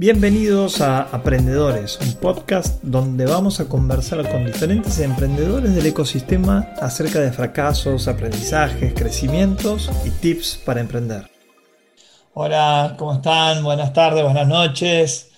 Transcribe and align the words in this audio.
Bienvenidos 0.00 0.80
a 0.80 1.02
Aprendedores, 1.02 1.98
un 2.00 2.14
podcast 2.20 2.80
donde 2.84 3.26
vamos 3.26 3.58
a 3.58 3.68
conversar 3.68 4.30
con 4.30 4.46
diferentes 4.46 5.00
emprendedores 5.00 5.74
del 5.74 5.86
ecosistema 5.86 6.68
acerca 6.80 7.18
de 7.18 7.32
fracasos, 7.32 8.06
aprendizajes, 8.06 8.94
crecimientos 8.94 9.90
y 10.04 10.10
tips 10.10 10.62
para 10.64 10.78
emprender. 10.78 11.28
Hola, 12.32 12.94
¿cómo 12.96 13.14
están? 13.14 13.64
Buenas 13.64 13.92
tardes, 13.92 14.22
buenas 14.22 14.46
noches. 14.46 15.32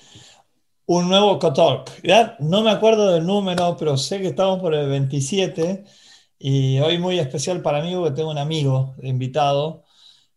Un 0.84 1.08
nuevo 1.08 1.38
Cotalk. 1.38 1.90
No 2.40 2.60
me 2.60 2.70
acuerdo 2.70 3.14
del 3.14 3.24
número, 3.24 3.78
pero 3.78 3.96
sé 3.96 4.20
que 4.20 4.26
estamos 4.26 4.60
por 4.60 4.74
el 4.74 4.90
27 4.90 5.84
y 6.38 6.78
hoy 6.80 6.98
muy 6.98 7.18
especial 7.18 7.62
para 7.62 7.80
mí 7.80 7.94
porque 7.94 8.14
tengo 8.14 8.30
un 8.30 8.36
amigo 8.36 8.94
invitado, 9.00 9.84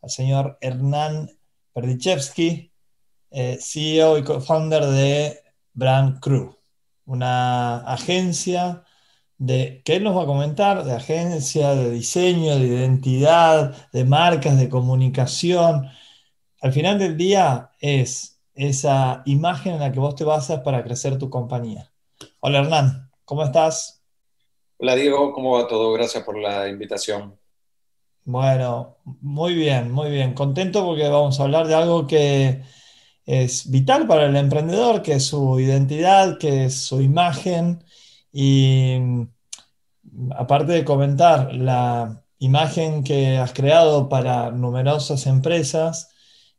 al 0.01 0.09
señor 0.09 0.57
Hernán 0.61 1.29
Perdichevsky 1.73 2.72
eh, 3.33 3.57
CEO 3.59 4.19
y 4.19 4.23
co-founder 4.23 4.85
de 4.85 5.39
Brand 5.73 6.19
Crew, 6.19 6.55
una 7.05 7.79
agencia 7.79 8.83
de, 9.39 9.81
que 9.83 9.95
él 9.95 10.03
nos 10.03 10.15
va 10.15 10.23
a 10.23 10.27
comentar, 10.27 10.83
de 10.83 10.93
agencia 10.93 11.73
de 11.73 11.89
diseño, 11.89 12.55
de 12.55 12.67
identidad, 12.67 13.89
de 13.91 14.05
marcas, 14.05 14.59
de 14.59 14.69
comunicación. 14.69 15.89
Al 16.61 16.71
final 16.73 16.99
del 16.99 17.17
día 17.17 17.71
es 17.79 18.39
esa 18.53 19.23
imagen 19.25 19.73
en 19.73 19.79
la 19.79 19.91
que 19.91 19.99
vos 19.99 20.15
te 20.15 20.23
basas 20.23 20.59
para 20.59 20.83
crecer 20.83 21.17
tu 21.17 21.31
compañía. 21.31 21.91
Hola 22.39 22.59
Hernán, 22.59 23.09
¿cómo 23.25 23.43
estás? 23.43 24.03
Hola 24.77 24.95
Diego, 24.95 25.33
¿cómo 25.33 25.53
va 25.53 25.67
todo? 25.67 25.91
Gracias 25.93 26.23
por 26.23 26.37
la 26.37 26.69
invitación. 26.69 27.35
Bueno, 28.25 28.97
muy 29.03 29.55
bien, 29.55 29.91
muy 29.91 30.11
bien. 30.11 30.35
Contento 30.35 30.85
porque 30.85 31.09
vamos 31.09 31.39
a 31.39 31.43
hablar 31.43 31.65
de 31.65 31.75
algo 31.75 32.05
que 32.05 32.61
es 33.25 33.69
vital 33.71 34.07
para 34.07 34.25
el 34.25 34.35
emprendedor, 34.35 35.01
que 35.01 35.13
es 35.13 35.25
su 35.25 35.59
identidad, 35.59 36.37
que 36.37 36.65
es 36.65 36.81
su 36.85 37.01
imagen. 37.01 37.83
Y 38.31 38.97
mm, 38.99 39.27
aparte 40.35 40.73
de 40.73 40.85
comentar 40.85 41.53
la 41.53 42.23
imagen 42.39 43.03
que 43.03 43.37
has 43.37 43.53
creado 43.53 44.09
para 44.09 44.51
numerosas 44.51 45.27
empresas, 45.27 46.09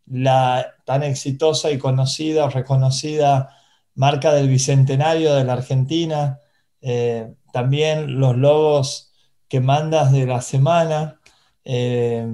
la 0.07 0.75
tan 0.85 1.03
exitosa 1.03 1.71
y 1.71 1.79
conocida 1.79 2.49
reconocida 2.49 3.51
marca 3.95 4.33
del 4.33 4.49
Bicentenario 4.49 5.35
de 5.35 5.45
la 5.45 5.55
Argentina, 5.55 6.41
eh, 6.81 7.35
también 7.53 8.19
los 8.19 8.37
logos 8.37 9.13
que 9.49 9.61
mandas 9.61 10.13
de 10.13 10.27
la 10.27 10.41
semana. 10.41 11.21
Eh, 11.65 12.27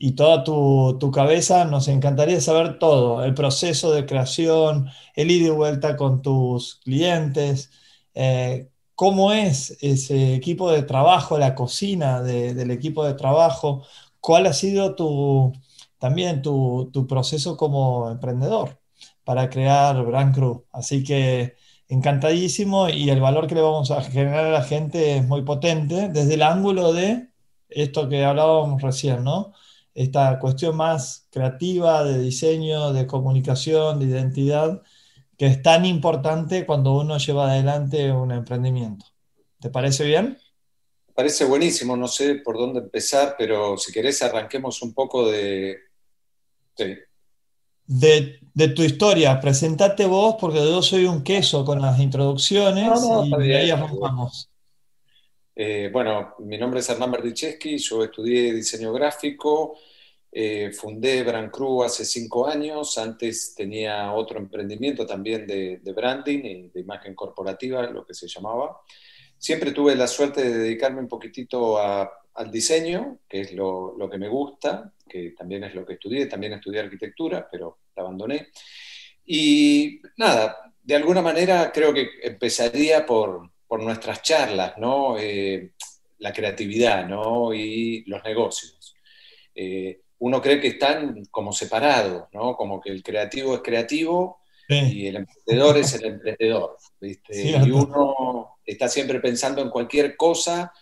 y 0.00 0.12
toda 0.12 0.44
tu, 0.44 1.10
cabeza, 1.12 1.64
nos 1.64 1.88
encantaría 1.88 2.40
saber 2.40 2.78
todo, 2.78 3.24
el 3.24 3.34
proceso 3.34 3.92
de 3.92 4.06
creación, 4.06 4.88
el 5.14 5.30
ida 5.30 5.48
y 5.48 5.50
vuelta 5.50 5.96
con 5.96 6.22
tus 6.22 6.76
clientes, 6.84 7.70
eh, 8.14 8.70
cómo 8.94 9.32
es 9.32 9.78
ese 9.80 10.34
equipo 10.34 10.70
de 10.72 10.82
trabajo, 10.82 11.38
la 11.38 11.54
cocina 11.54 12.22
del 12.22 12.70
equipo 12.70 13.04
de 13.04 13.14
trabajo, 13.14 13.84
cuál 14.20 14.46
ha 14.46 14.52
sido 14.52 14.94
tu, 14.94 15.52
también 15.98 16.42
tu, 16.42 17.06
proceso 17.08 17.56
como 17.56 18.10
emprendedor 18.10 18.80
para 19.24 19.50
crear 19.50 20.04
Brand 20.04 20.34
Crew. 20.34 20.64
Así 20.72 21.04
que 21.04 21.56
encantadísimo 21.88 22.88
y 22.88 23.10
el 23.10 23.20
valor 23.20 23.46
que 23.46 23.54
le 23.54 23.62
vamos 23.62 23.90
a 23.90 24.02
generar 24.02 24.46
a 24.46 24.50
la 24.50 24.62
gente 24.62 25.16
es 25.18 25.26
muy 25.26 25.42
potente 25.42 26.08
desde 26.08 26.34
el 26.34 26.42
ángulo 26.42 26.92
de 26.92 27.28
esto 27.68 28.08
que 28.08 28.24
hablábamos 28.24 28.82
recién, 28.82 29.24
¿no? 29.24 29.52
Esta 29.98 30.38
cuestión 30.38 30.76
más 30.76 31.26
creativa 31.28 32.04
de 32.04 32.20
diseño, 32.20 32.92
de 32.92 33.08
comunicación, 33.08 33.98
de 33.98 34.06
identidad, 34.06 34.80
que 35.36 35.46
es 35.46 35.60
tan 35.60 35.84
importante 35.84 36.64
cuando 36.64 36.96
uno 36.96 37.18
lleva 37.18 37.50
adelante 37.50 38.12
un 38.12 38.30
emprendimiento. 38.30 39.06
¿Te 39.60 39.70
parece 39.70 40.04
bien? 40.04 40.38
Parece 41.14 41.44
buenísimo, 41.46 41.96
no 41.96 42.06
sé 42.06 42.36
por 42.36 42.56
dónde 42.56 42.78
empezar, 42.78 43.34
pero 43.36 43.76
si 43.76 43.90
querés 43.90 44.22
arranquemos 44.22 44.82
un 44.82 44.94
poco 44.94 45.28
de... 45.28 45.78
De, 47.84 48.38
tu 48.76 48.82
historia, 48.82 49.40
presentate 49.40 50.06
vos 50.06 50.36
porque 50.38 50.58
yo 50.58 50.80
soy 50.80 51.06
un 51.06 51.24
queso 51.24 51.64
con 51.64 51.82
las 51.82 51.98
introducciones 51.98 53.00
y 53.24 53.36
de 53.36 53.56
ahí 53.56 53.70
arrancamos. 53.72 54.48
Eh, 55.56 55.90
bueno, 55.92 56.36
mi 56.38 56.56
nombre 56.56 56.78
es 56.78 56.88
Hernán 56.88 57.10
Berdicheski, 57.10 57.78
yo 57.78 58.04
estudié 58.04 58.52
diseño 58.52 58.92
gráfico, 58.92 59.76
eh, 60.30 60.72
fundé 60.72 61.22
Brand 61.22 61.50
Crew 61.50 61.82
hace 61.82 62.04
cinco 62.04 62.46
años, 62.46 62.98
antes 62.98 63.54
tenía 63.54 64.12
otro 64.12 64.38
emprendimiento 64.38 65.06
también 65.06 65.46
de, 65.46 65.80
branding 65.94 66.44
y 66.44 66.68
de 66.68 66.80
imagen 66.80 67.14
corporativa, 67.14 67.82
lo 67.90 68.04
que 68.06 68.14
se 68.14 68.28
llamaba. 68.28 68.80
Siempre 69.38 69.72
tuve 69.72 69.94
la 69.94 70.06
suerte 70.06 70.42
de 70.42 70.58
dedicarme 70.58 71.00
un 71.00 71.08
poquitito 71.08 71.78
al 71.78 72.50
diseño, 72.50 73.20
que 73.28 73.40
es 73.40 73.52
lo, 73.52 73.96
lo, 73.96 74.10
que 74.10 74.18
me 74.18 74.28
gusta, 74.28 74.92
que 75.08 75.30
también 75.30 75.64
es 75.64 75.74
lo 75.74 75.86
que 75.86 75.94
estudié, 75.94 76.26
también 76.26 76.52
estudié 76.52 76.80
arquitectura, 76.80 77.48
pero 77.50 77.78
la 77.96 78.02
abandoné. 78.02 78.48
Y 79.24 80.00
nada, 80.16 80.72
de 80.82 80.96
alguna 80.96 81.22
manera 81.22 81.70
creo 81.72 81.92
que 81.92 82.08
empezaría 82.22 83.04
por, 83.04 83.50
por 83.66 83.82
nuestras 83.82 84.22
charlas, 84.22 84.78
¿no? 84.78 85.18
Eh, 85.18 85.72
la 86.18 86.32
creatividad, 86.32 87.06
¿no? 87.06 87.52
Y 87.52 88.04
los 88.06 88.24
negocios. 88.24 88.96
Eh, 89.54 90.00
uno 90.20 90.42
cree 90.42 90.60
que 90.60 90.68
están 90.68 91.24
como 91.30 91.52
separados, 91.52 92.24
¿no? 92.32 92.56
Como 92.56 92.80
que 92.80 92.90
el 92.90 93.02
creativo 93.02 93.54
es 93.54 93.62
creativo 93.62 94.40
y 94.68 95.06
el 95.06 95.16
emprendedor 95.16 95.78
es 95.78 95.94
el 95.94 96.04
emprendedor, 96.04 96.76
¿viste? 97.00 97.42
y 97.42 97.70
uno 97.70 98.58
está 98.66 98.86
siempre 98.88 99.18
pensando 99.18 99.62
en 99.62 99.70
cualquier 99.70 100.14
cosa 100.14 100.72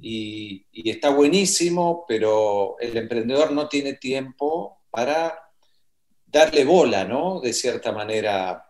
y, 0.00 0.66
y, 0.72 0.90
está 0.90 1.10
buenísimo, 1.10 2.04
pero 2.08 2.76
el 2.80 2.96
emprendedor 2.96 3.52
no 3.52 3.68
tiene 3.68 3.94
tiempo 3.94 4.80
para 4.90 5.38
darle 6.26 6.64
bola, 6.64 7.04
¿no? 7.04 7.40
De 7.40 7.52
cierta 7.52 7.92
manera 7.92 8.68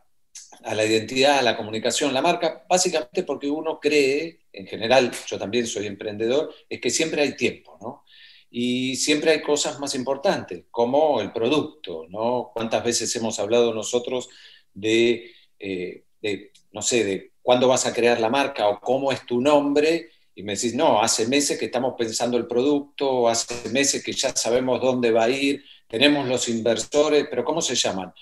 a 0.65 0.75
la 0.75 0.85
identidad, 0.85 1.39
a 1.39 1.43
la 1.43 1.57
comunicación, 1.57 2.13
la 2.13 2.23
marca, 2.23 2.65
básicamente 2.69 3.23
porque 3.23 3.49
uno 3.49 3.79
cree, 3.81 4.41
en 4.53 4.67
general, 4.67 5.11
yo 5.27 5.39
también 5.39 5.67
soy 5.67 5.87
emprendedor, 5.87 6.53
es 6.69 6.81
que 6.81 6.91
siempre 6.91 7.23
hay 7.23 7.37
tiempo, 7.37 7.79
¿no? 7.81 8.05
Y 8.51 8.97
siempre 8.97 9.33
hay 9.33 9.43
cosas 9.43 9.79
más 9.79 9.95
importantes, 9.95 10.65
como 10.71 11.21
el 11.21 11.33
producto, 11.33 12.07
¿no? 12.09 12.51
¿Cuántas 12.55 12.83
veces 12.83 13.15
hemos 13.17 13.39
hablado 13.39 13.75
nosotros 13.75 14.29
de, 14.73 15.33
eh, 15.59 16.05
de, 16.23 16.53
no 16.73 16.81
sé, 16.81 17.05
de 17.05 17.33
cuándo 17.43 17.69
vas 17.69 17.87
a 17.87 17.93
crear 17.93 18.21
la 18.21 18.31
marca 18.31 18.69
o 18.69 18.81
cómo 18.81 19.13
es 19.13 19.27
tu 19.27 19.41
nombre? 19.41 20.11
Y 20.35 20.43
me 20.43 20.55
decís, 20.55 20.75
no, 20.75 21.03
hace 21.03 21.27
meses 21.27 21.59
que 21.59 21.67
estamos 21.67 21.95
pensando 21.99 22.39
el 22.39 22.47
producto, 22.47 23.29
hace 23.29 23.69
meses 23.71 24.03
que 24.03 24.13
ya 24.13 24.35
sabemos 24.35 24.81
dónde 24.81 25.11
va 25.11 25.25
a 25.25 25.31
ir, 25.31 25.65
tenemos 25.87 26.27
los 26.29 26.49
inversores, 26.49 27.27
pero 27.29 27.45
¿cómo 27.45 27.61
se 27.61 27.75
llaman? 27.75 28.13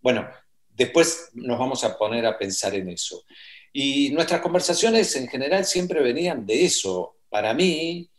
Bueno, 0.00 0.28
después 0.74 1.30
nos 1.34 1.58
vamos 1.58 1.84
a 1.84 1.96
poner 1.96 2.26
a 2.26 2.38
pensar 2.38 2.74
en 2.74 2.88
eso. 2.88 3.24
Y 3.72 4.10
nuestras 4.10 4.40
conversaciones 4.40 5.14
en 5.14 5.28
general 5.28 5.64
siempre 5.64 6.02
venían 6.02 6.44
de 6.44 6.64
eso. 6.64 7.18
Para 7.28 7.54
mí 7.54 8.09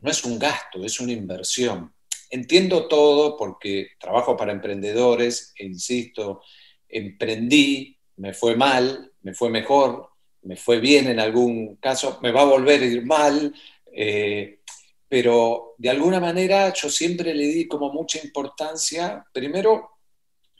no 0.00 0.10
es 0.10 0.24
un 0.24 0.38
gasto, 0.38 0.84
es 0.84 1.00
una 1.00 1.12
inversión. 1.12 1.92
Entiendo 2.30 2.86
todo 2.86 3.36
porque 3.36 3.88
trabajo 3.98 4.36
para 4.36 4.52
emprendedores, 4.52 5.52
e 5.56 5.66
insisto, 5.66 6.42
emprendí, 6.88 7.96
me 8.16 8.32
fue 8.34 8.56
mal, 8.56 9.12
me 9.22 9.34
fue 9.34 9.50
mejor, 9.50 10.10
me 10.42 10.56
fue 10.56 10.78
bien 10.80 11.08
en 11.08 11.20
algún 11.20 11.76
caso, 11.76 12.18
me 12.22 12.30
va 12.30 12.42
a 12.42 12.46
volver 12.46 12.82
a 12.82 12.86
ir 12.86 13.04
mal, 13.04 13.54
eh, 13.92 14.60
pero 15.08 15.74
de 15.76 15.90
alguna 15.90 16.20
manera 16.20 16.72
yo 16.72 16.88
siempre 16.88 17.34
le 17.34 17.46
di 17.46 17.66
como 17.66 17.92
mucha 17.92 18.20
importancia, 18.22 19.24
primero, 19.32 19.90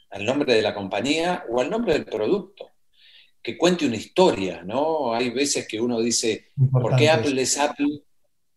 al 0.09 0.25
nombre 0.25 0.53
de 0.53 0.61
la 0.61 0.73
compañía 0.73 1.45
o 1.49 1.61
al 1.61 1.69
nombre 1.69 1.93
del 1.93 2.05
producto. 2.05 2.69
Que 3.41 3.57
cuente 3.57 3.87
una 3.87 3.95
historia, 3.95 4.61
¿no? 4.63 5.15
Hay 5.15 5.31
veces 5.31 5.67
que 5.67 5.81
uno 5.81 5.99
dice, 5.99 6.49
¿por 6.71 6.95
qué 6.95 7.09
Apple 7.09 7.41
es 7.41 7.57
Apple? 7.57 8.01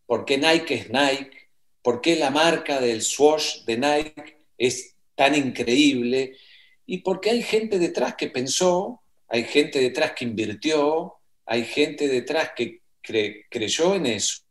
¿Por 0.05 0.25
qué 0.25 0.37
Nike 0.37 0.73
es 0.75 0.89
Nike? 0.89 1.49
¿Por 1.81 2.01
qué 2.01 2.15
la 2.15 2.29
marca 2.29 2.79
del 2.79 3.01
swoosh 3.01 3.63
de 3.65 3.77
Nike 3.77 4.37
es 4.57 4.95
tan 5.15 5.35
increíble? 5.35 6.37
Y 6.85 6.99
porque 6.99 7.31
hay 7.31 7.41
gente 7.41 7.79
detrás 7.79 8.15
que 8.15 8.27
pensó, 8.27 9.01
hay 9.27 9.43
gente 9.43 9.79
detrás 9.79 10.13
que 10.13 10.25
invirtió, 10.25 11.15
hay 11.45 11.65
gente 11.65 12.07
detrás 12.07 12.51
que 12.55 12.81
creyó 13.01 13.95
en 13.95 14.05
eso 14.07 14.45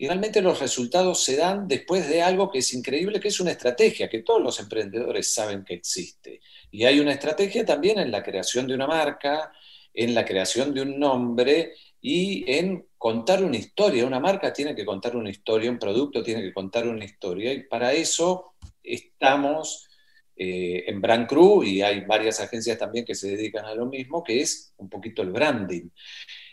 y 0.00 0.06
realmente 0.06 0.40
los 0.40 0.60
resultados 0.60 1.24
se 1.24 1.36
dan 1.36 1.66
después 1.66 2.08
de 2.08 2.22
algo 2.22 2.50
que 2.50 2.58
es 2.58 2.72
increíble, 2.72 3.18
que 3.18 3.28
es 3.28 3.40
una 3.40 3.50
estrategia, 3.50 4.08
que 4.08 4.22
todos 4.22 4.40
los 4.40 4.60
emprendedores 4.60 5.34
saben 5.34 5.64
que 5.64 5.74
existe. 5.74 6.40
Y 6.70 6.84
hay 6.84 7.00
una 7.00 7.12
estrategia 7.12 7.64
también 7.64 7.98
en 7.98 8.12
la 8.12 8.22
creación 8.22 8.68
de 8.68 8.74
una 8.74 8.86
marca, 8.86 9.52
en 9.92 10.14
la 10.14 10.24
creación 10.24 10.72
de 10.72 10.82
un 10.82 11.00
nombre 11.00 11.74
y 12.00 12.44
en 12.46 12.86
contar 12.98 13.42
una 13.42 13.56
historia. 13.56 14.04
Una 14.04 14.20
marca 14.20 14.52
tiene 14.52 14.74
que 14.74 14.84
contar 14.84 15.16
una 15.16 15.30
historia, 15.30 15.70
un 15.70 15.78
producto 15.78 16.22
tiene 16.22 16.42
que 16.42 16.52
contar 16.52 16.86
una 16.86 17.04
historia. 17.04 17.52
Y 17.52 17.62
para 17.62 17.92
eso 17.92 18.54
estamos 18.82 19.88
eh, 20.36 20.84
en 20.86 21.00
Brand 21.00 21.26
Crew 21.26 21.64
y 21.64 21.82
hay 21.82 22.00
varias 22.02 22.40
agencias 22.40 22.78
también 22.78 23.04
que 23.04 23.14
se 23.14 23.28
dedican 23.28 23.64
a 23.64 23.74
lo 23.74 23.86
mismo, 23.86 24.22
que 24.22 24.40
es 24.40 24.72
un 24.76 24.88
poquito 24.88 25.22
el 25.22 25.30
branding. 25.30 25.88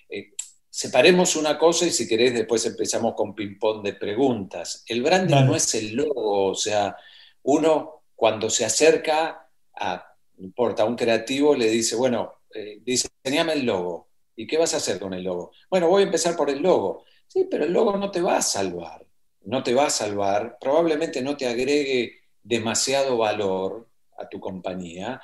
Eh, 0.09 0.33
separemos 0.69 1.35
una 1.35 1.57
cosa 1.57 1.85
y 1.85 1.91
si 1.91 2.07
querés 2.07 2.33
después 2.33 2.65
empezamos 2.65 3.13
con 3.15 3.33
ping-pong 3.35 3.83
de 3.83 3.93
preguntas. 3.93 4.83
El 4.87 5.03
branding 5.03 5.45
no 5.45 5.55
es 5.55 5.73
el 5.75 5.93
logo, 5.95 6.51
o 6.51 6.55
sea, 6.55 6.95
uno 7.43 8.03
cuando 8.15 8.49
se 8.49 8.65
acerca 8.65 9.49
a, 9.73 10.05
no 10.37 10.45
importa, 10.45 10.83
a 10.83 10.85
un 10.85 10.95
creativo 10.95 11.55
le 11.55 11.69
dice, 11.69 11.95
bueno, 11.95 12.41
eh, 12.53 12.79
diseñame 12.83 13.53
el 13.53 13.65
logo. 13.65 14.04
¿Y 14.35 14.47
qué 14.47 14.57
vas 14.57 14.73
a 14.73 14.77
hacer 14.77 14.99
con 14.99 15.13
el 15.13 15.23
logo? 15.23 15.51
Bueno, 15.69 15.87
voy 15.87 16.03
a 16.03 16.05
empezar 16.05 16.35
por 16.35 16.49
el 16.49 16.61
logo. 16.61 17.05
Sí, 17.27 17.47
pero 17.49 17.65
el 17.65 17.73
logo 17.73 17.97
no 17.97 18.11
te 18.11 18.21
va 18.21 18.37
a 18.37 18.41
salvar. 18.41 19.05
No 19.41 19.63
te 19.63 19.73
va 19.73 19.87
a 19.87 19.89
salvar. 19.89 20.57
Probablemente 20.59 21.21
no 21.21 21.37
te 21.37 21.47
agregue 21.47 22.21
demasiado 22.43 23.17
valor 23.17 23.89
a 24.17 24.27
tu 24.27 24.39
compañía. 24.39 25.21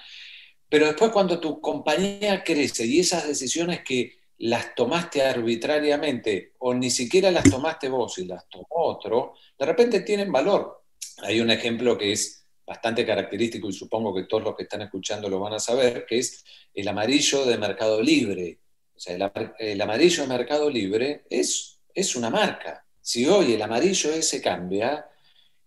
Pero 0.70 0.86
después 0.86 1.12
cuando 1.12 1.40
tu 1.40 1.60
compañía 1.60 2.44
crece 2.44 2.86
y 2.86 3.00
esas 3.00 3.28
decisiones 3.28 3.84
que 3.84 4.20
las 4.38 4.74
tomaste 4.74 5.22
arbitrariamente 5.22 6.54
o 6.60 6.74
ni 6.74 6.90
siquiera 6.90 7.30
las 7.30 7.44
tomaste 7.50 7.90
vos 7.90 8.18
y 8.18 8.26
las 8.26 8.48
tomó 8.50 8.68
otro, 8.70 9.34
de 9.58 9.66
repente 9.66 10.02
tienen 10.02 10.32
valor. 10.32 10.84
Hay 11.24 11.40
un 11.40 11.52
ejemplo 11.52 11.98
que 11.98 12.14
es 12.14 12.48
bastante 12.66 13.06
característico 13.06 13.70
y 13.70 13.74
supongo 13.74 14.16
que 14.16 14.24
todos 14.24 14.44
los 14.44 14.56
que 14.56 14.64
están 14.64 14.82
escuchando 14.82 15.30
lo 15.30 15.40
van 15.40 15.54
a 15.54 15.60
saber, 15.60 16.06
que 16.06 16.20
es 16.20 16.44
el 16.74 16.88
amarillo 16.88 17.46
de 17.46 17.58
Mercado 17.58 18.02
Libre. 18.02 18.61
Sea, 19.02 19.16
el, 19.58 19.82
amarillo 19.82 20.22
de 20.22 20.30
Mercado 20.30 20.70
Libre 20.70 21.24
es, 21.28 21.80
es 21.92 22.16
una 22.16 22.30
marca. 22.30 22.86
Si 23.02 23.26
hoy 23.26 23.54
el 23.54 23.62
amarillo 23.64 24.12
ese 24.12 24.40
cambia, 24.40 25.10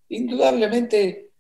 indudablemente 0.09 1.31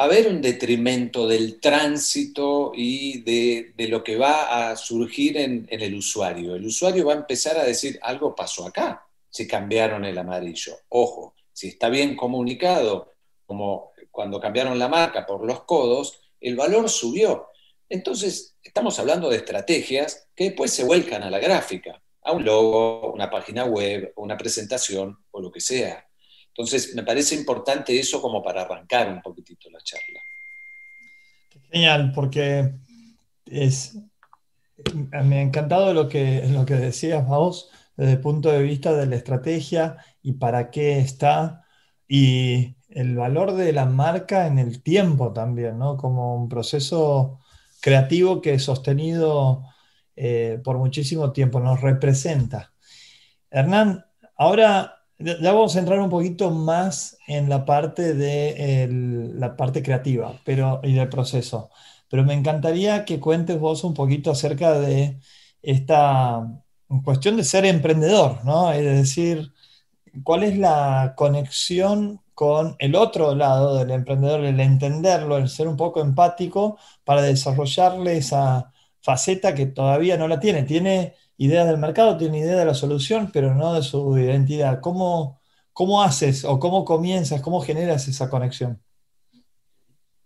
va 0.00 0.04
a 0.04 0.06
haber 0.06 0.28
un 0.28 0.40
detrimento 0.40 1.28
del 1.28 1.60
tránsito 1.60 2.72
y 2.74 3.20
de, 3.20 3.74
lo 3.86 4.02
que 4.02 4.16
va 4.16 4.70
a 4.70 4.76
surgir 4.76 5.36
en, 5.36 5.66
en, 5.68 5.82
el 5.82 5.96
usuario. 5.96 6.54
El 6.54 6.64
usuario 6.64 7.04
va 7.04 7.12
a 7.12 7.16
empezar 7.18 7.58
a 7.58 7.64
decir, 7.64 7.98
algo 8.00 8.34
pasó 8.34 8.66
acá, 8.66 9.06
si 9.28 9.46
cambiaron 9.46 10.06
el 10.06 10.16
amarillo. 10.16 10.78
Ojo, 10.88 11.34
si 11.52 11.68
está 11.68 11.90
bien 11.90 12.16
comunicado, 12.16 13.12
como 13.44 13.92
cuando 14.10 14.40
cambiaron 14.40 14.78
la 14.78 14.88
marca 14.88 15.26
por 15.26 15.44
los 15.44 15.64
codos, 15.64 16.18
el 16.40 16.56
valor 16.56 16.88
subió. 16.88 17.50
Entonces, 17.88 18.56
estamos 18.62 18.98
hablando 18.98 19.30
de 19.30 19.36
estrategias 19.36 20.28
que 20.34 20.44
después 20.44 20.72
se 20.72 20.84
vuelcan 20.84 21.22
a 21.22 21.30
la 21.30 21.38
gráfica, 21.38 22.02
a 22.22 22.32
un 22.32 22.44
logo, 22.44 23.12
una 23.12 23.30
página 23.30 23.64
web, 23.64 24.12
una 24.16 24.36
presentación 24.36 25.16
o 25.30 25.40
lo 25.40 25.50
que 25.50 25.60
sea. 25.60 26.04
Entonces, 26.48 26.94
me 26.94 27.04
parece 27.04 27.34
importante 27.34 27.98
eso 27.98 28.20
como 28.20 28.42
para 28.42 28.62
arrancar 28.62 29.08
un 29.08 29.22
poquitito 29.22 29.70
la 29.70 29.78
charla. 29.80 30.20
Genial, 31.70 32.12
porque 32.14 32.72
es, 33.44 33.96
me 34.94 35.38
ha 35.38 35.42
encantado 35.42 35.92
lo 35.94 36.08
que, 36.08 36.46
lo 36.48 36.64
que 36.64 36.74
decías 36.74 37.26
vos 37.26 37.70
desde 37.96 38.12
el 38.12 38.20
punto 38.20 38.50
de 38.50 38.62
vista 38.62 38.94
de 38.94 39.06
la 39.06 39.16
estrategia 39.16 39.96
y 40.22 40.32
para 40.32 40.70
qué 40.70 40.98
está 40.98 41.64
y 42.08 42.76
el 42.88 43.16
valor 43.16 43.52
de 43.52 43.72
la 43.72 43.86
marca 43.86 44.46
en 44.46 44.58
el 44.58 44.82
tiempo 44.82 45.32
también, 45.32 45.78
¿no? 45.78 45.96
Como 45.96 46.36
un 46.36 46.48
proceso 46.48 47.40
creativo 47.86 48.42
que 48.42 48.58
sostenido 48.58 49.62
eh, 50.16 50.60
por 50.64 50.76
muchísimo 50.76 51.30
tiempo, 51.30 51.60
nos 51.60 51.80
representa. 51.80 52.72
Hernán, 53.48 54.04
ahora 54.36 55.04
ya 55.20 55.52
vamos 55.52 55.76
a 55.76 55.78
entrar 55.78 56.00
un 56.00 56.10
poquito 56.10 56.50
más 56.50 57.16
en 57.28 57.48
la 57.48 57.64
parte 57.64 58.14
de 58.14 58.88
la 59.34 59.56
parte 59.56 59.84
creativa 59.84 60.34
pero, 60.44 60.80
y 60.82 60.94
del 60.94 61.08
proceso. 61.08 61.70
Pero 62.10 62.24
me 62.24 62.34
encantaría 62.34 63.04
que 63.04 63.20
cuentes 63.20 63.60
vos 63.60 63.84
un 63.84 63.94
poquito 63.94 64.32
acerca 64.32 64.80
de 64.80 65.20
esta 65.62 66.44
cuestión 67.04 67.36
de 67.36 67.44
ser 67.44 67.66
emprendedor, 67.66 68.44
¿no? 68.44 68.72
Es 68.72 68.84
decir, 68.84 69.52
cuál 70.24 70.42
es 70.42 70.58
la 70.58 71.14
conexión 71.16 72.20
con 72.34 72.76
el 72.78 72.94
otro 72.94 73.34
lado 73.34 73.76
del 73.76 73.90
emprendedor, 73.90 74.44
el 74.44 74.60
entenderlo, 74.60 75.38
el 75.38 75.48
ser 75.48 75.68
un 75.68 75.76
poco 75.76 76.00
empático 76.00 76.78
para 77.04 77.22
desarrollarle 77.22 78.18
esa 78.18 78.72
faceta 79.00 79.54
que 79.54 79.66
todavía 79.66 80.16
no 80.16 80.28
la 80.28 80.38
tiene. 80.38 80.64
Tiene 80.64 81.14
ideas 81.38 81.66
del 81.66 81.78
mercado, 81.78 82.16
tiene 82.16 82.40
idea 82.40 82.56
de 82.56 82.64
la 82.64 82.74
solución, 82.74 83.30
pero 83.32 83.54
no 83.54 83.72
de 83.72 83.82
su 83.82 84.18
identidad. 84.18 84.80
¿Cómo, 84.80 85.40
cómo 85.72 86.02
haces 86.02 86.44
o 86.44 86.58
cómo 86.58 86.84
comienzas, 86.84 87.40
cómo 87.40 87.60
generas 87.60 88.06
esa 88.08 88.28
conexión? 88.28 88.82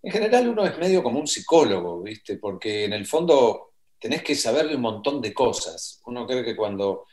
En 0.02 0.12
general 0.12 0.48
uno 0.48 0.64
es 0.64 0.78
medio 0.78 1.02
como 1.02 1.20
un 1.20 1.26
psicólogo, 1.26 2.02
¿viste? 2.02 2.38
Porque 2.38 2.86
en 2.86 2.94
el 2.94 3.06
fondo 3.06 3.72
tenés 3.98 4.22
que 4.22 4.34
saberle 4.34 4.74
un 4.74 4.82
montón 4.82 5.20
de 5.20 5.34
cosas. 5.34 6.00
Uno 6.06 6.26
cree 6.26 6.42
que 6.42 6.56
cuando, 6.56 7.04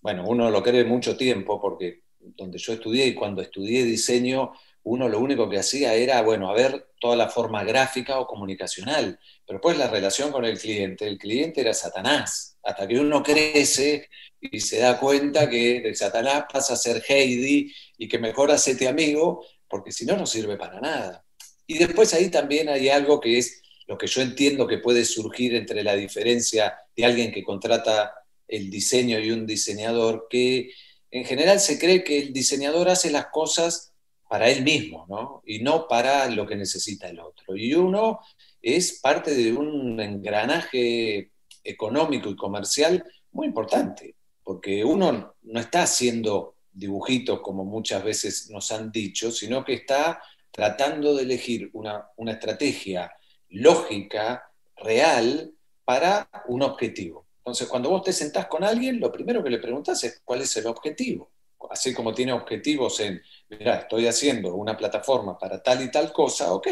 bueno, 0.00 0.24
uno 0.26 0.50
lo 0.50 0.62
cree 0.62 0.84
mucho 0.84 1.16
tiempo 1.16 1.60
porque 1.60 2.02
donde 2.22 2.58
yo 2.58 2.72
estudié 2.72 3.06
y 3.06 3.14
cuando 3.14 3.42
estudié 3.42 3.84
diseño, 3.84 4.52
uno 4.84 5.08
lo 5.08 5.20
único 5.20 5.48
que 5.48 5.58
hacía 5.58 5.94
era, 5.94 6.22
bueno, 6.22 6.50
a 6.50 6.54
ver 6.54 6.88
toda 7.00 7.16
la 7.16 7.28
forma 7.28 7.62
gráfica 7.64 8.18
o 8.18 8.26
comunicacional, 8.26 9.18
pero 9.46 9.60
pues 9.60 9.76
la 9.76 9.88
relación 9.88 10.32
con 10.32 10.44
el 10.44 10.58
cliente, 10.58 11.06
el 11.06 11.18
cliente 11.18 11.60
era 11.60 11.74
Satanás, 11.74 12.56
hasta 12.62 12.86
que 12.86 12.98
uno 12.98 13.22
crece 13.22 14.08
y 14.40 14.60
se 14.60 14.78
da 14.78 14.98
cuenta 14.98 15.48
que 15.48 15.80
de 15.80 15.94
Satanás 15.94 16.44
pasa 16.52 16.74
a 16.74 16.76
ser 16.76 17.02
Heidi 17.06 17.72
y 17.98 18.08
que 18.08 18.18
mejor 18.18 18.50
hacete 18.50 18.88
amigo, 18.88 19.44
porque 19.68 19.92
si 19.92 20.04
no, 20.04 20.16
no 20.16 20.26
sirve 20.26 20.56
para 20.56 20.80
nada. 20.80 21.24
Y 21.66 21.78
después 21.78 22.12
ahí 22.14 22.28
también 22.28 22.68
hay 22.68 22.88
algo 22.88 23.20
que 23.20 23.38
es 23.38 23.62
lo 23.86 23.96
que 23.96 24.06
yo 24.06 24.20
entiendo 24.20 24.66
que 24.66 24.78
puede 24.78 25.04
surgir 25.04 25.54
entre 25.54 25.82
la 25.82 25.94
diferencia 25.94 26.76
de 26.96 27.04
alguien 27.04 27.32
que 27.32 27.44
contrata 27.44 28.14
el 28.48 28.70
diseño 28.70 29.18
y 29.18 29.30
un 29.30 29.46
diseñador, 29.46 30.26
que 30.28 30.70
en 31.12 31.24
general 31.26 31.60
se 31.60 31.78
cree 31.78 32.02
que 32.02 32.18
el 32.18 32.32
diseñador 32.32 32.88
hace 32.88 33.10
las 33.10 33.26
cosas 33.26 33.92
para 34.28 34.48
él 34.48 34.64
mismo, 34.64 35.04
¿no? 35.10 35.42
Y 35.44 35.58
no 35.58 35.86
para 35.86 36.26
lo 36.30 36.46
que 36.46 36.56
necesita 36.56 37.06
el 37.08 37.20
otro. 37.20 37.54
Y 37.54 37.74
uno 37.74 38.20
es 38.62 38.98
parte 39.00 39.34
de 39.34 39.52
un 39.52 40.00
engranaje 40.00 41.30
económico 41.62 42.30
y 42.30 42.34
comercial 42.34 43.04
muy 43.30 43.46
importante, 43.48 44.16
porque 44.42 44.82
uno 44.82 45.34
no 45.42 45.60
está 45.60 45.82
haciendo 45.82 46.56
dibujitos 46.72 47.40
como 47.40 47.66
muchas 47.66 48.02
veces 48.02 48.48
nos 48.48 48.72
han 48.72 48.90
dicho, 48.90 49.30
sino 49.30 49.62
que 49.66 49.74
está 49.74 50.22
tratando 50.50 51.14
de 51.14 51.24
elegir 51.24 51.68
una, 51.74 52.06
una 52.16 52.32
estrategia 52.32 53.12
lógica, 53.50 54.50
real, 54.76 55.52
para 55.84 56.30
un 56.48 56.62
objetivo. 56.62 57.26
Entonces, 57.44 57.66
cuando 57.66 57.90
vos 57.90 58.04
te 58.04 58.12
sentás 58.12 58.46
con 58.46 58.62
alguien, 58.62 59.00
lo 59.00 59.10
primero 59.10 59.42
que 59.42 59.50
le 59.50 59.58
preguntás 59.58 60.04
es 60.04 60.22
cuál 60.24 60.42
es 60.42 60.56
el 60.56 60.66
objetivo. 60.68 61.32
Así 61.70 61.92
como 61.92 62.14
tiene 62.14 62.32
objetivos 62.32 63.00
en, 63.00 63.20
mira, 63.48 63.78
estoy 63.80 64.06
haciendo 64.06 64.54
una 64.54 64.76
plataforma 64.76 65.36
para 65.36 65.60
tal 65.60 65.82
y 65.82 65.90
tal 65.90 66.12
cosa, 66.12 66.52
ok, 66.52 66.68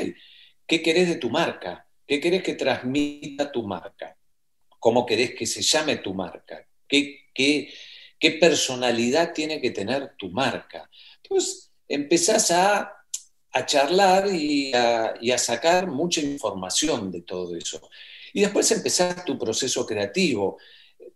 ¿qué 0.65 0.81
querés 0.81 1.09
de 1.09 1.17
tu 1.17 1.29
marca? 1.29 1.89
¿Qué 2.07 2.21
querés 2.21 2.45
que 2.45 2.55
transmita 2.55 3.51
tu 3.51 3.65
marca? 3.65 4.17
¿Cómo 4.79 5.05
querés 5.05 5.35
que 5.35 5.45
se 5.45 5.61
llame 5.61 5.97
tu 5.97 6.15
marca? 6.15 6.65
¿Qué, 6.87 7.31
qué, 7.35 7.75
qué 8.19 8.31
personalidad 8.33 9.33
tiene 9.33 9.61
que 9.61 9.73
tener 9.73 10.15
tu 10.17 10.31
marca? 10.31 10.89
Entonces, 11.21 11.73
empezás 11.89 12.53
a, 12.53 12.93
a 13.51 13.67
charlar 13.67 14.29
y 14.33 14.73
a, 14.73 15.15
y 15.21 15.33
a 15.33 15.39
sacar 15.39 15.89
mucha 15.89 16.21
información 16.21 17.11
de 17.11 17.23
todo 17.23 17.57
eso 17.57 17.81
y 18.33 18.43
después 18.43 18.71
empezar 18.71 19.25
tu 19.25 19.39
proceso 19.39 19.87
creativo. 19.87 20.59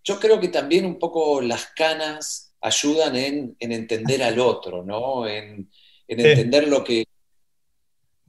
Yo 0.03 0.19
creo 0.19 0.41
que 0.41 0.49
también 0.49 0.85
un 0.85 0.99
poco 0.99 1.41
las 1.41 1.67
canas 1.67 2.55
ayudan 2.61 3.17
en, 3.17 3.57
entender 3.59 4.23
al 4.23 4.39
otro, 4.39 4.83
¿no? 4.83 5.27
En, 5.27 5.71
entender 6.09 6.69
lo 6.69 6.83
que... 6.83 7.05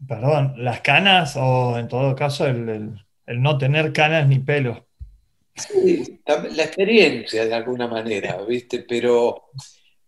Perdón, 0.08 0.54
las 0.58 0.82
canas 0.82 1.36
o 1.38 1.78
en 1.78 1.88
todo 1.88 2.16
caso 2.16 2.46
el, 2.46 2.96
no 3.28 3.58
tener 3.58 3.94
canas 3.94 4.28
ni 4.28 4.40
pelo. 4.40 4.88
Sí, 5.56 6.22
la 6.26 6.64
experiencia 6.64 7.46
de 7.46 7.54
alguna 7.54 7.88
manera, 7.88 8.42
¿viste? 8.44 8.80
Pero 8.80 9.52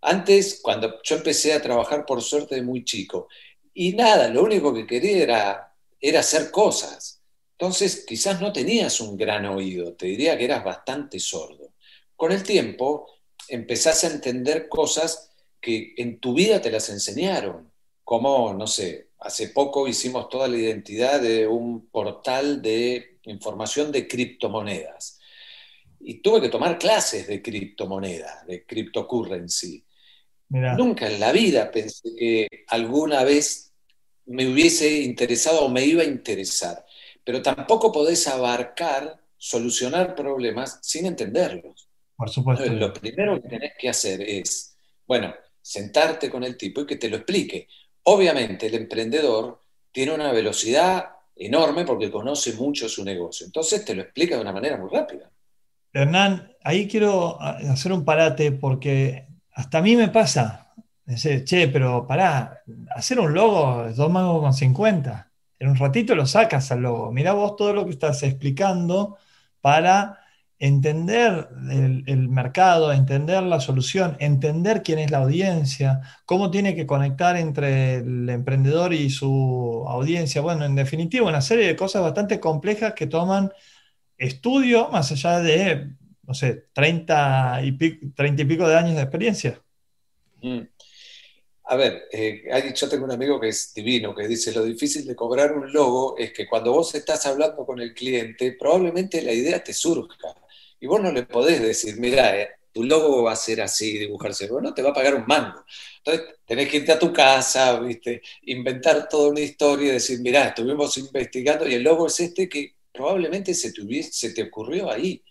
antes, 0.02 0.60
cuando 0.62 1.02
yo 1.04 1.16
empecé 1.16 1.54
a 1.54 1.62
trabajar 1.62 2.06
por 2.06 2.22
suerte 2.22 2.56
de 2.56 2.64
muy 2.64 2.84
chico, 2.84 3.30
y 3.74 3.94
nada, 3.94 4.28
lo 4.28 4.44
único 4.44 4.74
que 4.74 4.86
quería 4.86 5.24
era, 5.24 5.76
era 6.02 6.20
hacer 6.20 6.52
cosas. 6.52 7.17
Entonces, 7.60 8.06
quizás 8.08 8.40
no 8.40 8.54
tenías 8.54 9.02
un 9.02 9.18
gran 9.18 9.46
oído, 9.48 9.94
te 9.94 10.06
diría 10.06 10.38
que 10.38 10.46
eras 10.46 10.64
bastante 10.64 11.20
sordo. 11.20 11.74
Con 12.16 12.32
el 12.32 12.44
tiempo, 12.44 13.08
empezás 13.48 14.04
a 14.04 14.12
entender 14.12 14.70
cosas 14.70 15.32
que 15.60 15.96
en 15.98 16.20
tu 16.20 16.36
vida 16.36 16.62
te 16.62 16.70
las 16.70 16.90
enseñaron, 16.90 17.72
como, 18.04 18.54
no 18.54 18.68
sé, 18.68 19.10
hace 19.20 19.50
poco 19.50 19.88
hicimos 19.88 20.30
toda 20.30 20.48
la 20.48 20.58
identidad 20.58 21.20
de 21.20 21.48
un 21.48 21.88
portal 21.88 22.62
de 22.62 23.18
información 23.24 23.92
de 23.92 24.08
criptomonedas. 24.08 25.20
Y 26.00 26.22
tuve 26.22 26.42
que 26.42 26.50
tomar 26.50 26.78
clases 26.78 27.28
de 27.28 27.42
criptomonedas, 27.42 28.46
de 28.46 28.66
cryptocurrency. 28.66 29.84
Nunca 30.50 31.10
en 31.10 31.20
la 31.20 31.32
vida 31.32 31.72
pensé 31.72 32.16
que 32.16 32.48
alguna 32.68 33.24
vez 33.24 33.74
me 34.28 34.48
hubiese 34.48 35.02
interesado 35.02 35.66
o 35.66 35.70
me 35.70 35.84
iba 35.84 36.04
a 36.04 36.06
interesar. 36.06 36.86
Pero 37.28 37.42
tampoco 37.42 37.92
podés 37.92 38.26
abarcar, 38.30 39.20
solucionar 39.36 40.16
problemas 40.16 40.80
sin 40.82 41.06
entenderlos. 41.08 41.90
Por 42.16 42.30
supuesto. 42.30 42.66
lo 42.72 42.94
primero 42.94 43.42
que 43.42 43.50
tenés 43.50 43.74
que 43.78 43.90
hacer 43.90 44.22
es, 44.22 44.78
bueno, 45.06 45.34
sentarte 45.62 46.30
con 46.30 46.46
el 46.46 46.56
tipo 46.56 46.80
y 46.80 46.86
que 46.86 46.96
te 46.96 47.10
lo 47.10 47.18
explique. 47.18 47.68
Obviamente 48.04 48.68
el 48.68 48.76
emprendedor 48.76 49.62
tiene 49.92 50.14
una 50.14 50.32
velocidad 50.32 51.04
enorme 51.36 51.84
porque 51.84 52.10
conoce 52.10 52.54
mucho 52.54 52.88
su 52.88 53.04
negocio. 53.04 53.46
Entonces 53.46 53.84
te 53.84 53.94
lo 53.94 54.04
explica 54.04 54.38
de 54.38 54.42
una 54.44 54.54
manera 54.54 54.78
muy 54.78 54.90
rápida. 54.90 55.30
Hernán, 55.92 56.56
ahí 56.64 56.88
quiero 56.88 57.42
hacer 57.42 57.92
un 57.92 58.06
parate 58.06 58.54
porque 58.54 59.28
hasta 59.52 59.80
a 59.80 59.82
mí 59.82 59.98
me 59.98 60.08
pasa. 60.08 60.74
Decir, 61.04 61.44
che, 61.44 61.68
pero 61.68 62.08
pará, 62.08 62.64
hacer 62.96 63.20
un 63.20 63.34
logo 63.34 63.88
es 63.88 63.98
dos 63.98 64.10
mangos 64.10 64.42
con 64.42 64.54
50. 64.54 65.27
En 65.60 65.70
un 65.70 65.76
ratito 65.76 66.16
lo 66.16 66.26
sacas 66.26 66.72
al 66.72 66.82
logo. 66.82 67.12
Mirá 67.12 67.34
vos 67.34 67.56
todo 67.56 67.74
lo 67.74 67.86
que 67.86 67.92
estás 67.92 68.24
explicando 68.24 69.18
para 69.62 70.20
entender 70.60 71.50
el, 71.70 72.30
mercado, 72.30 72.92
entender 72.92 73.44
la 73.44 73.60
solución, 73.60 74.18
entender 74.20 74.82
quién 74.82 75.00
es 75.00 75.12
la 75.12 75.20
audiencia, 75.20 76.02
cómo 76.26 76.50
tiene 76.50 76.76
que 76.76 76.88
conectar 76.88 77.38
entre 77.38 77.96
el 77.98 78.30
emprendedor 78.30 78.94
y 78.94 79.10
su 79.10 79.86
audiencia. 79.88 80.42
Bueno, 80.42 80.66
en 80.66 80.76
definitiva, 80.76 81.28
una 81.28 81.42
serie 81.42 81.68
de 81.68 81.76
cosas 81.76 82.02
bastante 82.02 82.40
complejas 82.40 82.94
que 82.94 83.08
toman 83.08 83.52
estudio 84.18 84.90
más 84.90 85.12
allá 85.12 85.40
de, 85.40 85.92
no 86.24 86.34
sé, 86.34 86.66
30 86.74 87.62
y 87.64 87.72
pico, 87.74 88.08
30 88.16 88.42
y 88.42 88.46
pico 88.46 88.68
de 88.68 88.78
años 88.78 88.96
de 88.96 89.02
experiencia. 89.02 89.62
Mm. 90.42 90.62
A 91.70 91.76
ver, 91.76 92.08
eh, 92.12 92.74
yo 92.74 92.88
tengo 92.88 93.04
un 93.04 93.12
amigo 93.12 93.40
que 93.40 93.50
es 93.50 93.74
divino, 93.74 94.16
que 94.16 94.28
dice, 94.28 94.54
lo 94.54 94.64
difícil 94.64 95.06
de 95.06 95.16
cobrar 95.16 95.52
un 95.54 95.72
logo 95.74 96.18
es 96.18 96.32
que 96.32 96.48
cuando 96.48 96.72
vos 96.72 96.96
estás 96.96 97.26
hablando 97.26 97.66
con 97.66 97.80
el 97.82 97.94
cliente, 97.94 98.54
probablemente 98.54 99.22
la 99.22 99.34
idea 99.34 99.62
te 99.64 99.74
surja. 99.74 100.34
Y 100.80 100.88
vos 100.88 101.02
no 101.02 101.12
le 101.12 101.24
podés 101.24 101.62
decir, 101.62 101.98
mira, 102.00 102.40
eh, 102.40 102.50
tu 102.72 102.84
logo 102.84 103.24
va 103.24 103.34
a 103.34 103.36
ser 103.36 103.62
así, 103.62 103.98
dibujarse, 103.98 104.48
no 104.50 104.74
te 104.74 104.82
va 104.82 104.92
a 104.92 104.94
pagar 104.94 105.16
un 105.16 105.26
mango. 105.28 105.66
Entonces 105.98 106.36
tenés 106.46 106.70
que 106.70 106.78
irte 106.78 106.92
a 106.94 107.00
tu 107.00 107.12
casa, 107.12 107.80
¿viste? 107.80 108.22
inventar 108.44 109.10
toda 109.10 109.30
una 109.30 109.42
historia 109.42 109.90
y 109.90 109.92
decir, 109.94 110.20
mira, 110.22 110.48
estuvimos 110.50 110.98
investigando 110.98 111.68
y 111.68 111.74
el 111.74 111.84
logo 111.84 112.08
es 112.08 112.20
este 112.20 112.48
que 112.48 112.76
probablemente 112.94 113.54
se 113.54 113.74
te, 113.74 114.04
se 114.04 114.32
te 114.32 114.44
ocurrió 114.44 114.90
ahí. 114.92 115.22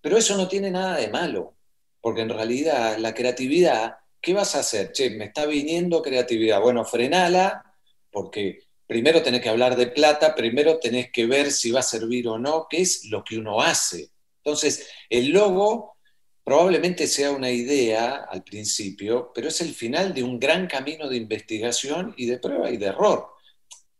Pero 0.00 0.18
eso 0.18 0.36
no 0.36 0.48
tiene 0.48 0.70
nada 0.70 0.98
de 0.98 1.08
malo, 1.08 1.54
porque 2.00 2.20
en 2.22 2.28
realidad 2.28 2.98
la 2.98 3.14
creatividad, 3.14 3.96
¿qué 4.24 4.32
vas 4.32 4.54
a 4.54 4.60
hacer? 4.60 4.90
Che, 4.92 5.10
me 5.10 5.26
está 5.26 5.46
viniendo 5.46 6.02
creatividad. 6.02 6.60
Bueno, 6.60 6.84
frenala, 6.84 7.76
porque 8.10 8.60
primero 8.86 9.22
tenés 9.22 9.42
que 9.42 9.50
hablar 9.50 9.76
de 9.76 9.88
plata, 9.88 10.34
primero 10.34 10.78
tenés 10.78 11.10
que 11.12 11.26
ver 11.26 11.52
si 11.52 11.70
va 11.70 11.80
a 11.80 11.82
servir 11.82 12.26
o 12.28 12.38
no, 12.38 12.66
qué 12.68 12.80
es 12.80 13.04
lo 13.06 13.22
que 13.22 13.38
uno 13.38 13.60
hace. 13.60 14.10
Entonces, 14.38 14.88
el 15.08 15.30
logo 15.30 15.96
probablemente 16.42 17.06
sea 17.06 17.30
una 17.30 17.50
idea 17.50 18.26
al 18.28 18.44
principio, 18.44 19.32
pero 19.34 19.48
es 19.48 19.60
el 19.60 19.74
final 19.74 20.12
de 20.12 20.22
un 20.22 20.38
gran 20.38 20.66
camino 20.66 21.08
de 21.08 21.16
investigación 21.16 22.14
y 22.16 22.26
de 22.26 22.38
prueba 22.38 22.70
y 22.70 22.76
de 22.76 22.86
error. 22.86 23.30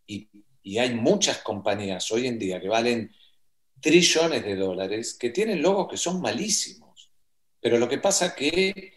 Y, 0.07 0.29
hay 0.79 0.95
muchas 0.95 1.39
compañías 1.39 2.11
hoy 2.11 2.27
en 2.27 2.39
día 2.39 2.59
que 2.59 2.69
valen 2.69 3.15
trillones 3.81 4.43
de 4.43 4.57
dólares 4.57 5.13
que 5.13 5.29
tienen 5.29 5.61
logos 5.61 5.89
que 5.91 5.99
son 5.99 6.23
malísimos. 6.23 7.11
Pero 7.61 7.79
lo 7.79 7.87
que 7.87 7.99
pasa 7.99 8.27
es 8.27 8.33
que 8.33 8.95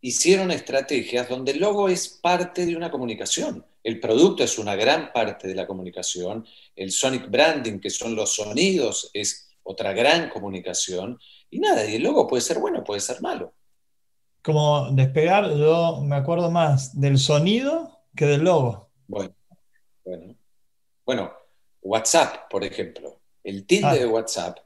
hicieron 0.00 0.50
estrategias 0.50 1.28
donde 1.28 1.52
el 1.52 1.60
logo 1.60 1.88
es 1.88 2.08
parte 2.08 2.66
de 2.66 2.76
una 2.76 2.90
comunicación. 2.90 3.64
El 3.82 4.00
producto 4.00 4.44
es 4.44 4.58
una 4.58 4.74
gran 4.76 5.12
parte 5.12 5.48
de 5.48 5.54
la 5.54 5.66
comunicación. 5.66 6.46
El 6.76 6.92
sonic 6.92 7.30
branding, 7.30 7.78
que 7.80 7.90
son 7.90 8.14
los 8.14 8.34
sonidos, 8.34 9.10
es 9.12 9.50
otra 9.62 9.92
gran 9.92 10.28
comunicación. 10.28 11.18
Y 11.50 11.60
nada, 11.60 11.84
y 11.84 11.96
el 11.96 12.02
logo 12.02 12.26
puede 12.26 12.42
ser 12.42 12.58
bueno, 12.58 12.84
puede 12.84 13.00
ser 13.00 13.20
malo. 13.20 13.54
Como 14.42 14.90
despegar, 14.92 15.54
yo 15.56 16.00
me 16.02 16.16
acuerdo 16.16 16.50
más 16.50 16.98
del 16.98 17.18
sonido 17.18 18.00
que 18.14 18.26
del 18.26 18.42
logo. 18.42 18.90
Bueno, 19.06 19.34
bueno. 20.04 20.34
Bueno, 21.04 21.32
WhatsApp, 21.82 22.50
por 22.50 22.64
ejemplo. 22.64 23.20
El 23.42 23.66
tilde 23.66 23.86
ah. 23.86 23.94
de 23.94 24.06
WhatsApp 24.06 24.58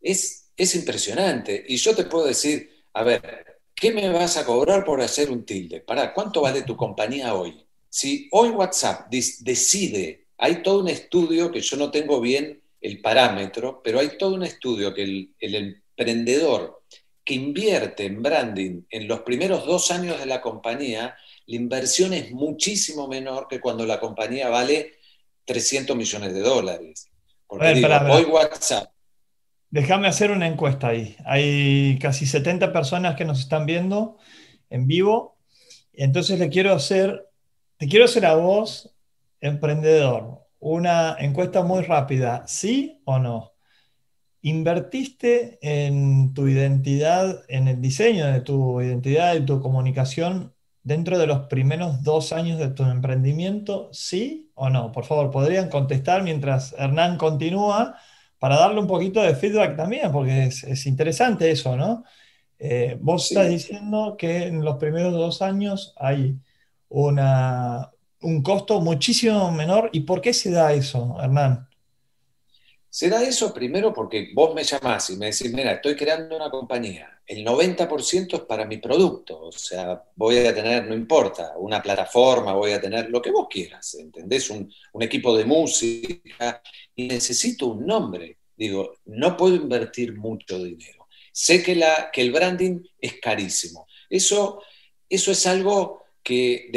es, 0.00 0.50
es 0.56 0.74
impresionante. 0.74 1.64
Y 1.68 1.76
yo 1.76 1.94
te 1.94 2.04
puedo 2.04 2.26
decir, 2.26 2.84
a 2.94 3.02
ver, 3.02 3.45
¿qué 3.76 3.92
me 3.92 4.08
vas 4.08 4.36
a 4.38 4.44
cobrar 4.44 4.84
por 4.84 5.00
hacer 5.00 5.30
un 5.30 5.44
tilde? 5.44 5.80
Para, 5.80 6.12
¿cuánto 6.12 6.40
vale 6.40 6.62
tu 6.62 6.76
compañía 6.76 7.34
hoy? 7.34 7.64
Si 7.88 8.28
hoy 8.32 8.48
WhatsApp 8.48 9.08
decide, 9.10 10.26
hay 10.38 10.62
todo 10.62 10.80
un 10.80 10.88
estudio 10.88 11.52
que 11.52 11.60
yo 11.60 11.76
no 11.76 11.90
tengo 11.90 12.20
bien 12.20 12.60
el 12.80 13.00
parámetro, 13.00 13.80
pero 13.84 14.00
hay 14.00 14.18
todo 14.18 14.34
un 14.34 14.42
estudio 14.42 14.94
que 14.94 15.02
el, 15.02 15.82
emprendedor 15.98 16.82
que 17.24 17.34
invierte 17.34 18.04
en 18.04 18.22
branding 18.22 18.82
en 18.90 19.08
los 19.08 19.20
primeros 19.20 19.66
dos 19.66 19.90
años 19.90 20.18
de 20.18 20.26
la 20.26 20.40
compañía, 20.40 21.16
la 21.46 21.56
inversión 21.56 22.12
es 22.12 22.30
muchísimo 22.32 23.08
menor 23.08 23.48
que 23.48 23.60
cuando 23.60 23.84
la 23.84 23.98
compañía 23.98 24.48
vale 24.48 24.98
300 25.44 25.96
millones 25.96 26.34
de 26.34 26.40
dólares. 26.40 27.08
Porque 27.46 27.84
hoy 28.10 28.24
WhatsApp. 28.24 28.90
Déjame 29.76 30.08
hacer 30.08 30.30
una 30.30 30.46
encuesta 30.46 30.88
ahí. 30.88 31.16
Hay 31.26 31.98
casi 31.98 32.24
70 32.24 32.72
personas 32.72 33.14
que 33.14 33.26
nos 33.26 33.40
están 33.40 33.66
viendo 33.66 34.16
en 34.70 34.86
vivo. 34.86 35.36
Entonces 35.92 36.38
le 36.38 36.48
quiero 36.48 36.72
hacer, 36.72 37.28
te 37.76 37.86
quiero 37.86 38.06
hacer 38.06 38.24
a 38.24 38.36
vos, 38.36 38.96
emprendedor, 39.38 40.46
una 40.60 41.16
encuesta 41.18 41.62
muy 41.62 41.82
rápida, 41.82 42.44
¿sí 42.46 43.02
o 43.04 43.18
no? 43.18 43.52
¿Invertiste 44.40 45.58
en 45.60 46.32
tu 46.32 46.48
identidad, 46.48 47.44
en 47.46 47.68
el 47.68 47.78
diseño 47.78 48.24
de 48.28 48.40
tu 48.40 48.80
identidad 48.80 49.34
y 49.34 49.44
tu 49.44 49.60
comunicación 49.60 50.54
dentro 50.84 51.18
de 51.18 51.26
los 51.26 51.48
primeros 51.48 52.02
dos 52.02 52.32
años 52.32 52.58
de 52.58 52.68
tu 52.68 52.82
emprendimiento? 52.84 53.90
¿Sí 53.92 54.50
o 54.54 54.70
no? 54.70 54.90
Por 54.90 55.04
favor, 55.04 55.30
podrían 55.30 55.68
contestar 55.68 56.22
mientras 56.22 56.74
Hernán 56.78 57.18
continúa 57.18 57.98
para 58.38 58.56
darle 58.56 58.80
un 58.80 58.86
poquito 58.86 59.20
de 59.22 59.34
feedback 59.34 59.76
también, 59.76 60.12
porque 60.12 60.46
es, 60.46 60.86
interesante 60.86 61.50
eso, 61.50 61.76
¿no? 61.76 62.04
Eh, 62.58 62.96
vos 63.00 63.30
estás 63.30 63.48
diciendo 63.48 64.16
que 64.18 64.44
en 64.44 64.64
los 64.64 64.76
primeros 64.76 65.12
dos 65.12 65.42
años 65.42 65.94
hay 65.96 66.36
una, 66.88 67.90
un 68.20 68.42
costo 68.42 68.80
muchísimo 68.80 69.50
menor. 69.52 69.90
¿Y 69.92 70.00
por 70.00 70.20
qué 70.20 70.32
se 70.32 70.50
da 70.50 70.72
eso, 70.72 71.16
Hernán? 71.20 71.68
Se 72.88 73.10
da 73.10 73.22
eso 73.22 73.52
primero 73.52 73.92
porque 73.92 74.30
vos 74.34 74.54
me 74.54 74.64
llamás 74.64 75.10
y 75.10 75.16
me 75.16 75.26
decís, 75.26 75.52
mira, 75.52 75.72
estoy 75.72 75.96
creando 75.96 76.36
una 76.36 76.50
compañía, 76.50 77.15
el 77.26 77.44
90% 77.44 78.34
es 78.34 78.40
para 78.42 78.64
mi 78.64 78.78
producto, 78.78 79.40
o 79.40 79.52
sea, 79.52 80.04
voy 80.14 80.38
a 80.38 80.54
tener, 80.54 80.86
no 80.86 80.94
importa, 80.94 81.54
una 81.56 81.82
plataforma, 81.82 82.54
voy 82.54 82.72
a 82.72 82.80
tener 82.80 83.10
lo 83.10 83.20
que 83.20 83.32
vos 83.32 83.48
quieras, 83.50 83.94
¿entendés? 83.94 84.48
Un, 84.50 84.72
equipo 85.00 85.36
de 85.36 85.44
música 85.44 86.62
y 86.94 87.08
necesito 87.08 87.66
un 87.66 87.86
nombre. 87.86 88.38
Digo, 88.56 88.96
no 89.06 89.36
puedo 89.36 89.56
invertir 89.56 90.14
mucho 90.14 90.62
dinero. 90.62 91.06
Sé 91.32 91.62
que, 91.62 91.74
la, 91.74 92.10
que 92.12 92.22
el 92.22 92.32
branding 92.32 92.82
es 92.98 93.20
carísimo. 93.20 93.86
Eso, 94.08 94.62
eso 95.08 95.32
es 95.32 95.46
algo 95.46 96.04
que 96.22 96.70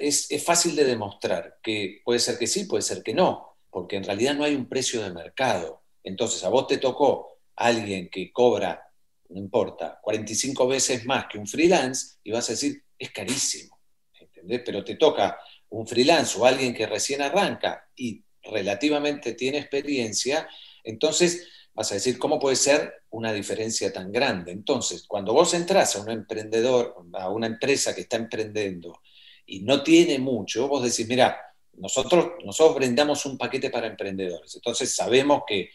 es, 0.00 0.28
fácil 0.44 0.76
de 0.76 0.84
demostrar, 0.84 1.58
que 1.62 2.00
puede 2.04 2.18
ser 2.18 2.38
que 2.38 2.46
sí, 2.46 2.64
puede 2.64 2.82
ser 2.82 3.02
que 3.02 3.12
no, 3.12 3.56
porque 3.70 3.96
en 3.96 4.04
realidad 4.04 4.34
no 4.34 4.44
hay 4.44 4.54
un 4.54 4.68
precio 4.68 5.02
de 5.02 5.12
mercado. 5.12 5.82
Entonces, 6.04 6.44
a 6.44 6.48
vos 6.48 6.66
te 6.66 6.78
tocó 6.78 7.38
alguien 7.56 8.08
que 8.08 8.32
cobra, 8.32 8.85
no 9.30 9.38
importa, 9.38 9.98
45 10.02 10.66
veces 10.66 11.04
más 11.04 11.26
que 11.26 11.38
un 11.38 11.46
freelance 11.46 12.16
y 12.22 12.30
vas 12.30 12.48
a 12.48 12.52
decir, 12.52 12.82
es 12.98 13.10
carísimo, 13.10 13.78
¿entendés? 14.20 14.62
Pero 14.64 14.84
te 14.84 14.96
toca 14.96 15.38
un 15.70 15.86
freelance 15.86 16.38
o 16.38 16.46
alguien 16.46 16.74
que 16.74 16.86
recién 16.86 17.22
arranca 17.22 17.88
y 17.96 18.22
relativamente 18.42 19.32
tiene 19.34 19.58
experiencia, 19.58 20.48
entonces 20.84 21.46
vas 21.74 21.90
a 21.90 21.94
decir, 21.94 22.18
¿cómo 22.18 22.38
puede 22.38 22.56
ser 22.56 23.02
una 23.10 23.32
diferencia 23.32 23.92
tan 23.92 24.10
grande? 24.10 24.52
Entonces, 24.52 25.04
cuando 25.06 25.32
vos 25.32 25.52
entras 25.52 25.96
a 25.96 26.00
un 26.00 26.10
emprendedor, 26.10 26.94
a 27.14 27.28
una 27.28 27.46
empresa 27.46 27.94
que 27.94 28.02
está 28.02 28.16
emprendiendo 28.16 29.00
y 29.44 29.60
no 29.60 29.82
tiene 29.82 30.18
mucho, 30.18 30.68
vos 30.68 30.82
decís, 30.82 31.06
mira, 31.06 31.38
nosotros, 31.74 32.30
nosotros 32.44 32.76
brindamos 32.76 33.26
un 33.26 33.36
paquete 33.36 33.68
para 33.68 33.88
emprendedores. 33.88 34.54
Entonces 34.54 34.94
sabemos 34.94 35.42
que 35.46 35.70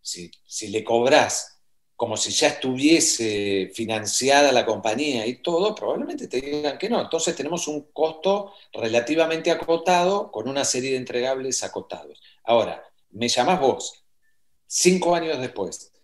si, 0.00 0.30
si 0.44 0.68
le 0.68 0.82
cobras 0.82 1.53
como 2.04 2.18
si 2.18 2.32
ya 2.32 2.48
estuviese 2.48 3.70
financiada 3.72 4.52
la 4.52 4.66
compañía 4.66 5.26
y 5.26 5.36
todo, 5.36 5.74
probablemente 5.74 6.28
te 6.28 6.38
digan 6.38 6.76
que 6.76 6.90
no. 6.90 7.00
Entonces 7.00 7.34
tenemos 7.34 7.66
un 7.66 7.92
costo 7.94 8.52
relativamente 8.74 9.50
acotado 9.50 10.30
con 10.30 10.46
una 10.46 10.66
serie 10.66 10.90
de 10.90 10.98
entregables 10.98 11.64
acotados. 11.64 12.20
Ahora, 12.44 12.84
me 13.12 13.26
llamás 13.26 13.58
vos 13.58 14.04
cinco 14.66 15.14
años 15.14 15.40
después, 15.40 15.94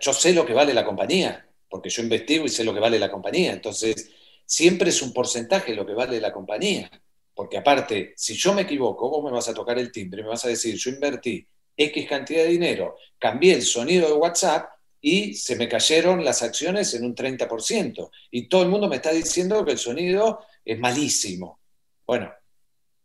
yo 0.00 0.12
sé 0.12 0.34
lo 0.34 0.44
que 0.44 0.52
vale 0.52 0.74
la 0.74 0.84
compañía, 0.84 1.48
porque 1.70 1.88
yo 1.88 2.02
investigo 2.02 2.44
y 2.44 2.50
sé 2.50 2.62
lo 2.62 2.74
que 2.74 2.80
vale 2.80 2.98
la 2.98 3.10
compañía. 3.10 3.54
Entonces, 3.54 4.10
siempre 4.44 4.90
es 4.90 5.00
un 5.00 5.14
porcentaje 5.14 5.74
lo 5.74 5.86
que 5.86 5.94
vale 5.94 6.20
la 6.20 6.32
compañía, 6.34 6.90
Porque 7.34 7.56
aparte, 7.56 8.12
si 8.14 8.34
yo 8.34 8.52
me 8.52 8.62
equivoco, 8.62 9.08
vos 9.08 9.24
me 9.24 9.30
vas 9.30 9.48
a 9.48 9.54
tocar 9.54 9.78
el 9.78 9.90
timbre, 9.90 10.22
me 10.22 10.28
vas 10.28 10.44
a 10.44 10.48
decir, 10.48 10.76
yo 10.76 10.90
invertí 10.90 11.46
X 11.74 12.06
cantidad 12.06 12.42
de 12.42 12.50
dinero, 12.50 12.96
cambié 13.18 13.54
el 13.54 13.62
sonido 13.62 14.06
de 14.06 14.12
WhatsApp 14.12 14.79
y 15.00 15.34
se 15.34 15.56
me 15.56 15.68
cayeron 15.68 16.24
las 16.24 16.42
acciones 16.42 16.92
en 16.94 17.04
un 17.04 17.14
30%. 17.14 18.10
Y 18.30 18.48
todo 18.48 18.62
el 18.62 18.68
mundo 18.68 18.88
me 18.88 18.96
está 18.96 19.12
diciendo 19.12 19.64
que 19.64 19.72
el 19.72 19.78
sonido 19.78 20.40
es 20.64 20.78
malísimo. 20.78 21.60
Bueno, 22.06 22.32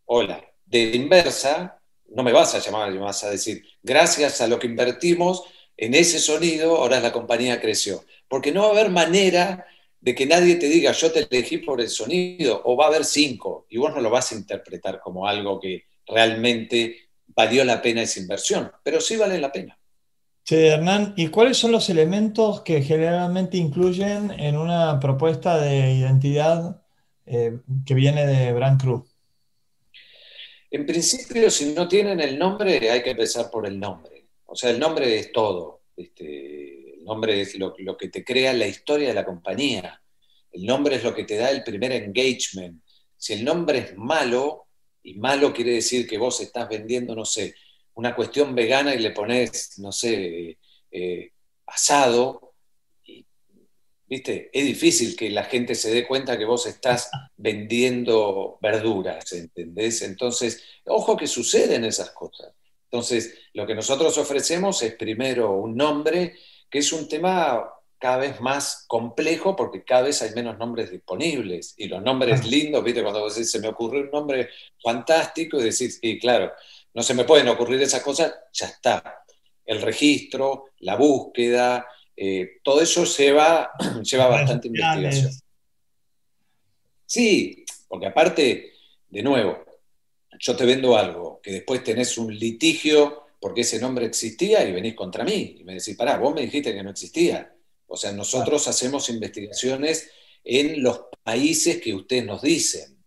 hola, 0.05 0.43
de 0.65 0.95
inversa, 0.95 1.79
no 2.09 2.23
me 2.23 2.31
vas 2.31 2.55
a 2.55 2.59
llamar, 2.59 2.97
vas 2.99 3.23
a 3.23 3.29
decir, 3.29 3.63
gracias 3.81 4.41
a 4.41 4.47
lo 4.47 4.59
que 4.59 4.67
invertimos 4.67 5.43
en 5.77 5.93
ese 5.93 6.19
sonido, 6.19 6.77
ahora 6.77 6.99
la 6.99 7.11
compañía 7.11 7.59
creció. 7.59 8.03
Porque 8.27 8.51
no 8.51 8.61
va 8.61 8.67
a 8.67 8.71
haber 8.71 8.89
manera 8.89 9.65
de 9.99 10.15
que 10.15 10.25
nadie 10.25 10.55
te 10.55 10.67
diga, 10.67 10.91
yo 10.91 11.11
te 11.11 11.27
elegí 11.29 11.57
por 11.57 11.81
el 11.81 11.89
sonido, 11.89 12.61
o 12.65 12.77
va 12.77 12.85
a 12.85 12.87
haber 12.89 13.05
cinco, 13.05 13.65
y 13.69 13.77
vos 13.77 13.93
no 13.93 14.01
lo 14.01 14.09
vas 14.09 14.31
a 14.31 14.35
interpretar 14.35 14.99
como 14.99 15.27
algo 15.27 15.59
que 15.59 15.85
realmente 16.05 17.09
valió 17.27 17.63
la 17.65 17.81
pena 17.81 18.03
esa 18.03 18.19
inversión, 18.19 18.71
pero 18.83 19.01
sí 19.01 19.17
vale 19.17 19.39
la 19.39 19.51
pena. 19.51 19.77
Sí, 20.47 20.57
Hernán, 20.57 21.15
¿y 21.17 21.29
cuáles 21.29 21.57
son 21.57 21.71
los 21.71 21.89
elementos 21.89 22.61
que 22.61 22.83
generalmente 22.83 23.57
incluyen 23.57 24.29
en 24.39 24.55
una 24.57 24.99
propuesta 24.99 25.59
de 25.59 25.93
identidad 25.93 26.83
eh, 27.25 27.61
que 27.83 27.95
viene 27.95 28.27
de 28.27 28.53
Brand 28.53 28.79
Crew? 28.79 29.03
En 30.69 30.85
principio, 30.85 31.49
si 31.49 31.73
no 31.73 31.87
tienen 31.87 32.19
el 32.19 32.37
nombre, 32.37 32.91
hay 32.91 33.01
que 33.01 33.09
empezar 33.09 33.49
por 33.49 33.65
el 33.65 33.79
nombre. 33.79 34.27
O 34.45 34.55
sea, 34.55 34.69
el 34.69 34.77
nombre 34.77 35.17
es 35.17 35.31
todo. 35.31 35.81
Este, 35.97 36.93
el 36.93 37.03
nombre 37.03 37.41
es 37.41 37.57
lo, 37.57 37.73
lo 37.79 37.97
que 37.97 38.09
te 38.09 38.23
crea 38.23 38.53
la 38.53 38.67
historia 38.67 39.07
de 39.07 39.15
la 39.15 39.25
compañía. 39.25 39.99
El 40.51 40.63
nombre 40.63 40.97
es 40.97 41.03
lo 41.03 41.15
que 41.15 41.23
te 41.23 41.37
da 41.37 41.49
el 41.49 41.63
primer 41.63 41.91
engagement. 41.91 42.83
Si 43.17 43.33
el 43.33 43.43
nombre 43.43 43.79
es 43.79 43.97
malo, 43.97 44.67
y 45.01 45.15
malo 45.15 45.51
quiere 45.51 45.71
decir 45.71 46.05
que 46.05 46.19
vos 46.19 46.39
estás 46.39 46.69
vendiendo, 46.69 47.15
no 47.15 47.25
sé, 47.25 47.55
una 47.95 48.15
cuestión 48.15 48.55
vegana 48.55 48.93
y 48.93 48.99
le 48.99 49.11
pones, 49.11 49.79
no 49.79 49.91
sé, 49.91 50.57
eh, 50.91 51.31
asado, 51.65 52.53
y, 53.03 53.25
¿viste? 54.07 54.49
Es 54.53 54.65
difícil 54.65 55.15
que 55.15 55.29
la 55.29 55.43
gente 55.45 55.75
se 55.75 55.93
dé 55.93 56.05
cuenta 56.07 56.37
que 56.37 56.45
vos 56.45 56.65
estás 56.65 57.09
vendiendo 57.37 58.57
verduras, 58.61 59.31
¿entendés? 59.33 60.01
Entonces, 60.01 60.63
ojo 60.85 61.17
que 61.17 61.27
suceden 61.27 61.83
esas 61.85 62.11
cosas. 62.11 62.53
Entonces, 62.91 63.33
lo 63.53 63.65
que 63.65 63.75
nosotros 63.75 64.17
ofrecemos 64.17 64.81
es 64.81 64.95
primero 64.95 65.51
un 65.53 65.75
nombre, 65.75 66.35
que 66.69 66.79
es 66.79 66.93
un 66.93 67.07
tema 67.09 67.69
cada 67.97 68.17
vez 68.17 68.39
más 68.41 68.85
complejo 68.87 69.55
porque 69.55 69.83
cada 69.83 70.03
vez 70.03 70.21
hay 70.21 70.31
menos 70.31 70.57
nombres 70.57 70.91
disponibles. 70.91 71.73
Y 71.77 71.87
los 71.87 72.01
nombres 72.03 72.45
lindos, 72.45 72.83
¿viste? 72.83 73.01
Cuando 73.01 73.21
vos 73.21 73.35
decís, 73.35 73.51
se 73.51 73.59
me 73.59 73.69
ocurrió 73.69 74.01
un 74.01 74.11
nombre 74.11 74.49
fantástico 74.83 75.59
y 75.59 75.63
decís, 75.63 75.99
y 76.01 76.19
claro, 76.19 76.51
no 76.95 77.03
se 77.03 77.13
me 77.13 77.25
pueden 77.25 77.49
ocurrir 77.49 77.81
esas 77.81 78.01
cosas, 78.01 78.33
ya 78.53 78.67
está. 78.67 79.23
El 79.65 79.81
registro, 79.81 80.71
la 80.79 80.95
búsqueda, 80.95 81.85
eh, 82.15 82.59
todo 82.63 82.81
eso 82.81 83.03
lleva, 83.03 83.71
lleva 84.03 84.27
bastante 84.27 84.69
investigación. 84.69 85.31
Sí, 87.05 87.65
porque 87.87 88.07
aparte, 88.07 88.71
de 89.09 89.21
nuevo, 89.21 89.63
yo 90.39 90.55
te 90.55 90.65
vendo 90.65 90.97
algo, 90.97 91.41
que 91.43 91.51
después 91.51 91.83
tenés 91.83 92.17
un 92.17 92.33
litigio 92.33 93.25
porque 93.39 93.61
ese 93.61 93.79
nombre 93.79 94.05
existía 94.05 94.67
y 94.67 94.71
venís 94.71 94.95
contra 94.95 95.23
mí 95.23 95.57
y 95.59 95.63
me 95.65 95.73
decís, 95.73 95.95
pará, 95.95 96.17
vos 96.17 96.33
me 96.33 96.41
dijiste 96.41 96.73
que 96.73 96.81
no 96.81 96.89
existía. 96.89 97.53
O 97.87 97.97
sea, 97.97 98.11
nosotros 98.11 98.67
hacemos 98.67 99.09
investigaciones 99.09 100.09
en 100.43 100.81
los 100.81 101.01
países 101.23 101.81
que 101.81 101.93
ustedes 101.93 102.25
nos 102.25 102.41
dicen. 102.41 102.97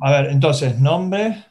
A 0.00 0.12
ver, 0.12 0.30
entonces, 0.30 0.78
nombre, 0.78 1.44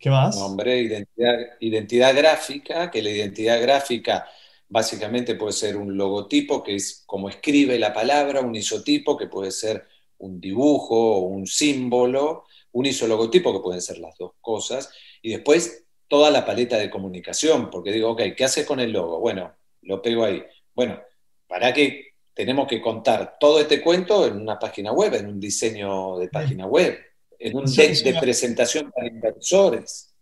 ¿Qué 0.00 0.08
más? 0.08 0.36
Nombre, 0.36 0.80
identidad, 0.80 1.36
identidad 1.60 2.16
gráfica, 2.16 2.90
que 2.90 3.02
la 3.02 3.10
identidad 3.10 3.60
gráfica 3.60 4.26
básicamente 4.66 5.34
puede 5.34 5.52
ser 5.52 5.76
un 5.76 5.94
logotipo, 5.94 6.62
que 6.62 6.76
es 6.76 7.02
como 7.04 7.28
escribe 7.28 7.78
la 7.78 7.92
palabra, 7.92 8.40
un 8.40 8.54
isotipo, 8.54 9.16
que 9.16 9.26
puede 9.26 9.50
ser 9.50 9.84
un 10.18 10.40
dibujo 10.40 11.16
o 11.16 11.18
un 11.20 11.46
símbolo, 11.46 12.44
un 12.72 12.86
isologotipo, 12.86 13.52
que 13.52 13.62
pueden 13.62 13.82
ser 13.82 13.98
las 13.98 14.16
dos 14.16 14.32
cosas, 14.40 14.90
y 15.20 15.32
después 15.32 15.84
toda 16.08 16.30
la 16.30 16.46
paleta 16.46 16.78
de 16.78 16.88
comunicación, 16.88 17.68
porque 17.68 17.92
digo, 17.92 18.10
ok, 18.12 18.22
¿qué 18.34 18.44
haces 18.44 18.66
con 18.66 18.80
el 18.80 18.92
logo? 18.92 19.20
Bueno, 19.20 19.52
lo 19.82 20.00
pego 20.00 20.24
ahí. 20.24 20.42
Bueno, 20.74 20.98
¿para 21.46 21.74
qué 21.74 22.14
tenemos 22.32 22.66
que 22.66 22.80
contar 22.80 23.36
todo 23.38 23.60
este 23.60 23.82
cuento 23.82 24.26
en 24.26 24.40
una 24.40 24.58
página 24.58 24.92
web, 24.92 25.14
en 25.14 25.26
un 25.26 25.38
diseño 25.38 26.16
de 26.16 26.28
página 26.28 26.66
web? 26.66 26.98
En 27.40 27.56
un 27.56 27.64
deck 27.64 28.02
de 28.04 28.20
presentación 28.20 28.92
para 28.92 29.08
inversores. 29.08 30.14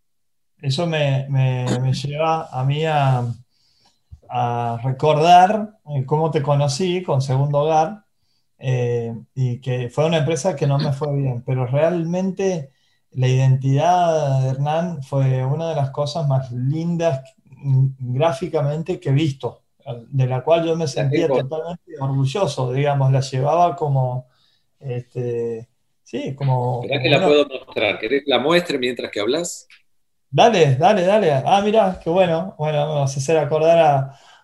Eso 0.60 0.86
me, 0.86 1.26
lleva 1.92 2.48
a 2.48 2.64
mí 2.64 2.84
a, 2.84 3.34
recordar 4.82 5.78
eh, 5.88 6.04
cómo 6.04 6.30
te 6.30 6.42
conocí 6.42 7.02
con 7.02 7.22
Segundo 7.22 7.60
Hogar 7.60 8.04
eh, 8.58 9.14
y 9.34 9.58
que 9.58 9.88
fue 9.88 10.04
una 10.04 10.18
empresa 10.18 10.54
que 10.54 10.66
no 10.66 10.78
me 10.78 10.92
fue 10.92 11.16
bien, 11.16 11.42
pero 11.46 11.66
realmente 11.66 12.72
la 13.12 13.26
identidad 13.26 14.42
de 14.42 14.48
Hernán 14.50 15.02
fue 15.02 15.42
una 15.46 15.70
de 15.70 15.76
las 15.76 15.90
cosas 15.90 16.28
más 16.28 16.52
lindas 16.52 17.22
gráficamente 17.98 19.00
que 19.00 19.08
he 19.08 19.12
visto, 19.12 19.62
de 20.10 20.26
la 20.26 20.44
cual 20.44 20.66
yo 20.66 20.76
me 20.76 20.86
sentía 20.86 21.26
totalmente 21.26 21.92
orgulloso, 21.98 22.72
digamos, 22.72 23.10
la 23.10 23.20
llevaba 23.20 23.74
como... 23.74 24.26
Este, 24.78 25.68
Sí, 26.08 26.34
como. 26.34 26.80
¿Verdad 26.80 27.02
que 27.02 27.10
la 27.10 27.22
puedo 27.22 27.46
mostrar? 27.46 27.98
¿Querés 27.98 28.24
que 28.24 28.30
la 28.30 28.38
muestre 28.38 28.78
mientras 28.78 29.10
que 29.10 29.20
hablas? 29.20 29.68
Dale, 30.30 30.76
dale, 30.76 31.02
dale. 31.02 31.30
Ah, 31.44 31.60
mira, 31.62 32.00
qué 32.02 32.08
bueno. 32.08 32.54
Bueno, 32.56 32.78
vamos 32.78 33.14
a 33.14 33.20
hacer 33.20 33.36
acordar 33.36 33.78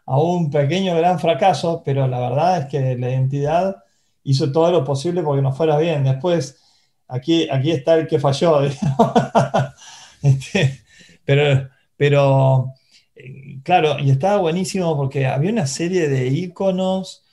a, 0.04 0.18
un 0.18 0.50
pequeño 0.50 0.94
gran 0.94 1.18
fracaso, 1.18 1.80
pero 1.82 2.06
la 2.06 2.20
verdad 2.20 2.58
es 2.58 2.66
que 2.66 2.98
la 2.98 3.08
identidad 3.08 3.76
hizo 4.24 4.52
todo 4.52 4.70
lo 4.70 4.84
posible 4.84 5.22
porque 5.22 5.40
nos 5.40 5.56
fuera 5.56 5.78
bien. 5.78 6.04
Después, 6.04 6.60
aquí, 7.08 7.48
aquí 7.50 7.70
está 7.70 7.94
el 7.94 8.06
que 8.06 8.18
falló. 8.18 8.60
Este, 10.22 10.82
pero, 11.24 11.68
pero, 11.96 12.74
eh, 13.14 13.60
claro, 13.62 13.98
y 13.98 14.10
estaba 14.10 14.38
buenísimo 14.38 14.96
porque 14.96 15.26
había 15.26 15.50
una 15.50 15.66
serie 15.66 16.08
de 16.08 16.28
iconos 16.28 17.23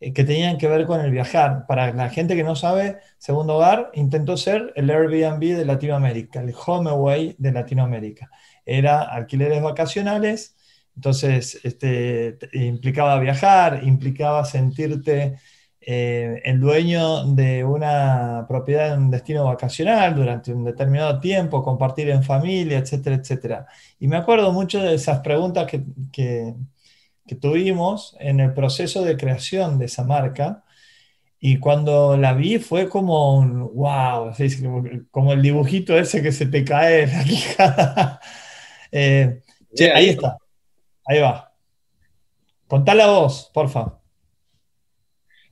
que 0.00 0.24
tenían 0.24 0.56
que 0.56 0.66
ver 0.66 0.86
con 0.86 1.00
el 1.00 1.10
viajar. 1.10 1.66
Para 1.66 1.92
la 1.92 2.08
gente 2.08 2.34
que 2.34 2.42
no 2.42 2.56
sabe, 2.56 2.98
Segundo 3.18 3.56
Hogar 3.56 3.90
intentó 3.94 4.36
ser 4.36 4.72
el 4.76 4.90
Airbnb 4.90 5.56
de 5.56 5.64
Latinoamérica, 5.66 6.40
el 6.40 6.54
HomeAway 6.54 7.36
de 7.38 7.52
Latinoamérica. 7.52 8.30
Era 8.64 9.02
alquileres 9.02 9.62
vacacionales, 9.62 10.56
entonces 10.96 11.60
este, 11.64 12.38
implicaba 12.52 13.20
viajar, 13.20 13.80
implicaba 13.84 14.44
sentirte 14.46 15.36
eh, 15.82 16.40
el 16.44 16.60
dueño 16.60 17.24
de 17.34 17.64
una 17.64 18.46
propiedad 18.48 18.94
en 18.94 19.02
un 19.04 19.10
destino 19.10 19.44
vacacional 19.44 20.14
durante 20.14 20.52
un 20.52 20.64
determinado 20.64 21.20
tiempo, 21.20 21.62
compartir 21.62 22.08
en 22.10 22.22
familia, 22.22 22.78
etcétera, 22.78 23.16
etcétera. 23.16 23.66
Y 23.98 24.08
me 24.08 24.16
acuerdo 24.16 24.52
mucho 24.52 24.80
de 24.82 24.94
esas 24.94 25.20
preguntas 25.20 25.66
que 25.66 25.82
que 26.12 26.54
tuvimos 27.40 28.16
en 28.18 28.40
el 28.40 28.52
proceso 28.54 29.04
de 29.04 29.16
creación 29.16 29.78
de 29.78 29.86
esa 29.86 30.04
marca. 30.04 30.64
Y 31.38 31.58
cuando 31.58 32.16
la 32.16 32.34
vi 32.34 32.58
fue 32.58 32.88
como 32.88 33.38
un 33.38 33.74
wow, 33.74 34.32
como, 35.10 35.32
el 35.32 35.42
dibujito 35.42 35.98
ese 35.98 36.22
que 36.22 36.32
se 36.32 36.46
te 36.46 36.64
cae 36.64 37.06
la 37.06 37.24
quijada. 37.24 38.20
Eh, 38.92 39.40
ahí 39.94 40.08
está, 40.10 40.36
ahí 41.06 41.20
va. 41.20 41.52
Contá 42.66 42.92
a 42.92 43.06
voz, 43.06 43.50
porfa. 43.52 44.00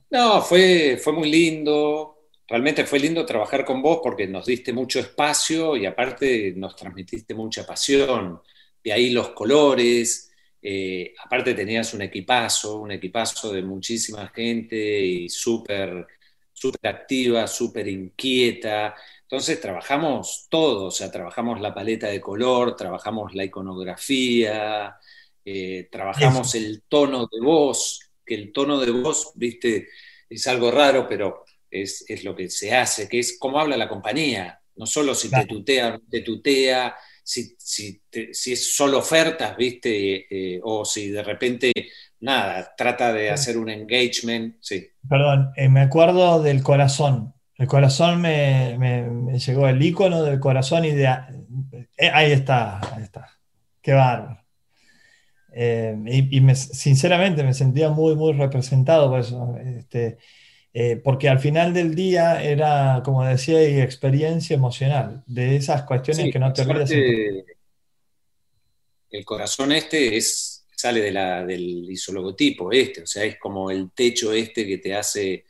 No, 0.09 0.41
fue, 0.41 0.97
fue 1.01 1.13
muy 1.13 1.29
lindo. 1.29 2.29
Realmente 2.47 2.85
fue 2.85 2.99
lindo 2.99 3.25
trabajar 3.25 3.63
con 3.63 3.81
vos 3.81 3.99
porque 4.01 4.25
nos 4.25 4.45
diste 4.45 4.73
mucho 4.73 4.99
espacio 4.99 5.75
y 5.75 5.85
aparte 5.85 6.53
nos 6.55 6.75
transmitiste 6.75 7.33
mucha 7.33 7.65
pasión. 7.65 8.41
De 8.83 8.91
ahí 8.91 9.11
los 9.11 9.29
colores, 9.29 10.28
eh, 10.61 11.13
aparte 11.23 11.53
tenías 11.53 11.93
un 11.93 12.01
equipazo, 12.01 12.79
un 12.79 12.91
equipazo 12.91 13.53
de 13.53 13.61
muchísima 13.61 14.27
gente 14.29 14.75
y 14.99 15.29
súper 15.29 16.05
super 16.59 16.89
activa, 16.89 17.47
súper 17.47 17.87
inquieta. 17.87 18.93
Entonces 19.21 19.61
trabajamos 19.61 20.47
todo, 20.49 20.87
o 20.87 20.91
sea, 20.91 21.09
trabajamos 21.11 21.61
la 21.61 21.73
paleta 21.73 22.07
de 22.07 22.19
color, 22.19 22.75
trabajamos 22.75 23.33
la 23.33 23.45
iconografía, 23.45 24.97
eh, 25.45 25.87
trabajamos 25.91 26.55
el 26.55 26.83
tono 26.87 27.29
de 27.31 27.39
voz, 27.39 28.11
que 28.25 28.35
el 28.35 28.51
tono 28.51 28.79
de 28.79 28.91
voz, 28.91 29.31
viste, 29.35 29.87
es 30.29 30.47
algo 30.47 30.69
raro, 30.69 31.07
pero 31.07 31.45
es, 31.71 32.05
lo 32.23 32.35
que 32.35 32.49
se 32.49 32.73
hace, 32.75 33.07
que 33.07 33.19
es 33.19 33.37
como 33.39 33.59
habla 33.59 33.77
la 33.77 33.87
compañía, 33.87 34.59
no 34.75 34.85
solo 34.85 35.15
si 35.15 35.29
te 35.29 35.45
tutea, 35.45 35.99
te 36.09 36.21
tutea, 36.21 36.95
si, 37.29 38.01
es 38.51 38.75
solo 38.75 38.99
ofertas, 38.99 39.55
¿viste? 39.55 40.25
Eh, 40.29 40.59
o 40.63 40.83
si 40.83 41.09
de 41.09 41.23
repente, 41.23 41.71
nada, 42.21 42.73
trata 42.75 43.13
de 43.13 43.29
hacer 43.29 43.57
un 43.57 43.69
engagement, 43.69 44.55
sí. 44.59 44.87
Perdón, 45.07 45.51
eh, 45.55 45.69
me 45.69 45.81
acuerdo 45.81 46.41
del 46.41 46.63
corazón. 46.63 47.33
El 47.55 47.67
corazón 47.67 48.21
me, 48.21 48.77
llegó, 49.45 49.67
el 49.67 49.81
icono 49.81 50.23
del 50.23 50.39
corazón 50.39 50.85
y 50.85 50.91
de... 50.91 51.05
Eh, 51.97 52.09
ahí 52.11 52.31
está, 52.31 52.79
ahí 52.95 53.03
está. 53.03 53.29
Qué 53.81 53.93
bárbaro. 53.93 54.39
Y, 55.55 56.41
sinceramente 56.55 57.43
me 57.43 57.53
sentía 57.53 57.89
muy, 57.89 58.15
muy 58.15 58.33
representado 58.33 59.09
por 59.09 59.19
eso. 59.19 59.55
Este, 59.57 60.17
eh, 60.81 60.95
porque 60.95 61.27
al 61.27 61.39
final 61.39 61.73
del 61.73 61.93
día 61.93 62.41
era, 62.41 63.01
como 63.03 63.25
decía, 63.25 63.61
experiencia 63.83 64.53
emocional, 64.53 65.21
de 65.27 65.57
esas 65.57 65.83
cuestiones 65.83 66.31
que 66.31 66.39
no 66.39 66.53
te 66.53 66.61
olvidas. 66.61 66.89
El 69.09 69.25
corazón 69.25 69.73
este 69.73 70.15
es, 70.15 70.65
sale 70.73 71.01
de 71.01 71.11
la, 71.11 71.45
del 71.45 71.91
isologotipo 71.91 72.71
este, 72.71 73.01
o 73.01 73.05
sea, 73.07 73.25
es 73.25 73.37
como 73.37 73.69
el 73.69 73.91
techo 73.91 74.31
este 74.31 74.65
que 74.65 74.77
te 74.77 74.95
hace 74.95 75.43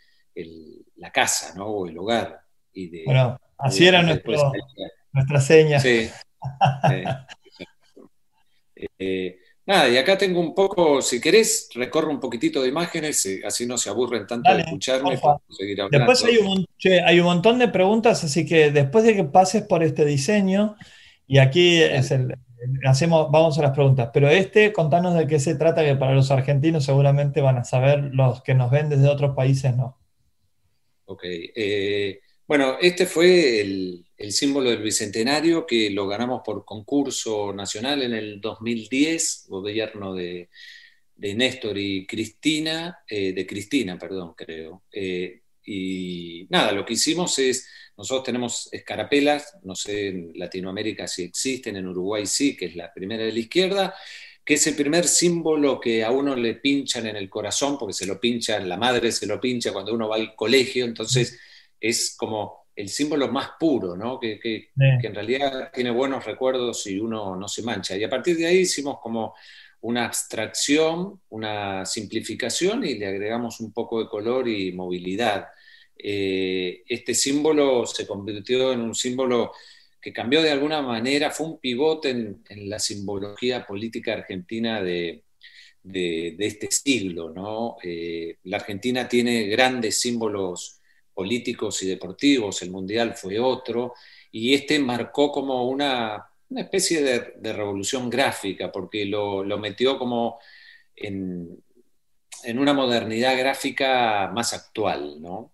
la 0.95 1.11
casa, 1.11 1.53
¿no? 1.55 1.67
O 1.67 1.87
el 1.87 1.95
hogar. 1.99 2.41
Y 2.73 3.03
bueno, 3.05 3.39
así 3.59 3.87
era 3.87 4.01
nuestra 4.01 5.41
seña. 5.41 5.79
Sí. 5.79 6.09
Eh, 8.97 9.37
nada, 9.69 9.88
y 9.88 9.97
acá 9.97 10.17
tengo 10.17 10.39
un 10.39 10.55
poco, 10.55 11.01
si 11.01 11.21
querés, 11.21 11.69
recorro 11.75 12.10
un 12.10 12.19
poquitito 12.19 12.62
de 12.62 12.69
imágenes, 12.69 13.25
eh, 13.25 13.41
así 13.45 13.65
no 13.65 13.77
se 13.77 13.89
aburren 13.89 14.25
tanto 14.25 14.53
de 14.53 14.62
escucharme. 14.62 15.19
Seguir 15.49 15.86
después 15.89 16.23
hay 16.25 16.38
un, 16.38 16.65
hay 17.05 17.19
un 17.19 17.25
montón 17.25 17.60
de 17.60 17.67
preguntas, 17.67 18.23
así 18.23 18.45
que 18.45 18.71
después 18.71 19.03
de 19.03 19.15
que 19.15 19.23
pases 19.23 19.63
por 19.63 19.84
este 19.84 20.05
diseño, 20.05 20.75
y 21.27 21.38
aquí 21.38 21.82
es 21.82 22.12
el, 22.12 22.36
hacemos, 22.86 23.29
vamos 23.32 23.58
a 23.60 23.62
las 23.62 23.71
preguntas, 23.71 24.10
pero 24.12 24.27
este, 24.27 24.73
contanos 24.73 25.13
de 25.13 25.27
qué 25.27 25.39
se 25.39 25.55
trata, 25.55 25.86
que 25.86 25.95
para 25.95 26.13
los 26.13 26.32
argentinos 26.32 26.84
seguramente 26.84 27.41
van 27.41 27.58
a 27.58 27.63
saber, 27.63 28.10
los 28.12 28.41
que 28.41 28.55
nos 28.55 28.71
ven 28.71 28.89
desde 28.89 29.08
otros 29.08 29.36
países 29.36 29.75
no. 29.75 29.97
Ok. 31.05 31.21
Eh, 31.23 32.19
bueno, 32.49 32.79
este 32.81 33.05
fue 33.05 33.62
el, 33.62 34.05
símbolo 34.31 34.71
del 34.71 34.81
Bicentenario 34.81 35.67
que 35.67 35.91
lo 35.91 36.07
ganamos 36.07 36.41
por 36.43 36.65
concurso 36.65 37.53
nacional 37.53 38.01
en 38.01 38.13
el 38.13 38.41
2010, 38.41 39.45
gobierno 39.49 40.15
de, 40.15 40.49
Néstor 41.15 41.77
y 41.77 42.07
Cristina, 42.07 43.01
eh, 43.07 43.33
de 43.33 43.45
Cristina, 43.45 43.99
perdón, 43.99 44.33
creo. 44.35 44.81
Eh, 44.91 45.43
y 45.63 46.47
nada, 46.49 46.71
lo 46.71 46.83
que 46.83 46.93
hicimos 46.93 47.38
es, 47.38 47.67
nosotros 47.95 48.23
tenemos 48.23 48.67
escarapelas, 48.71 49.55
no 49.62 49.75
sé 49.75 50.07
en 50.07 50.31
Latinoamérica 50.33 51.07
si 51.07 51.25
existen, 51.25 51.75
en 51.75 51.85
Uruguay 51.85 52.25
sí, 52.25 52.57
que 52.57 52.65
es 52.65 52.75
la 52.75 52.91
primera 52.91 53.25
de 53.25 53.31
la 53.31 53.39
izquierda, 53.39 53.93
que 54.43 54.55
es 54.55 54.65
el 54.65 54.75
primer 54.75 55.07
símbolo 55.07 55.79
que 55.79 56.03
a 56.03 56.09
uno 56.09 56.35
le 56.35 56.55
pinchan 56.55 57.05
en 57.05 57.15
el 57.15 57.29
corazón, 57.29 57.77
porque 57.77 57.93
se 57.93 58.07
lo 58.07 58.19
pinchan, 58.19 58.67
la 58.67 58.77
madre 58.77 59.12
se 59.12 59.27
lo 59.27 59.39
pincha 59.39 59.71
cuando 59.71 59.93
uno 59.93 60.09
va 60.09 60.15
al 60.15 60.33
colegio, 60.33 60.85
entonces 60.85 61.39
es 61.79 62.15
como 62.17 62.67
el 62.75 62.87
símbolo 62.87 63.27
más 63.27 63.51
puro, 63.59 63.97
¿no? 63.97 64.19
que, 64.19 64.39
en 64.77 65.13
realidad 65.13 65.69
tiene 65.73 65.91
buenos 65.91 66.25
recuerdos 66.25 66.87
y 66.87 66.97
uno 66.97 67.35
no 67.35 67.47
se 67.47 67.61
mancha. 67.61 67.97
Y 67.97 68.03
a 68.05 68.09
partir 68.09 68.37
de 68.37 68.47
ahí 68.47 68.59
hicimos 68.59 68.99
como 69.01 69.35
una 69.81 70.05
abstracción, 70.05 71.21
una 71.29 71.85
simplificación 71.85 72.85
y 72.85 72.95
le 72.95 73.07
agregamos 73.07 73.59
un 73.59 73.73
poco 73.73 73.99
de 73.99 74.07
color 74.07 74.47
y 74.47 74.71
movilidad. 74.71 75.47
Eh, 75.97 76.83
este 76.87 77.13
símbolo 77.13 77.85
se 77.85 78.07
convirtió 78.07 78.71
en 78.71 78.79
un 78.79 78.95
símbolo 78.95 79.51
que 80.01 80.13
cambió 80.13 80.41
de 80.41 80.51
alguna 80.51 80.81
manera, 80.81 81.31
fue 81.31 81.47
un 81.47 81.59
pivote 81.59 82.11
en, 82.11 82.69
la 82.69 82.79
simbología 82.79 83.65
política 83.67 84.13
argentina 84.13 84.81
de, 84.81 85.23
este 85.83 86.71
siglo. 86.71 87.29
¿no? 87.31 87.75
Eh, 87.83 88.37
la 88.43 88.57
Argentina 88.57 89.07
tiene 89.09 89.47
grandes 89.47 89.99
símbolos 89.99 90.78
políticos 91.19 91.84
y 91.84 91.88
deportivos, 91.88 92.62
el 92.62 92.71
Mundial 92.71 93.13
fue 93.13 93.38
otro, 93.39 93.93
y 94.32 94.53
este 94.53 94.79
marcó 94.79 95.34
como 95.34 95.67
una, 95.67 96.29
especie 96.55 97.01
de, 97.03 97.51
revolución 97.53 98.10
gráfica, 98.10 98.71
porque 98.71 99.03
lo, 99.03 99.43
metió 99.58 99.99
como 99.99 100.39
en, 100.95 101.62
una 102.55 102.73
modernidad 102.73 103.38
gráfica 103.38 104.32
más 104.34 104.53
actual. 104.53 105.21
¿no? 105.21 105.51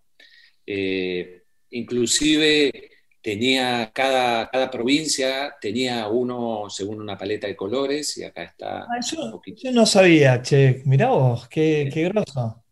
Eh, 0.68 1.42
inclusive 1.72 2.92
tenía 3.20 3.90
cada, 3.92 4.48
cada 4.52 4.70
provincia 4.70 5.56
tenía 5.60 6.08
uno 6.10 6.70
según 6.70 7.02
una 7.02 7.18
paleta 7.18 7.48
de 7.48 7.56
colores 7.56 8.16
y 8.20 8.24
acá 8.24 8.44
está 8.44 8.82
ah, 8.84 9.00
yo, 9.02 9.72
no 9.72 9.86
sabía, 9.88 10.44
che, 10.44 10.84
mirá 10.86 11.10
vos, 11.10 11.48
qué, 11.48 11.90
qué 11.92 12.04
groso. 12.04 12.64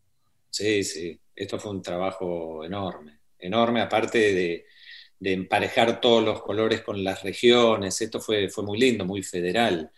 Sí, 0.52 0.84
sí, 0.84 1.20
esto 1.36 1.60
fue 1.60 1.72
un 1.72 1.82
trabajo 1.82 2.64
enorme, 2.64 3.20
enorme, 3.40 3.82
aparte 3.82 4.34
de, 4.34 4.66
emparejar 5.26 6.02
todos 6.02 6.22
los 6.22 6.42
colores 6.42 6.82
con 6.82 7.02
las 7.02 7.24
regiones, 7.24 8.02
esto 8.02 8.20
fue, 8.20 8.50
fue 8.50 8.66
muy 8.66 8.78
lindo, 8.78 9.06
muy 9.06 9.24
federal. 9.24 9.90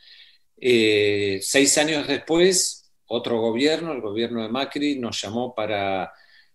Eh, 0.55 1.39
seis 1.41 1.77
años 1.79 2.07
después, 2.07 2.91
otro 3.07 3.39
gobierno, 3.41 3.91
el 3.91 4.01
gobierno 4.01 4.43
de 4.43 4.49
Macri, 4.49 4.99
nos 4.99 5.19
llamó 5.19 5.55
para, 5.55 6.13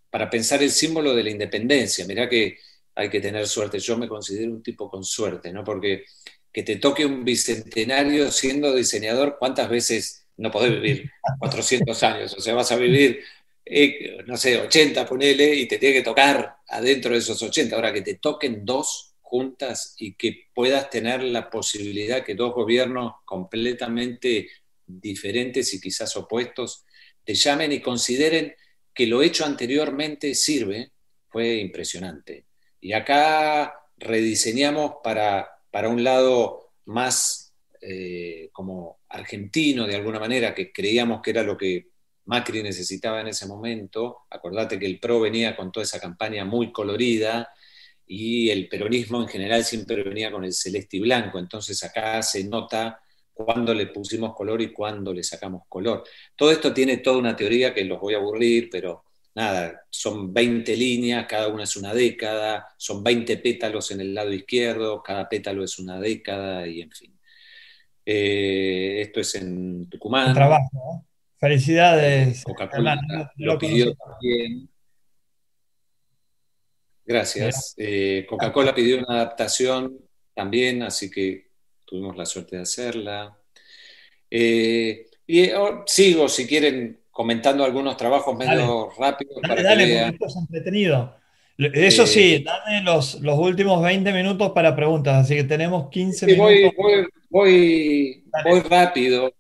para 0.09 0.31
pensar 0.31 0.63
el 0.63 0.71
símbolo 0.71 1.15
de 1.15 1.25
la 1.25 1.31
independencia. 1.31 2.07
Mirá 2.07 2.29
que 2.29 2.59
hay 2.95 3.11
que 3.11 3.21
tener 3.21 3.47
suerte. 3.49 3.79
Yo 3.79 3.97
me 3.99 4.09
considero 4.09 4.53
un 4.53 4.63
tipo 4.63 4.89
con 4.91 5.05
suerte, 5.05 5.53
¿no? 5.53 5.65
Porque 5.65 6.05
que 6.53 6.63
te 6.63 6.77
toque 6.77 7.07
un 7.07 7.25
bicentenario 7.25 8.31
siendo 8.31 8.75
diseñador, 8.75 9.37
¿cuántas 9.39 9.69
veces 9.69 10.27
no 10.37 10.51
podés 10.51 10.73
vivir 10.73 11.11
400 11.39 12.03
años? 12.03 12.35
O 12.35 12.41
sea, 12.41 12.55
vas 12.55 12.73
a 12.73 12.77
vivir, 12.77 13.21
eh, 13.73 14.25
no 14.27 14.37
sé, 14.37 14.61
80, 14.61 15.07
ponele, 15.07 15.55
y 15.55 15.69
te 15.69 15.79
tiene 15.79 15.95
que 15.95 16.03
tocar 16.03 16.57
adentro 16.67 17.13
de 17.13 17.19
esos 17.19 17.41
80. 17.41 17.77
Ahora, 17.77 17.93
que 17.93 18.03
te 18.03 18.15
toquen 18.15 18.65
dos 18.65 19.15
juntas 19.21 19.95
y 19.97 20.15
que 20.15 20.49
puedas 20.53 20.91
tener 20.91 21.23
la 21.23 21.49
posibilidad 21.49 22.25
que 22.25 22.35
dos 22.35 22.53
gobiernos 22.53 23.15
completamente 23.25 24.49
diferentes 24.85 25.73
y 25.73 25.81
quizás 25.81 26.17
opuestos 26.17 26.85
te 27.25 27.35
llamen 27.35 27.71
y 27.71 27.81
consideren 27.81 28.57
que 28.93 29.07
lo 29.07 29.23
hecho 29.23 29.45
anteriormente 29.45 30.35
sirve, 30.35 30.91
fue 31.29 31.59
impresionante. 31.59 32.47
Y 32.81 32.93
acá 32.93 33.73
rediseñamos 33.99 34.95
para, 35.05 35.49
un 35.89 36.03
lado 36.03 36.73
más 36.87 37.55
eh, 37.81 38.49
como 38.53 38.99
argentino 39.09 39.87
de 39.87 39.95
alguna 39.95 40.19
manera, 40.19 40.57
que 40.57 40.73
creíamos 40.73 41.23
que 41.23 41.31
era 41.31 41.45
lo 41.45 41.57
que 41.57 41.90
Macri 42.31 42.63
necesitaba 42.63 43.21
en 43.21 43.27
ese 43.27 43.45
momento. 43.47 44.19
Acordate 44.31 44.79
que 44.79 44.87
el 44.87 45.01
PRO 45.01 45.19
venía 45.19 45.57
con 45.57 45.73
toda 45.73 45.83
esa 45.83 45.99
campaña 45.99 46.45
muy 46.45 46.71
colorida 46.71 47.53
y 48.07 48.51
el 48.51 48.69
peronismo 48.69 49.21
en 49.21 49.27
general 49.27 49.65
siempre 49.65 50.05
venía 50.05 50.31
con 50.31 50.45
el 50.45 50.53
celeste 50.53 50.99
y 50.99 51.01
blanco. 51.01 51.41
Entonces 51.41 51.83
acá 51.83 52.23
se 52.23 52.45
nota 52.45 53.01
cuándo 53.35 53.75
le 53.75 53.89
pusimos 53.89 54.33
color 54.37 54.63
y 54.63 54.73
cuándo 54.73 55.13
le 55.13 55.25
sacamos 55.25 55.65
color. 55.69 56.05
Todo 56.37 56.53
esto 56.53 56.73
tiene 56.73 56.99
toda 56.99 57.19
una 57.19 57.35
teoría 57.35 57.75
que 57.75 57.85
los 57.85 58.01
voy 58.01 58.15
a 58.15 58.19
aburrir, 58.19 58.69
pero 58.71 59.03
nada, 59.35 59.83
son 59.91 60.33
20 60.33 60.77
líneas, 60.77 61.27
cada 61.27 61.49
una 61.49 61.65
es 61.65 61.77
una 61.77 61.93
década, 61.93 62.69
son 62.77 63.03
20 63.03 63.39
pétalos 63.39 63.91
en 63.91 64.03
el 64.03 64.15
lado 64.15 64.33
izquierdo, 64.33 65.03
cada 65.03 65.29
pétalo 65.29 65.65
es 65.65 65.81
una 65.81 65.99
década 65.99 66.65
y 66.69 66.83
en 66.83 66.93
fin. 66.93 67.19
Eh, 68.07 69.01
esto 69.01 69.19
es 69.19 69.35
en 69.35 69.89
Tucumán. 69.89 70.33
trabajo, 70.33 71.05
Felicidades. 71.41 72.45
Coca-Cola 72.45 73.01
lo, 73.37 73.59
pidió 73.59 73.95
también. 73.95 74.69
Gracias. 77.05 77.75
Eh, 77.79 78.27
Coca-Cola 78.29 78.75
pidió 78.75 78.99
una 78.99 79.15
adaptación 79.15 79.99
también, 80.35 80.83
así 80.83 81.11
que 81.11 81.49
tuvimos 81.87 82.15
la 82.17 82.27
suerte 82.27 82.57
de 82.57 82.63
hacerla. 82.63 83.39
Eh, 84.31 85.07
y 85.27 85.51
oh, 85.53 85.83
sigo, 85.87 86.29
si 86.29 86.47
quieren, 86.47 87.01
comentando 87.11 87.65
algunos 87.65 87.97
trabajos 87.97 88.37
medio 88.37 88.91
rápidos. 88.99 89.41
Dale, 89.41 89.49
para 89.49 89.63
dale, 89.63 90.09
es 90.09 90.37
entretenido. 90.37 91.17
Eso 91.57 92.07
sí, 92.07 92.35
eh, 92.35 92.45
dame 92.45 92.83
los, 92.83 93.21
los, 93.21 93.39
últimos 93.39 93.83
20 93.83 94.13
minutos 94.13 94.53
para 94.53 94.77
preguntas, 94.77 95.25
así 95.25 95.37
que 95.37 95.45
tenemos 95.45 95.89
15 95.91 96.27
minutos. 96.27 96.73
Voy, 96.77 97.07
voy, 97.29 98.25
voy, 98.45 98.61
rápido 98.61 99.33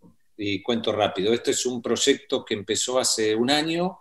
y 0.43 0.63
cuento 0.63 0.93
rápido. 0.93 1.33
Este 1.35 1.51
es 1.51 1.67
un 1.67 1.83
proyecto 1.83 2.45
que 2.45 2.55
empezó 2.55 2.99
hace 2.99 3.35
un 3.35 3.51
año 3.51 3.99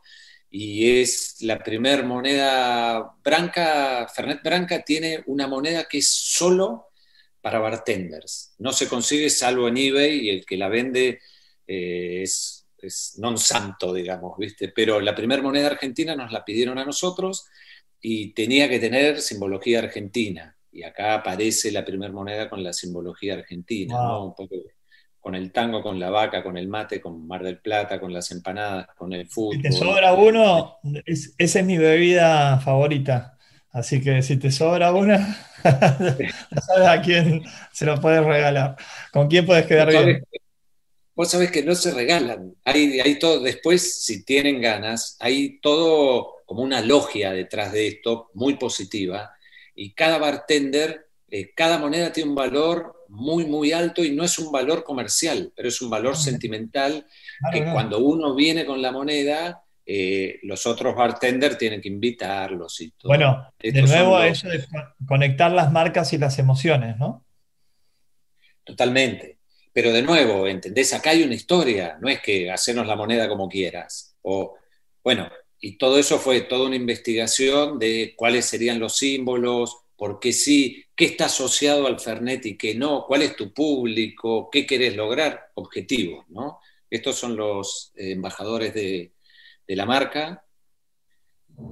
y 0.49 1.01
es 1.01 1.41
la 1.41 1.59
primer 1.59 2.05
moneda 2.05 3.15
Branca, 3.21 4.07
Fernet 4.07 4.41
Branca 4.41 4.81
tiene 4.83 5.21
una 5.27 5.47
moneda 5.47 5.87
que 5.87 5.97
es 5.97 6.09
solo 6.09 6.87
para 7.41 7.59
bartenders. 7.59 8.55
No 8.57 8.71
se 8.71 8.87
consigue 8.87 9.29
salvo 9.29 9.67
en 9.67 9.77
eBay 9.77 10.27
y 10.27 10.29
el 10.29 10.45
que 10.45 10.57
la 10.57 10.69
vende 10.69 11.19
eh, 11.67 12.21
es 12.23 12.55
es 12.81 13.19
non 13.19 13.37
santo, 13.37 13.93
digamos, 13.93 14.37
¿viste? 14.37 14.69
Pero 14.69 15.01
la 15.01 15.13
primera 15.13 15.41
moneda 15.41 15.67
argentina 15.67 16.15
nos 16.15 16.31
la 16.31 16.45
pidieron 16.45 16.77
a 16.77 16.85
nosotros 16.85 17.47
y 17.99 18.33
tenía 18.33 18.69
que 18.69 18.79
tener 18.79 19.19
simbología 19.19 19.79
argentina. 19.79 20.55
Y 20.71 20.83
acá 20.83 21.15
aparece 21.15 21.71
la 21.71 21.83
primera 21.83 22.13
moneda 22.13 22.49
con 22.49 22.63
la 22.63 22.71
simbología 22.71 23.33
argentina, 23.33 23.95
¿no? 23.95 24.27
Un 24.27 24.35
poco 24.35 24.55
con 25.19 25.35
el 25.35 25.51
tango, 25.51 25.81
con 25.81 25.99
la 25.99 26.09
vaca, 26.09 26.41
con 26.43 26.57
el 26.57 26.67
mate, 26.67 27.01
con 27.01 27.27
Mar 27.27 27.43
del 27.43 27.59
Plata, 27.59 27.99
con 27.99 28.13
las 28.13 28.31
empanadas, 28.31 28.87
con 28.95 29.13
el 29.13 29.27
fútbol. 29.27 29.57
Si 29.57 29.61
te 29.61 29.71
sobra 29.71 30.13
uno, 30.13 30.77
esa 31.05 31.59
es 31.59 31.65
mi 31.65 31.77
bebida 31.77 32.59
favorita. 32.59 33.37
Así 33.71 34.01
que 34.01 34.21
si 34.23 34.37
te 34.37 34.51
sobra 34.51 34.93
una, 34.93 35.37
sabes 35.63 36.87
a 36.87 37.01
quién 37.01 37.43
se 37.71 37.85
lo 37.85 37.99
puedes 37.99 38.23
regalar. 38.23 38.75
¿Con 39.11 39.27
quién 39.27 39.45
puedes 39.45 39.65
quedar 39.65 39.89
bien? 39.89 40.23
Vos 41.13 41.29
sabés 41.29 41.51
que 41.51 41.63
no 41.63 41.75
se 41.75 41.91
regalan. 41.91 42.55
Hay, 42.63 42.99
hay 42.99 43.19
todo, 43.19 43.41
después, 43.41 44.05
si 44.05 44.23
tienen 44.23 44.61
ganas, 44.61 45.17
hay 45.19 45.59
todo 45.59 46.35
como 46.45 46.63
una 46.63 46.81
logia 46.81 47.31
detrás 47.31 47.73
de 47.73 47.89
esto, 47.89 48.31
muy 48.33 48.55
positiva. 48.55 49.33
Y 49.75 49.93
cada 49.93 50.17
bartender, 50.17 51.09
eh, 51.29 51.53
cada 51.53 51.77
moneda 51.77 52.11
tiene 52.11 52.29
un 52.29 52.35
valor 52.35 52.98
muy, 53.09 53.45
muy 53.45 53.71
alto 53.71 54.03
y 54.03 54.11
no 54.11 54.23
es 54.23 54.39
un 54.39 54.51
valor 54.51 54.83
comercial, 54.83 55.51
pero 55.55 55.67
es 55.67 55.81
un 55.81 55.89
valor 55.89 56.15
sentimental 56.15 57.05
que 57.51 57.63
cuando 57.63 57.99
uno 57.99 58.35
viene 58.35 58.65
con 58.65 58.81
la 58.81 58.91
moneda, 58.91 59.63
eh, 59.85 60.39
los 60.43 60.65
otros 60.67 60.95
bartenders 60.95 61.57
tienen 61.57 61.81
que 61.81 61.87
invitarlos 61.87 62.79
y 62.81 62.91
todo. 62.91 63.09
Bueno, 63.09 63.51
de 63.59 63.81
nuevo 63.81 64.21
eso 64.21 64.47
de 64.47 64.63
conectar 65.07 65.51
las 65.51 65.71
marcas 65.71 66.13
y 66.13 66.17
las 66.17 66.37
emociones, 66.37 66.97
¿no? 66.97 67.25
Totalmente. 68.63 69.39
Pero 69.73 69.91
de 69.91 70.03
nuevo, 70.03 70.47
¿entendés? 70.47 70.93
Acá 70.93 71.11
hay 71.11 71.23
una 71.23 71.33
historia, 71.33 71.97
no 72.01 72.09
es 72.09 72.21
que 72.21 72.51
hacernos 72.51 72.85
la 72.85 72.95
moneda 72.95 73.27
como 73.27 73.49
quieras. 73.49 74.15
O, 74.21 74.55
bueno, 75.03 75.29
y 75.59 75.77
todo 75.77 75.97
eso 75.97 76.19
fue 76.19 76.41
toda 76.41 76.67
una 76.67 76.75
investigación 76.75 77.79
de 77.79 78.13
cuáles 78.15 78.45
serían 78.45 78.79
los 78.79 78.97
símbolos, 78.97 79.77
por 79.99 80.17
qué 80.17 80.31
sí, 80.31 80.85
qué 80.95 81.05
está 81.05 81.25
asociado 81.25 81.85
al 81.85 81.99
Fernet 81.99 82.45
y 82.45 82.57
qué 82.57 82.73
no, 82.73 83.03
cuál 83.05 83.21
es 83.21 83.35
tu 83.35 83.53
público, 83.53 84.49
qué 84.49 84.65
querés 84.65 84.95
lograr, 84.95 85.51
objetivos, 85.55 86.25
¿no? 86.29 86.59
Estos 86.89 87.17
son 87.17 87.35
los 87.35 87.91
eh, 87.95 88.11
embajadores 88.11 88.73
de, 88.73 89.11
la 89.67 89.85
marca. 89.85 90.43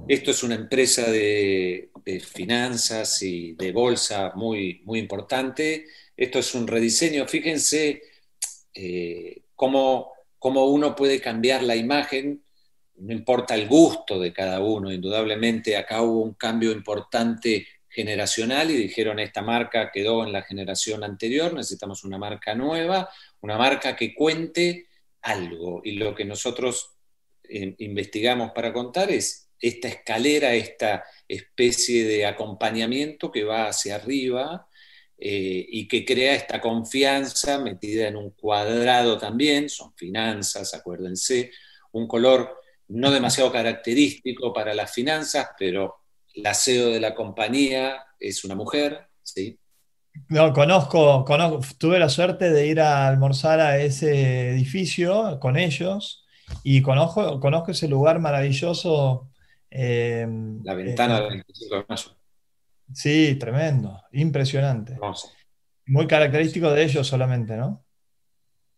Esto 0.06 0.30
es 0.30 0.42
una 0.42 0.54
empresa 0.54 1.10
de, 1.10 1.90
finanzas 2.20 3.22
y 3.22 3.54
de 3.54 3.72
bolsa 3.72 4.32
muy, 4.36 4.82
muy 4.84 5.00
importante. 5.00 5.86
Esto 6.16 6.38
es 6.38 6.54
un 6.54 6.66
rediseño. 6.66 7.26
Fíjense 7.26 8.02
eh, 8.74 9.42
cómo, 9.56 10.12
uno 10.40 10.94
puede 10.94 11.20
cambiar 11.20 11.62
la 11.62 11.74
imagen, 11.74 12.44
no 12.98 13.12
importa 13.12 13.54
el 13.54 13.66
gusto 13.66 14.20
de 14.20 14.32
cada 14.32 14.60
uno, 14.60 14.92
indudablemente 14.92 15.76
acá 15.76 16.02
hubo 16.02 16.22
un 16.22 16.34
cambio 16.34 16.72
importante 16.72 17.66
generacional 17.88 18.70
y 18.70 18.76
dijeron 18.76 19.18
esta 19.18 19.42
marca 19.42 19.90
quedó 19.90 20.24
en 20.24 20.32
la 20.32 20.42
generación 20.42 21.04
anterior, 21.04 21.52
necesitamos 21.54 22.04
una 22.04 22.18
marca 22.18 22.54
nueva, 22.54 23.08
una 23.40 23.56
marca 23.56 23.96
que 23.96 24.14
cuente 24.14 24.86
algo. 25.22 25.80
Y 25.84 25.92
lo 25.92 26.14
que 26.14 26.24
nosotros 26.24 26.94
investigamos 27.48 28.50
para 28.52 28.72
contar 28.72 29.10
es 29.10 29.48
esta 29.60 29.88
escalera, 29.88 30.54
esta 30.54 31.04
especie 31.26 32.06
de 32.06 32.26
acompañamiento 32.26 33.32
que 33.32 33.44
va 33.44 33.68
hacia 33.68 33.96
arriba 33.96 34.68
eh, 35.18 35.66
y 35.68 35.88
que 35.88 36.04
crea 36.04 36.34
esta 36.34 36.60
confianza 36.60 37.58
metida 37.58 38.06
en 38.06 38.16
un 38.16 38.30
cuadrado 38.30 39.18
también, 39.18 39.68
son 39.68 39.92
finanzas, 39.94 40.74
acuérdense, 40.74 41.50
un 41.92 42.06
color 42.06 42.60
no 42.88 43.10
demasiado 43.10 43.50
característico 43.50 44.52
para 44.52 44.74
las 44.74 44.92
finanzas, 44.92 45.48
pero 45.58 45.96
la 46.42 46.54
CEO 46.54 46.90
de 46.90 47.00
la 47.00 47.14
compañía 47.14 48.04
es 48.18 48.44
una 48.44 48.54
mujer, 48.54 49.08
¿sí? 49.22 49.58
No, 50.28 50.52
conozco, 50.52 51.24
conozco, 51.24 51.60
tuve 51.78 51.98
la 51.98 52.08
suerte 52.08 52.50
de 52.50 52.66
ir 52.66 52.80
a 52.80 53.06
almorzar 53.06 53.60
a 53.60 53.78
ese 53.78 54.50
edificio 54.50 55.38
con 55.40 55.56
ellos 55.56 56.26
y 56.64 56.82
conozco, 56.82 57.38
conozco 57.40 57.70
ese 57.70 57.88
lugar 57.88 58.18
maravilloso. 58.18 59.30
Eh, 59.70 60.26
la 60.64 60.74
ventana 60.74 61.20
del 61.20 61.28
25 61.28 61.74
de 61.76 61.84
mayo. 61.88 62.16
Sí, 62.92 63.36
tremendo, 63.38 64.02
impresionante. 64.12 64.98
Muy 65.86 66.06
característico 66.06 66.70
de 66.70 66.84
ellos 66.84 67.06
solamente, 67.06 67.56
¿no? 67.56 67.84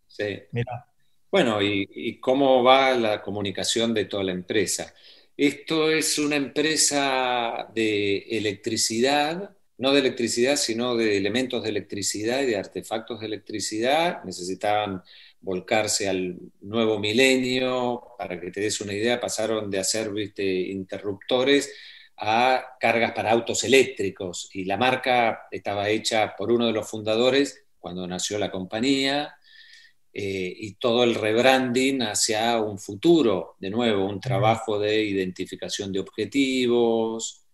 Sí. 0.07 0.43
Mira. 0.53 0.87
Bueno, 1.31 1.63
y, 1.63 1.89
y, 1.95 2.19
cómo 2.19 2.65
va 2.65 2.93
la 2.95 3.23
comunicación 3.23 3.95
de 3.95 4.07
toda 4.07 4.25
la 4.25 4.33
empresa? 4.33 4.93
Esto 5.41 5.91
es 5.91 6.19
una 6.19 6.37
empresa 6.37 7.71
de 7.75 8.19
electricidad, 8.29 9.57
no 9.79 9.93
de 9.95 10.01
electricidad, 10.01 10.57
sino 10.57 10.97
de 10.97 11.17
elementos 11.17 11.63
de 11.63 11.71
electricidad 11.71 12.43
y 12.43 12.45
de 12.45 12.59
artefactos 12.59 13.21
de 13.21 13.27
electricidad. 13.27 14.23
Necesitaban 14.25 15.03
volcarse 15.41 16.11
al 16.11 16.37
nuevo 16.61 16.99
milenio, 16.99 18.03
para 18.19 18.39
que 18.39 18.51
te 18.51 18.61
des 18.61 18.83
una 18.83 18.93
idea, 18.93 19.19
pasaron 19.19 19.71
de 19.71 19.79
hacer 19.79 20.11
interruptores 20.37 21.73
a 22.19 22.77
cargas 22.79 23.13
para 23.13 23.31
autos 23.31 23.65
eléctricos. 23.65 24.51
Y 24.53 24.67
la 24.67 24.77
marca 24.77 25.49
estaba 25.51 25.89
hecha 25.89 26.37
por 26.37 26.53
uno 26.53 26.67
de 26.67 26.75
los 26.75 26.87
fundadores 26.87 27.65
cuando 27.79 28.07
nació 28.07 28.39
la 28.39 28.51
compañía 28.51 29.35
eh, 30.13 30.53
y 30.57 30.75
todo 30.75 31.05
el 31.05 31.15
rebranding 31.15 32.03
hacia 32.03 32.61
un 32.61 32.79
futuro, 32.79 33.57
de 33.61 33.71
nuevo, 33.71 34.07
un 34.07 34.21
trabajo 34.21 34.79
de 34.79 35.05
identificación 35.05 35.93
de 35.93 36.01
objetivos, 36.01 37.45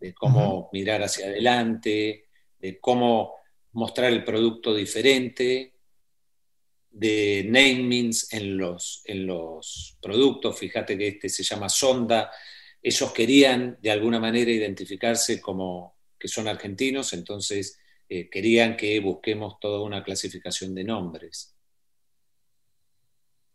de 0.00 0.12
cómo 0.12 0.68
mirar 0.72 1.02
hacia 1.02 1.26
adelante, 1.26 2.26
de 2.58 2.80
cómo 2.80 3.36
mostrar 3.72 4.12
el 4.12 4.24
producto 4.24 4.74
diferente, 4.74 5.74
de 6.90 7.46
namings 7.48 8.32
en 8.32 8.58
los, 8.58 9.02
en 9.04 9.26
los 9.26 9.96
productos. 10.02 10.58
Fíjate 10.58 10.98
que 10.98 11.08
este 11.08 11.28
se 11.28 11.44
llama 11.44 11.68
Sonda. 11.68 12.30
Ellos 12.82 13.12
querían 13.12 13.78
de 13.80 13.90
alguna 13.90 14.18
manera 14.18 14.50
identificarse 14.50 15.40
como 15.40 15.96
que 16.18 16.28
son 16.28 16.48
argentinos, 16.48 17.12
entonces 17.14 17.78
eh, 18.08 18.28
querían 18.28 18.76
que 18.76 19.00
busquemos 19.00 19.58
toda 19.58 19.80
una 19.80 20.04
clasificación 20.04 20.74
de 20.74 20.84
nombres. 20.84 21.51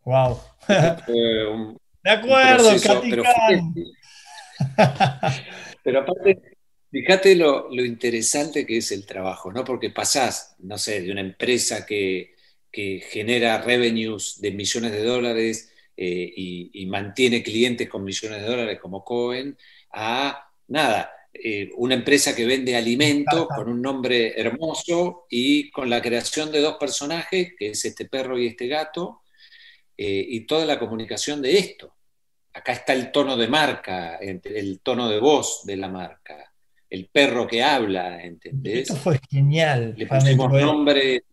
Wow. 0.07 0.39
de 0.67 2.09
acuerdo, 2.09 2.69
pero, 3.01 3.23
pero, 5.83 5.99
aparte, 5.99 6.41
fíjate 6.89 7.35
lo, 7.35 7.69
lo, 7.69 7.83
interesante 7.83 8.65
que 8.65 8.77
es 8.77 8.91
el 8.93 9.05
trabajo, 9.05 9.51
¿no? 9.51 9.63
Porque 9.63 9.89
pasás, 9.89 10.55
no 10.59 10.77
sé, 10.77 11.01
de 11.01 11.11
una 11.11 11.21
empresa 11.21 11.85
que 11.85 12.37
que 12.71 13.01
genera 13.09 13.61
revenues 13.61 14.39
de 14.39 14.51
millones 14.51 14.91
de 14.91 15.03
dólares 15.03 15.71
eh, 15.95 16.31
y, 16.35 16.85
mantiene 16.85 17.41
clientes 17.41 17.89
con 17.89 18.03
millones 18.03 18.41
de 18.41 18.47
dólares 18.47 18.79
como 18.79 19.03
Cohen, 19.03 19.57
a 19.91 20.51
nada, 20.67 21.11
eh, 21.33 21.71
una 21.77 21.95
empresa 21.95 22.35
que 22.35 22.45
vende 22.45 22.75
alimentos 22.75 23.47
con 23.47 23.69
un 23.69 23.81
nombre 23.81 24.39
hermoso 24.39 25.25
y 25.29 25.71
con 25.71 25.89
la 25.89 26.03
creación 26.03 26.51
de 26.51 26.61
dos 26.61 26.77
personajes, 26.77 27.53
que 27.57 27.69
es 27.69 27.83
este 27.83 28.05
perro 28.05 28.37
y 28.37 28.45
este 28.45 28.67
gato, 28.67 29.23
eh, 29.97 30.25
y 30.29 30.41
toda 30.41 30.65
la 30.65 30.79
comunicación 30.79 31.41
de 31.41 31.57
esto. 31.57 31.93
Acá 32.53 32.73
está 32.73 32.93
el 32.93 33.11
tono 33.11 33.37
de 33.37 33.47
marca, 33.47 34.17
el 34.17 34.79
tono 34.81 35.09
de 35.09 35.19
voz 35.19 35.61
de 35.65 35.77
la 35.77 35.89
marca, 35.89 36.51
el 36.89 37.07
perro 37.07 37.45
que 37.47 37.63
habla, 37.63 38.23
¿entendés? 38.23 38.89
Esto 38.89 38.95
fue 38.95 39.19
genial. 39.29 39.93
Le 39.97 40.07
pusimos 40.07 40.51
nombre 40.51 41.23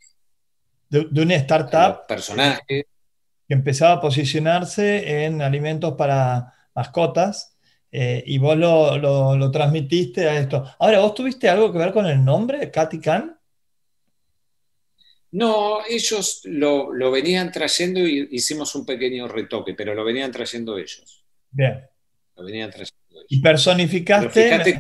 de, 0.89 1.23
una 1.23 1.35
startup 1.37 2.07
personaje. 2.07 2.87
que 3.47 3.55
empezaba 3.55 3.95
a 3.95 4.01
posicionarse 4.01 5.25
en 5.25 5.43
alimentos 5.43 5.95
para 5.95 6.53
mascotas 6.75 7.57
eh, 7.91 8.23
y 8.27 8.39
vos 8.39 8.57
lo, 8.57 9.51
transmitiste 9.51 10.29
a 10.29 10.39
esto. 10.39 10.65
Ahora, 10.79 11.01
¿vos 11.01 11.15
tuviste 11.15 11.49
algo 11.49 11.73
que 11.73 11.79
ver 11.79 11.93
con 11.93 12.07
el 12.07 12.25
nombre, 12.25 12.71
Katy 12.71 13.01
Khan? 13.01 13.34
No, 15.35 15.85
ellos 15.89 16.43
lo, 16.45 17.11
venían 17.11 17.51
trayendo 17.51 17.99
y 17.99 18.29
hicimos 18.31 18.73
un 18.77 18.87
pequeño 18.87 19.27
retoque, 19.27 19.75
pero 19.75 19.93
lo 19.93 20.05
venían 20.05 20.31
trayendo 20.31 20.79
ellos. 20.79 21.25
Bien. 21.51 21.85
Lo 22.37 22.45
venían 22.45 22.71
trayendo 22.71 22.95
ellos. 23.11 23.27
Y 23.29 23.41
personificaste 23.41 24.79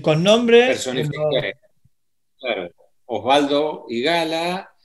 con, 0.00 0.22
nombre. 0.22 0.68
Personifiqué. 0.68 1.54
Claro. 2.38 2.70
Osvaldo 3.06 3.86
y 3.88 4.02
Gala. 4.02 4.68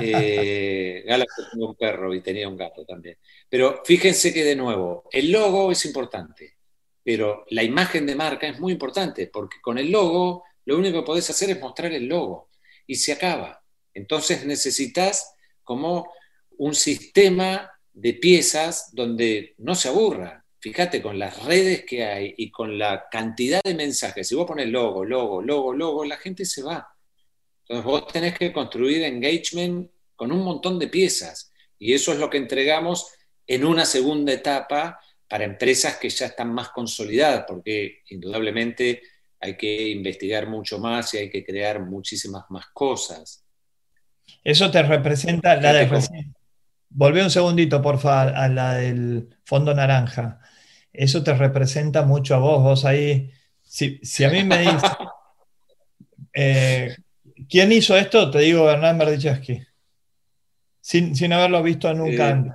Eh, 0.00 1.04
Gala 1.06 1.24
tenía 1.52 1.68
un 1.68 1.76
perro 1.76 2.12
y 2.12 2.20
tenía 2.20 2.48
un 2.48 2.56
gato 2.56 2.84
también. 2.84 3.18
Pero 3.48 3.82
fíjense 3.84 4.34
que 4.34 4.42
de 4.42 4.56
nuevo, 4.56 5.08
el 5.12 5.30
logo 5.30 5.70
es 5.70 5.84
importante, 5.84 6.56
pero 7.04 7.44
la 7.50 7.62
imagen 7.62 8.04
de 8.04 8.16
marca 8.16 8.48
es 8.48 8.58
muy 8.58 8.72
importante, 8.72 9.28
porque 9.28 9.58
con 9.62 9.78
el 9.78 9.92
logo 9.92 10.42
lo 10.64 10.76
único 10.76 11.02
que 11.02 11.06
podés 11.06 11.30
hacer 11.30 11.50
es 11.50 11.60
mostrar 11.60 11.92
el 11.92 12.06
logo 12.06 12.45
y 12.86 12.96
se 12.96 13.12
acaba. 13.12 13.62
Entonces 13.94 14.44
necesitas 14.44 15.34
como 15.62 16.10
un 16.58 16.74
sistema 16.74 17.70
de 17.92 18.14
piezas 18.14 18.90
donde 18.92 19.54
no 19.58 19.74
se 19.74 19.88
aburra. 19.88 20.44
Fíjate, 20.58 21.00
con 21.00 21.18
las 21.18 21.44
redes 21.44 21.84
que 21.84 22.04
hay 22.04 22.34
y 22.36 22.50
con 22.50 22.78
la 22.78 23.06
cantidad 23.10 23.60
de 23.62 23.74
mensajes, 23.74 24.28
si 24.28 24.34
vos 24.34 24.46
pones 24.46 24.68
logo, 24.68 25.04
logo, 25.04 25.42
logo, 25.42 25.72
logo, 25.72 26.04
la 26.04 26.16
gente 26.16 26.44
se 26.44 26.62
va. 26.62 26.88
Entonces 27.62 27.84
vos 27.84 28.06
tenés 28.08 28.38
que 28.38 28.52
construir 28.52 29.02
engagement 29.02 29.90
con 30.14 30.32
un 30.32 30.42
montón 30.42 30.78
de 30.78 30.88
piezas 30.88 31.52
y 31.78 31.92
eso 31.92 32.12
es 32.12 32.18
lo 32.18 32.30
que 32.30 32.38
entregamos 32.38 33.10
en 33.46 33.64
una 33.64 33.84
segunda 33.84 34.32
etapa 34.32 35.00
para 35.28 35.44
empresas 35.44 35.96
que 35.96 36.08
ya 36.08 36.26
están 36.26 36.52
más 36.52 36.70
consolidadas, 36.70 37.44
porque 37.46 38.02
indudablemente 38.10 39.02
hay 39.40 39.56
que 39.56 39.88
investigar 39.88 40.48
mucho 40.48 40.78
más 40.78 41.12
y 41.14 41.18
hay 41.18 41.30
que 41.30 41.44
crear 41.44 41.80
muchísimas 41.80 42.44
más 42.50 42.66
cosas. 42.72 43.44
Eso 44.42 44.70
te 44.70 44.82
representa 44.82 45.56
la 45.56 45.72
de... 45.72 45.88
Volvé 46.88 47.22
un 47.22 47.30
segundito, 47.30 47.82
por 47.82 47.98
favor, 47.98 48.34
a 48.34 48.48
la 48.48 48.74
del 48.74 49.28
fondo 49.44 49.74
naranja. 49.74 50.40
Eso 50.92 51.22
te 51.22 51.34
representa 51.34 52.02
mucho 52.02 52.34
a 52.34 52.38
vos. 52.38 52.62
Vos 52.62 52.84
ahí, 52.84 53.30
si, 53.62 54.24
a 54.24 54.30
mí 54.30 54.44
me 54.44 54.58
dices, 54.58 54.90
eh, 56.34 56.96
¿quién 57.48 57.72
hizo 57.72 57.96
esto? 57.96 58.30
Te 58.30 58.38
digo 58.38 58.70
Hernán 58.70 58.96
Berdichevsky. 58.96 59.62
Sin, 60.80 61.32
haberlo 61.32 61.62
visto 61.62 61.92
nunca 61.92 62.28
eh, 62.28 62.32
antes. 62.32 62.54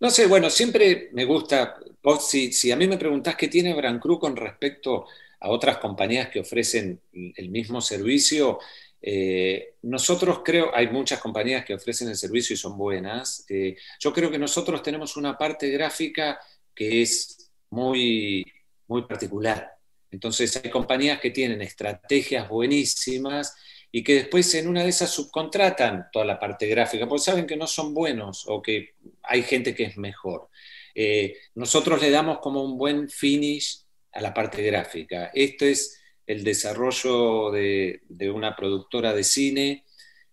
No 0.00 0.10
sé, 0.10 0.26
bueno, 0.26 0.48
siempre 0.48 1.10
me 1.12 1.24
gusta, 1.24 1.76
vos, 2.02 2.28
si, 2.28 2.70
a 2.70 2.76
mí 2.76 2.86
me 2.86 2.98
preguntás 2.98 3.36
qué 3.36 3.48
tiene 3.48 3.74
Brancru 3.74 4.18
con 4.18 4.36
respecto 4.36 5.06
a 5.40 5.50
otras 5.50 5.78
compañías 5.78 6.28
que 6.28 6.40
ofrecen 6.40 7.00
el 7.12 7.48
mismo 7.50 7.80
servicio, 7.80 8.58
eh, 9.00 9.74
nosotros 9.82 10.42
creo, 10.44 10.74
hay 10.74 10.88
muchas 10.88 11.18
compañías 11.20 11.64
que 11.64 11.74
ofrecen 11.74 12.08
el 12.08 12.16
servicio 12.16 12.54
y 12.54 12.56
son 12.56 12.78
buenas. 12.78 13.44
Eh, 13.48 13.76
yo 13.98 14.12
creo 14.12 14.30
que 14.30 14.38
nosotros 14.38 14.82
tenemos 14.82 15.16
una 15.16 15.36
parte 15.36 15.68
gráfica 15.70 16.38
que 16.74 17.02
es 17.02 17.50
muy, 17.70 18.44
muy 18.86 19.02
particular. 19.02 19.72
Entonces 20.10 20.56
hay 20.62 20.70
compañías 20.70 21.20
que 21.20 21.30
tienen 21.30 21.62
estrategias 21.62 22.48
buenísimas 22.48 23.56
y 23.90 24.04
que 24.04 24.14
después 24.14 24.54
en 24.54 24.68
una 24.68 24.82
de 24.82 24.90
esas 24.90 25.10
subcontratan 25.10 26.08
toda 26.12 26.24
la 26.24 26.38
parte 26.38 26.66
gráfica, 26.66 27.08
porque 27.08 27.24
saben 27.24 27.46
que 27.46 27.56
no 27.56 27.66
son 27.66 27.92
buenos 27.92 28.44
o 28.46 28.62
que 28.62 28.94
hay 29.22 29.42
gente 29.42 29.74
que 29.74 29.84
es 29.84 29.96
mejor. 29.96 30.48
Eh, 30.94 31.36
nosotros 31.54 32.00
le 32.00 32.10
damos 32.10 32.38
como 32.38 32.62
un 32.62 32.76
buen 32.76 33.08
finish 33.08 33.82
a 34.12 34.20
la 34.20 34.34
parte 34.34 34.62
gráfica. 34.62 35.30
Esto 35.34 35.64
es 35.64 36.00
el 36.26 36.44
desarrollo 36.44 37.50
de, 37.50 38.00
una 38.32 38.54
productora 38.54 39.12
de 39.12 39.24
cine, 39.24 39.84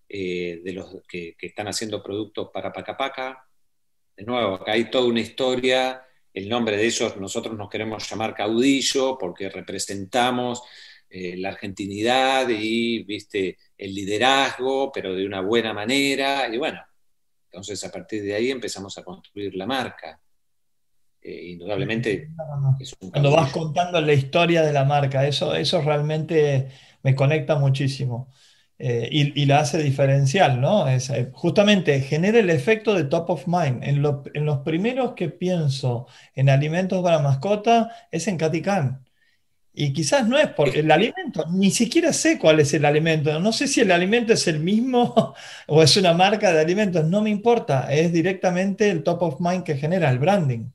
eh, 0.08 0.62
de 0.64 0.74
los 0.74 1.02
que, 1.08 1.36
están 1.40 1.68
haciendo 1.68 2.04
productos 2.04 2.50
para 2.54 2.72
Pacapaca. 2.72 3.46
De 4.16 4.24
nuevo, 4.24 4.56
acá 4.56 4.74
hay 4.74 4.90
toda 4.90 5.08
una 5.08 5.22
historia. 5.22 6.04
El 6.34 6.48
nombre 6.50 6.78
de 6.78 6.86
ellos 6.86 7.18
nosotros 7.18 7.58
nos 7.58 7.70
queremos 7.70 8.10
llamar 8.10 8.36
Caudillo 8.36 9.18
porque 9.18 9.50
representamos 9.50 10.62
eh, 11.10 11.36
la 11.38 11.50
argentinidad 11.50 12.48
y 12.50 13.04
viste 13.04 13.58
el 13.78 13.96
liderazgo, 13.96 14.92
pero 14.92 15.16
de 15.16 15.26
una 15.26 15.42
buena 15.42 15.74
manera. 15.74 16.48
Y 16.54 16.58
bueno, 16.58 16.82
entonces 17.46 17.84
a 17.84 17.92
partir 17.92 18.22
de 18.24 18.36
ahí 18.36 18.52
empezamos 18.52 18.98
a 18.98 19.04
construir 19.04 19.56
la 19.56 19.66
marca. 19.66 20.22
Eh, 21.22 21.52
indudablemente 21.52 22.30
Cuando 23.12 23.32
vas 23.32 23.52
contando 23.52 24.00
la 24.00 24.14
historia 24.14 24.62
de 24.62 24.72
la 24.72 24.86
marca, 24.86 25.28
eso, 25.28 25.54
eso 25.54 25.82
realmente 25.82 26.70
me 27.04 27.16
conecta 27.16 27.58
muchísimo. 27.58 28.30
Eh, 28.82 29.10
y, 29.12 29.46
la 29.46 29.60
hace 29.60 29.84
diferencial, 29.84 30.62
¿no? 30.62 30.88
Es, 30.88 31.12
justamente 31.34 32.00
genera 32.00 32.40
el 32.40 32.50
efecto 32.50 32.94
de 32.94 33.04
top 33.04 33.30
of 33.32 33.48
mind. 33.48 33.84
En, 33.84 34.06
en, 34.34 34.46
los 34.46 34.60
primeros 34.60 35.14
que 35.16 35.30
pienso 35.30 36.08
en 36.34 36.50
alimentos 36.50 37.04
para 37.04 37.20
mascota 37.20 37.92
es 38.10 38.28
en 38.30 38.38
Caticán. 38.38 39.06
Y 39.74 39.94
quizás 39.94 40.28
no 40.28 40.38
es 40.38 40.50
porque 40.50 40.80
el 40.82 40.92
alimento, 40.92 41.46
ni 41.52 41.72
siquiera 41.72 42.14
sé 42.14 42.40
cuál 42.40 42.60
es 42.60 42.74
el 42.74 42.86
alimento. 42.86 43.40
No 43.40 43.52
sé 43.54 43.68
si 43.68 43.82
el 43.82 43.92
alimento 43.92 44.34
es 44.34 44.48
el 44.48 44.60
mismo 44.60 45.36
o 45.68 45.84
es 45.84 45.98
una 45.98 46.14
marca 46.14 46.52
de 46.54 46.62
alimentos, 46.62 47.06
no 47.06 47.22
me 47.22 47.30
importa. 47.30 47.94
Es 47.94 48.14
directamente 48.14 48.90
el 48.90 49.04
top 49.04 49.24
of 49.24 49.42
mind 49.42 49.64
que 49.64 49.78
genera 49.78 50.10
el 50.10 50.20
branding. 50.20 50.70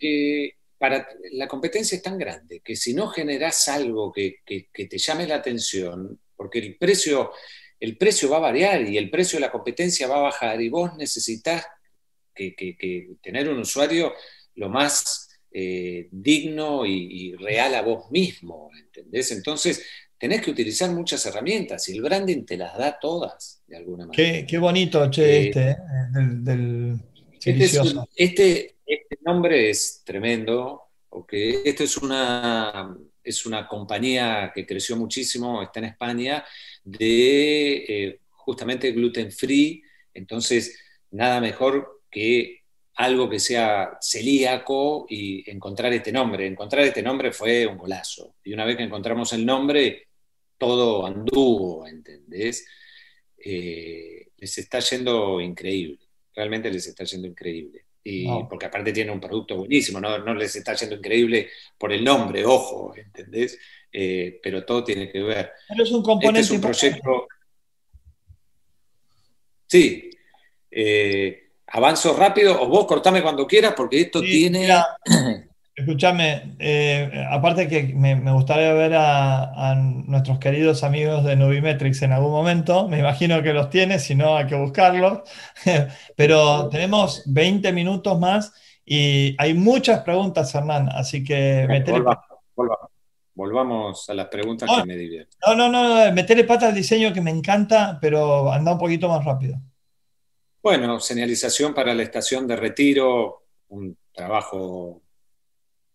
Eh, 0.00 0.54
para, 0.78 1.06
la 1.32 1.46
competencia 1.46 1.96
es 1.96 2.02
tan 2.02 2.16
grande 2.16 2.60
que 2.60 2.74
si 2.74 2.94
no 2.94 3.08
generas 3.08 3.68
algo 3.68 4.12
que, 4.12 4.38
te 4.44 4.98
llame 4.98 5.26
la 5.26 5.36
atención, 5.36 6.18
porque 6.34 6.58
el 6.58 6.76
precio, 6.76 7.32
el 7.78 7.96
precio 7.96 8.30
va 8.30 8.38
a 8.38 8.40
variar 8.40 8.88
y 8.88 8.96
el 8.96 9.10
precio 9.10 9.38
de 9.38 9.46
la 9.46 9.52
competencia 9.52 10.08
va 10.08 10.16
a 10.16 10.22
bajar 10.22 10.60
y 10.60 10.68
vos 10.68 10.96
necesitas 10.96 11.66
que 12.34 13.16
tener 13.20 13.50
un 13.50 13.58
usuario 13.58 14.14
lo 14.54 14.70
más 14.70 15.30
eh, 15.52 16.08
digno 16.12 16.86
y, 16.86 17.34
real 17.34 17.74
a 17.74 17.82
vos 17.82 18.08
mismo, 18.12 18.70
¿entendés? 18.78 19.32
Entonces, 19.32 19.84
tenés 20.16 20.42
que 20.42 20.52
utilizar 20.52 20.90
muchas 20.90 21.26
herramientas 21.26 21.88
y 21.88 21.96
el 21.96 22.02
branding 22.02 22.44
te 22.44 22.56
las 22.56 22.78
da 22.78 22.98
todas, 23.00 23.60
de 23.66 23.76
alguna 23.76 24.06
manera. 24.06 24.46
Qué, 24.46 24.58
bonito, 24.58 25.10
che, 25.10 25.22
eh, 25.24 25.46
este, 25.48 25.70
¿eh? 25.70 25.76
del, 26.14 27.00
este, 27.44 27.80
este, 28.14 28.76
este, 28.94 29.18
nombre 29.22 29.70
es 29.70 30.02
tremendo, 30.04 30.82
porque 31.08 31.62
esto 31.64 31.84
es 31.84 31.96
una, 31.96 32.96
es 33.22 33.46
una 33.46 33.66
compañía 33.66 34.52
que 34.54 34.66
creció 34.66 34.96
muchísimo, 34.96 35.62
está 35.62 35.80
en 35.80 35.86
España, 35.86 36.44
de 36.84 38.20
justamente 38.30 38.92
gluten 38.92 39.30
free, 39.30 39.82
entonces 40.14 40.78
nada 41.10 41.40
mejor 41.40 42.02
que 42.10 42.60
algo 42.94 43.30
que 43.30 43.38
sea 43.38 43.96
celíaco 44.00 45.06
y 45.08 45.48
encontrar 45.50 45.92
este 45.92 46.12
nombre. 46.12 46.46
Encontrar 46.46 46.84
este 46.84 47.02
nombre 47.02 47.32
fue 47.32 47.66
un 47.66 47.78
golazo. 47.78 48.34
Y 48.44 48.52
una 48.52 48.64
vez 48.66 48.76
que 48.76 48.82
encontramos 48.82 49.32
el 49.32 49.46
nombre, 49.46 50.08
todo 50.58 51.06
anduvo, 51.06 51.86
¿entendés? 51.86 52.66
Eh, 53.38 54.28
les 54.36 54.58
está 54.58 54.80
yendo 54.80 55.40
increíble. 55.40 55.98
Realmente 56.34 56.70
les 56.70 56.86
está 56.86 57.04
yendo 57.04 57.26
increíble. 57.26 57.86
Y 58.02 58.26
porque 58.48 58.66
aparte 58.66 58.92
tiene 58.92 59.12
un 59.12 59.20
producto 59.20 59.56
buenísimo, 59.56 60.00
no, 60.00 60.34
les 60.34 60.56
está 60.56 60.74
yendo 60.74 60.96
increíble 60.96 61.50
por 61.76 61.92
el 61.92 62.02
nombre, 62.02 62.44
ojo, 62.46 62.94
¿entendés? 62.96 63.58
Eh, 63.92 64.40
pero 64.42 64.64
todo 64.64 64.84
tiene 64.84 65.10
que 65.10 65.20
ver. 65.22 65.52
Pero 65.68 65.84
es 65.84 65.90
un 65.90 66.02
componente. 66.02 66.40
Este 66.40 66.54
es 66.54 66.56
un 66.56 66.62
proyecto. 66.62 67.28
Sí. 69.66 70.10
Eh, 70.70 71.50
avanzo 71.66 72.16
rápido 72.16 72.60
o 72.62 72.68
vos 72.68 72.86
cortame 72.86 73.22
cuando 73.22 73.46
quieras 73.46 73.74
porque 73.76 74.00
esto 74.00 74.20
tiene... 74.20 74.68
escúchame, 75.80 76.56
eh, 76.58 77.26
aparte 77.30 77.68
que 77.68 77.94
me, 77.94 78.14
gustaría 78.32 78.72
ver 78.72 78.94
a, 78.94 79.74
nuestros 79.76 80.38
queridos 80.38 80.84
amigos 80.84 81.24
de 81.24 81.36
Nubimetrics 81.36 82.02
en 82.02 82.12
algún 82.12 82.30
momento, 82.30 82.88
me 82.88 82.98
imagino 82.98 83.42
que 83.42 83.52
los 83.52 83.70
tienes, 83.70 84.04
si 84.04 84.14
no 84.14 84.36
hay 84.36 84.46
que 84.46 84.54
buscarlos, 84.54 85.20
pero 86.16 86.68
tenemos 86.68 87.22
20 87.26 87.72
minutos 87.72 88.18
más 88.18 88.52
y 88.84 89.34
hay 89.38 89.54
muchas 89.54 90.00
preguntas, 90.00 90.54
Hernán, 90.54 90.88
así 90.88 91.24
que... 91.24 91.66
Volvamos, 93.32 94.10
a 94.10 94.14
las 94.14 94.26
preguntas 94.26 94.68
que 94.68 94.86
me 94.86 94.96
divierten. 94.96 95.38
No, 95.46 95.54
no, 95.54 95.68
no, 95.70 96.12
metele 96.12 96.44
pata 96.44 96.68
al 96.68 96.74
diseño 96.74 97.12
que 97.12 97.22
me 97.22 97.30
encanta, 97.30 97.96
pero 97.98 98.52
anda 98.52 98.72
un 98.72 98.78
poquito 98.78 99.08
más 99.08 99.24
rápido. 99.24 99.56
Bueno, 100.62 101.00
señalización 101.00 101.72
para 101.72 101.94
la 101.94 102.02
estación 102.02 102.46
de 102.46 102.56
retiro, 102.56 103.44
un 103.68 103.96
trabajo 104.12 105.00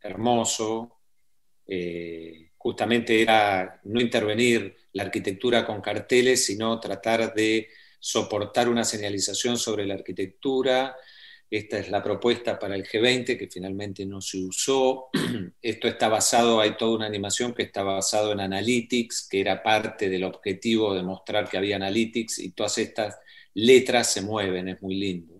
hermoso. 0.07 0.99
Eh, 1.67 2.51
justamente 2.57 3.21
era 3.21 3.79
no 3.83 3.99
intervenir 4.01 4.75
la 4.93 5.03
arquitectura 5.03 5.65
con 5.65 5.81
carteles, 5.81 6.45
sino 6.45 6.79
tratar 6.79 7.33
de 7.33 7.69
soportar 7.99 8.69
una 8.69 8.83
señalización 8.83 9.57
sobre 9.57 9.85
la 9.85 9.95
arquitectura. 9.95 10.95
Esta 11.49 11.77
es 11.77 11.89
la 11.89 12.01
propuesta 12.01 12.57
para 12.57 12.75
el 12.75 12.83
G20 12.83 13.37
que 13.37 13.47
finalmente 13.47 14.05
no 14.05 14.19
se 14.21 14.39
usó. 14.39 15.09
Esto 15.61 15.87
está 15.87 16.09
basado, 16.09 16.59
hay 16.59 16.75
toda 16.75 16.95
una 16.95 17.05
animación 17.05 17.53
que 17.53 17.63
está 17.63 17.83
basado 17.83 18.31
en 18.31 18.39
Analytics, 18.39 19.27
que 19.29 19.41
era 19.41 19.61
parte 19.61 20.09
del 20.09 20.23
objetivo 20.23 20.93
de 20.93 21.03
mostrar 21.03 21.47
que 21.49 21.57
había 21.57 21.75
Analytics 21.75 22.39
y 22.39 22.51
todas 22.51 22.77
estas 22.77 23.19
letras 23.53 24.11
se 24.11 24.21
mueven, 24.21 24.69
es 24.69 24.81
muy 24.81 24.95
lindo. 24.95 25.34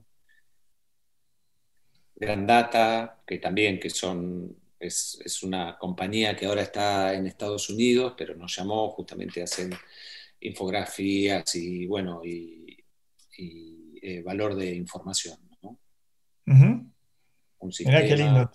Grandata, 2.16 3.22
que 3.26 3.40
también 3.40 3.80
que 3.80 3.90
son, 3.90 4.56
es, 4.80 5.44
una 5.44 5.78
compañía 5.78 6.36
que 6.36 6.46
ahora 6.46 6.62
está 6.62 7.14
en 7.14 7.28
Estados 7.28 7.70
Unidos, 7.70 8.14
pero 8.18 8.36
nos 8.36 8.56
llamó, 8.56 8.90
justamente 8.92 9.44
hacen 9.44 9.72
infografías 10.40 11.56
y 11.56 11.86
bueno, 11.86 12.22
y, 12.24 12.84
eh, 13.38 14.22
valor 14.22 14.56
de 14.56 14.76
información. 14.76 15.38
¿no? 15.62 15.78
qué 18.02 18.16
lindo. 18.16 18.52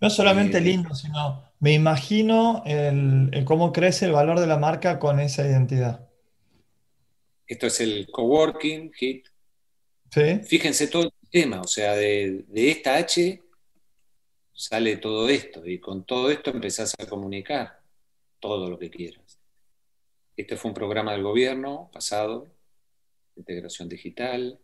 No 0.00 0.10
solamente 0.10 0.58
eh, 0.58 0.60
lindo, 0.60 0.94
sino 0.94 1.46
me 1.58 1.72
imagino 1.72 2.62
el, 2.66 3.44
cómo 3.44 3.72
crece 3.72 4.04
el 4.04 4.12
valor 4.12 4.38
de 4.40 4.46
la 4.46 4.58
marca 4.58 4.98
con 4.98 5.20
esa 5.20 5.46
identidad. 5.46 6.08
Esto 7.46 7.66
es 7.66 7.80
el 7.80 8.06
coworking, 8.10 8.92
HIT. 8.98 9.26
Fíjense 10.44 10.88
todo 10.88 11.12
tema, 11.36 11.60
o 11.60 11.66
sea, 11.66 11.94
de, 11.94 12.46
esta 12.54 12.96
H 12.96 13.42
sale 14.54 14.96
todo 14.96 15.28
esto 15.28 15.66
y 15.66 15.78
con 15.78 16.06
todo 16.06 16.30
esto 16.30 16.50
empezás 16.50 16.94
a 16.98 17.06
comunicar 17.06 17.82
todo 18.40 18.70
lo 18.70 18.78
que 18.78 18.88
quieras. 18.88 19.38
Este 20.34 20.56
fue 20.56 20.70
un 20.70 20.74
programa 20.74 21.12
del 21.12 21.22
gobierno 21.22 21.90
pasado, 21.92 22.48
integración 23.36 23.86
digital. 23.86 24.58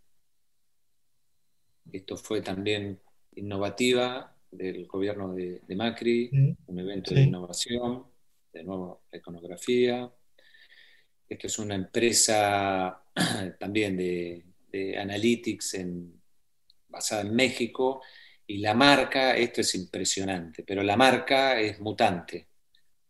Esto 1.92 2.16
fue 2.16 2.40
también 2.40 2.98
innovativa 3.36 4.34
del 4.50 4.86
gobierno 4.86 5.34
de, 5.34 5.60
Macri, 5.76 6.30
un 6.68 6.78
evento 6.78 7.12
de 7.12 7.20
innovación, 7.20 8.06
de 8.50 8.64
nuevo 8.64 9.02
la 9.12 9.18
iconografía. 9.18 10.10
Esto 11.28 11.46
es 11.48 11.58
una 11.58 11.74
empresa 11.74 13.04
también 13.60 13.94
de, 13.94 14.46
analytics 14.98 15.74
basada 16.92 17.22
en 17.22 17.34
México 17.34 18.02
y 18.46 18.58
la 18.58 18.74
marca, 18.74 19.36
esto 19.36 19.62
es 19.62 19.74
impresionante, 19.74 20.62
pero 20.62 20.82
la 20.82 20.96
marca 20.96 21.58
es 21.60 21.80
mutante, 21.80 22.48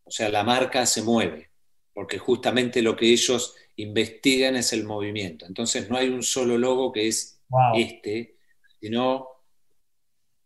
o 0.05 0.11
sea, 0.11 0.28
la 0.30 0.45
marca 0.45 0.87
se 0.87 1.03
mueve, 1.03 1.51
porque 1.93 2.18
justamente 2.18 2.80
lo 2.80 2.97
que 2.97 3.11
ellos 3.11 3.55
investigan 3.76 4.57
es 4.57 4.72
el 4.72 4.85
movimiento. 4.85 5.47
Entonces 5.47 5.91
no 5.91 5.97
hay 5.97 6.09
un 6.09 6.22
solo 6.22 6.59
logo 6.59 6.93
que 6.93 7.09
es 7.09 7.41
este, 7.74 8.37
sino 8.80 9.28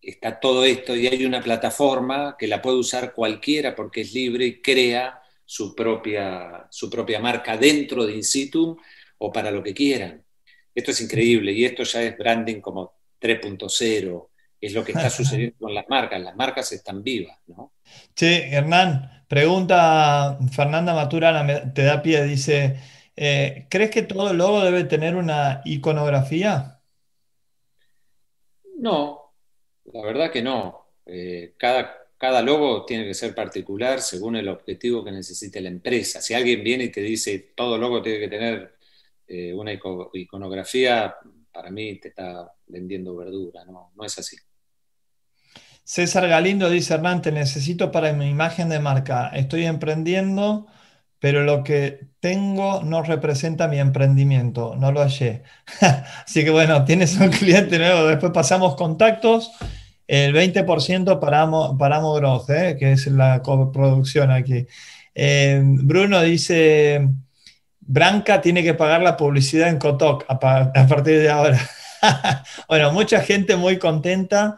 está 0.00 0.38
todo 0.38 0.64
esto 0.64 0.94
y 0.96 1.06
hay 1.06 1.24
una 1.24 1.40
plataforma 1.40 2.36
que 2.38 2.46
la 2.46 2.62
puede 2.62 2.78
usar 2.78 3.12
cualquiera 3.12 3.74
porque 3.74 4.02
es 4.02 4.12
libre 4.14 4.46
y 4.46 4.62
crea 4.62 5.20
su 5.44 5.74
propia, 5.74 6.66
su 6.70 6.88
propia 6.90 7.20
marca 7.20 7.56
dentro 7.56 8.06
de 8.06 8.14
Insitum 8.14 8.76
o 9.18 9.32
para 9.32 9.50
lo 9.50 9.62
que 9.62 9.74
quieran. 9.74 10.24
Esto 10.74 10.90
es 10.90 11.00
increíble 11.00 11.52
y 11.52 11.64
esto 11.64 11.82
ya 11.84 12.02
es 12.02 12.16
branding 12.18 12.60
como 12.60 12.95
3.0, 13.20 14.28
es 14.60 14.72
lo 14.72 14.84
que 14.84 14.92
está 14.92 15.10
sucediendo 15.10 15.56
con 15.58 15.74
las 15.74 15.88
marcas, 15.88 16.20
las 16.20 16.36
marcas 16.36 16.72
están 16.72 17.02
vivas, 17.02 17.38
¿no? 17.46 17.72
Che, 18.14 18.48
Hernán, 18.50 19.24
pregunta 19.28 20.38
Fernanda 20.52 20.94
Maturana, 20.94 21.72
te 21.72 21.82
da 21.82 22.02
pie, 22.02 22.24
dice, 22.24 22.76
eh, 23.16 23.66
¿crees 23.68 23.90
que 23.90 24.02
todo 24.02 24.32
logo 24.32 24.62
debe 24.62 24.84
tener 24.84 25.16
una 25.16 25.62
iconografía? 25.64 26.80
No, 28.78 29.32
la 29.84 30.02
verdad 30.02 30.30
que 30.30 30.42
no. 30.42 30.86
Eh, 31.06 31.54
cada, 31.56 32.08
cada 32.18 32.42
logo 32.42 32.84
tiene 32.84 33.04
que 33.04 33.14
ser 33.14 33.34
particular 33.34 34.00
según 34.00 34.36
el 34.36 34.48
objetivo 34.48 35.04
que 35.04 35.12
necesite 35.12 35.60
la 35.60 35.68
empresa. 35.68 36.20
Si 36.20 36.34
alguien 36.34 36.62
viene 36.62 36.84
y 36.84 36.90
te 36.90 37.00
dice 37.00 37.52
todo 37.54 37.78
logo 37.78 38.02
tiene 38.02 38.20
que 38.20 38.28
tener 38.28 38.76
eh, 39.26 39.54
una 39.54 39.72
iconografía, 40.12 41.16
para 41.56 41.70
mí 41.70 41.98
te 41.98 42.08
está 42.08 42.52
vendiendo 42.66 43.16
verdura, 43.16 43.64
no, 43.64 43.90
es 44.04 44.18
así. 44.18 44.36
César 45.82 46.28
Galindo 46.28 46.68
dice, 46.68 46.92
Hernán, 46.92 47.22
te 47.22 47.32
necesito 47.32 47.90
para 47.90 48.12
mi 48.12 48.28
imagen 48.28 48.68
de 48.68 48.78
marca. 48.78 49.28
Estoy 49.28 49.64
emprendiendo, 49.64 50.66
pero 51.18 51.44
lo 51.44 51.64
que 51.64 52.08
tengo 52.20 52.82
no 52.82 53.02
representa 53.02 53.68
mi 53.68 53.78
emprendimiento. 53.78 54.76
No 54.76 54.92
lo 54.92 55.00
hallé. 55.00 55.44
Así 56.26 56.44
que 56.44 56.50
bueno, 56.50 56.84
tienes 56.84 57.16
un 57.18 57.30
cliente 57.30 57.78
nuevo. 57.78 58.06
Después 58.06 58.32
pasamos 58.32 58.74
contactos. 58.76 59.52
El 60.06 60.34
20% 60.34 61.18
para, 61.18 61.48
para 61.78 62.00
Growth, 62.00 62.50
¿eh? 62.50 62.76
que 62.78 62.92
es 62.92 63.06
la 63.06 63.40
coproducción 63.42 64.30
aquí. 64.30 64.66
Eh, 65.14 65.62
Bruno 65.64 66.20
dice, 66.20 67.08
Branca 67.86 68.40
tiene 68.40 68.62
que 68.62 68.74
pagar 68.74 69.02
la 69.02 69.16
publicidad 69.16 69.68
en 69.68 69.78
Kotok 69.78 70.24
a 70.28 70.38
partir 70.38 71.20
de 71.20 71.30
ahora. 71.30 71.60
bueno, 72.68 72.92
mucha 72.92 73.20
gente 73.20 73.56
muy 73.56 73.78
contenta. 73.78 74.56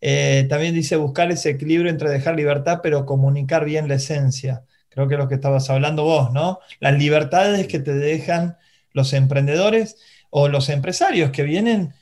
Eh, 0.00 0.46
también 0.50 0.74
dice 0.74 0.96
buscar 0.96 1.30
ese 1.30 1.50
equilibrio 1.50 1.90
entre 1.90 2.10
dejar 2.10 2.36
libertad, 2.36 2.80
pero 2.82 3.06
comunicar 3.06 3.64
bien 3.64 3.88
la 3.88 3.94
esencia. 3.94 4.64
Creo 4.90 5.08
que 5.08 5.14
es 5.14 5.18
lo 5.18 5.28
que 5.28 5.36
estabas 5.36 5.70
hablando 5.70 6.04
vos, 6.04 6.32
¿no? 6.32 6.60
Las 6.80 6.98
libertades 6.98 7.66
que 7.68 7.78
te 7.78 7.94
dejan 7.94 8.58
los 8.92 9.12
emprendedores 9.12 9.96
o 10.30 10.48
los 10.48 10.68
empresarios 10.68 11.30
que 11.30 11.42
vienen 11.42 11.94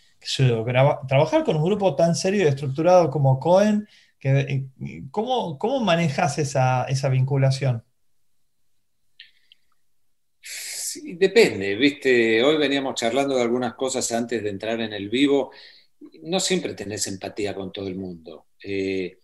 a 0.75 1.07
trabajar 1.07 1.45
con 1.45 1.57
un 1.57 1.64
grupo 1.64 1.97
tan 1.97 2.14
serio 2.14 2.45
y 2.45 2.49
estructurado 2.49 3.11
como 3.11 3.39
Cohen. 3.39 3.89
Que, 4.18 4.41
eh, 4.41 4.66
¿cómo, 5.11 5.59
¿Cómo 5.59 5.81
manejas 5.81 6.39
esa, 6.39 6.85
esa 6.85 7.09
vinculación? 7.09 7.85
Sí, 10.41 11.02
depende, 11.15 11.75
viste, 11.77 12.43
hoy 12.43 12.57
veníamos 12.57 12.95
charlando 12.95 13.37
de 13.37 13.43
algunas 13.43 13.75
cosas 13.75 14.11
antes 14.13 14.43
de 14.43 14.51
entrar 14.51 14.81
en 14.81 14.93
el 14.93 15.09
vivo 15.09 15.51
no 16.23 16.41
siempre 16.41 16.75
tenés 16.75 17.07
empatía 17.07 17.55
con 17.55 17.73
todo 17.73 17.89
el 17.89 17.97
mundo. 17.97 18.47
Eh, 18.63 19.19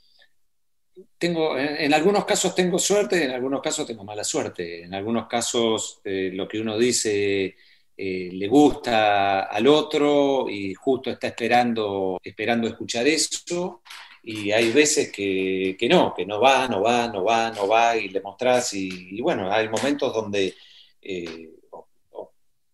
tengo, 1.17 1.57
en, 1.57 1.93
algunos 1.95 2.25
casos 2.25 2.55
tengo 2.55 2.79
suerte, 2.79 3.25
en 3.25 3.31
algunos 3.31 3.61
casos 3.61 3.87
tengo 3.87 4.05
mala 4.05 4.25
suerte. 4.25 4.83
En 4.85 4.95
algunos 4.95 5.27
casos 5.27 6.01
eh, 6.05 6.31
lo 6.33 6.49
que 6.49 6.61
uno 6.61 6.79
dice 6.79 7.57
eh, 7.97 8.31
le 8.33 8.49
gusta 8.49 9.43
al 9.43 9.67
otro 9.67 10.49
y 10.49 10.75
justo 10.75 11.11
está 11.11 11.29
esperando, 11.29 12.19
esperando 12.23 12.69
escuchar 12.69 13.07
eso. 13.07 13.83
Y 14.23 14.51
hay 14.51 14.71
veces 14.73 15.11
que, 15.11 15.77
no, 15.89 16.13
que 16.15 16.27
no 16.27 16.41
va, 16.41 16.69
no 16.69 16.83
va, 16.83 17.09
no 17.09 17.25
va, 17.25 17.51
no 17.51 17.67
va, 17.67 17.97
y 17.97 18.09
le 18.09 18.21
mostrás. 18.21 18.75
Y, 18.75 19.21
bueno, 19.23 19.51
hay 19.51 19.69
momentos 19.69 20.13
donde 20.13 20.55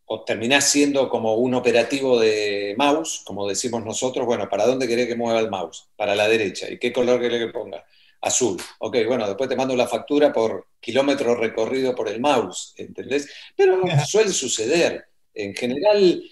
o 0.07 0.25
terminás 0.25 0.69
siendo 0.69 1.09
como 1.09 1.35
un 1.37 1.55
operativo 1.55 2.21
de 2.21 2.75
mouse, 2.77 3.23
como 3.25 3.49
decimos 3.49 3.85
nosotros, 3.85 4.27
bueno, 4.27 4.49
¿para 4.49 4.67
dónde 4.67 4.87
querés 4.87 5.09
que 5.09 5.17
mueva 5.17 5.41
el 5.41 5.51
mouse? 5.51 5.89
Para 5.97 6.15
la 6.15 6.29
derecha. 6.29 6.71
¿Y 6.71 6.79
qué 6.79 6.93
color 6.93 7.21
querés 7.21 7.47
que 7.47 7.53
ponga? 7.53 7.85
Azul. 8.21 8.61
Ok, 8.79 8.97
bueno, 9.07 9.27
después 9.27 9.49
te 9.49 9.57
mando 9.57 9.77
la 9.77 9.87
factura 9.87 10.33
por 10.33 10.69
kilómetro 10.81 11.35
recorrido 11.35 11.95
por 11.95 12.09
el 12.09 12.21
mouse, 12.21 12.75
¿entendés? 12.77 13.29
Pero 13.57 13.83
suele 14.07 14.31
suceder. 14.31 15.05
En 15.35 15.55
general, 15.55 16.23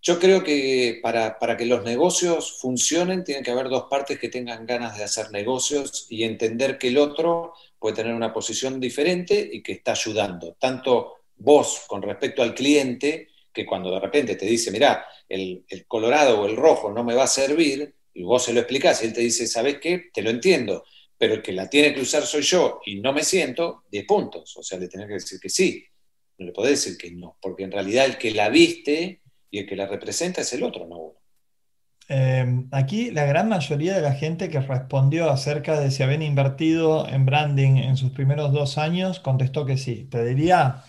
yo 0.00 0.18
creo 0.18 0.42
que 0.44 1.00
para, 1.02 1.38
para, 1.38 1.56
que 1.56 1.66
los 1.66 1.84
negocios 1.84 2.58
funcionen, 2.60 3.24
tienen 3.24 3.44
que 3.44 3.50
haber 3.50 3.68
dos 3.68 3.84
partes 3.90 4.18
que 4.18 4.28
tengan 4.28 4.66
ganas 4.66 4.96
de 4.96 5.04
hacer 5.04 5.30
negocios 5.30 6.06
y 6.08 6.24
entender 6.24 6.78
que 6.78 6.88
el 6.88 6.98
otro 6.98 7.54
puede 7.78 7.96
tener 7.96 8.14
una 8.14 8.32
posición 8.32 8.80
diferente 8.80 9.48
y 9.52 9.62
que 9.62 9.72
está 9.72 9.92
ayudando, 9.92 10.56
tanto 10.58 11.17
vos 11.38 11.84
con 11.86 12.02
respecto 12.02 12.42
al 12.42 12.54
cliente, 12.54 13.28
que 13.52 13.66
cuando 13.66 13.90
de 13.90 14.00
repente 14.00 14.36
te 14.36 14.46
dice, 14.46 14.70
mira, 14.70 15.04
el, 15.28 15.64
colorado 15.86 16.40
o 16.40 16.46
el 16.46 16.56
rojo 16.56 16.92
no 16.92 17.04
me 17.04 17.14
va 17.14 17.24
a 17.24 17.28
servir, 17.28 17.94
y 18.14 18.22
vos 18.22 18.44
se 18.44 18.52
lo 18.52 18.60
explicás 18.60 19.02
y 19.02 19.06
él 19.06 19.12
te 19.12 19.20
dice, 19.20 19.46
¿sabes 19.46 19.78
qué? 19.78 20.10
Te 20.12 20.22
lo 20.22 20.30
entiendo, 20.30 20.84
pero 21.16 21.34
el 21.34 21.42
que 21.42 21.52
la 21.52 21.68
tiene 21.68 21.94
que 21.94 22.00
usar 22.00 22.24
soy 22.24 22.42
yo 22.42 22.80
y 22.84 23.00
no 23.00 23.12
me 23.12 23.22
siento, 23.22 23.84
10 23.90 24.06
puntos. 24.06 24.56
O 24.56 24.62
sea, 24.62 24.78
le 24.78 24.88
tenés 24.88 25.06
que 25.06 25.14
decir 25.14 25.38
que 25.40 25.48
sí, 25.48 25.84
no 26.38 26.46
le 26.46 26.52
podés 26.52 26.84
decir 26.84 26.98
que 26.98 27.10
no, 27.12 27.36
porque 27.40 27.64
en 27.64 27.72
realidad 27.72 28.06
el 28.06 28.18
que 28.18 28.32
la 28.32 28.48
viste 28.48 29.20
y 29.50 29.58
el 29.58 29.66
que 29.66 29.76
la 29.76 29.86
representa 29.86 30.40
es 30.40 30.52
el 30.52 30.62
otro, 30.62 30.86
no 30.86 30.96
uno. 30.98 31.18
Em, 32.10 32.68
aquí 32.72 33.10
la 33.10 33.26
gran 33.26 33.50
mayoría 33.50 33.94
de 33.94 34.00
la 34.00 34.14
gente 34.14 34.48
que 34.48 34.60
respondió 34.60 35.28
acerca 35.28 35.78
de 35.78 35.90
si 35.90 36.02
habían 36.02 36.22
invertido 36.22 37.06
en 37.06 37.26
branding 37.26 37.76
en 37.76 37.98
sus 37.98 38.12
primeros 38.12 38.50
dos 38.50 38.78
años 38.78 39.20
contestó 39.20 39.66
que 39.66 39.76
sí. 39.76 40.08
Te 40.10 40.24
diría 40.24 40.84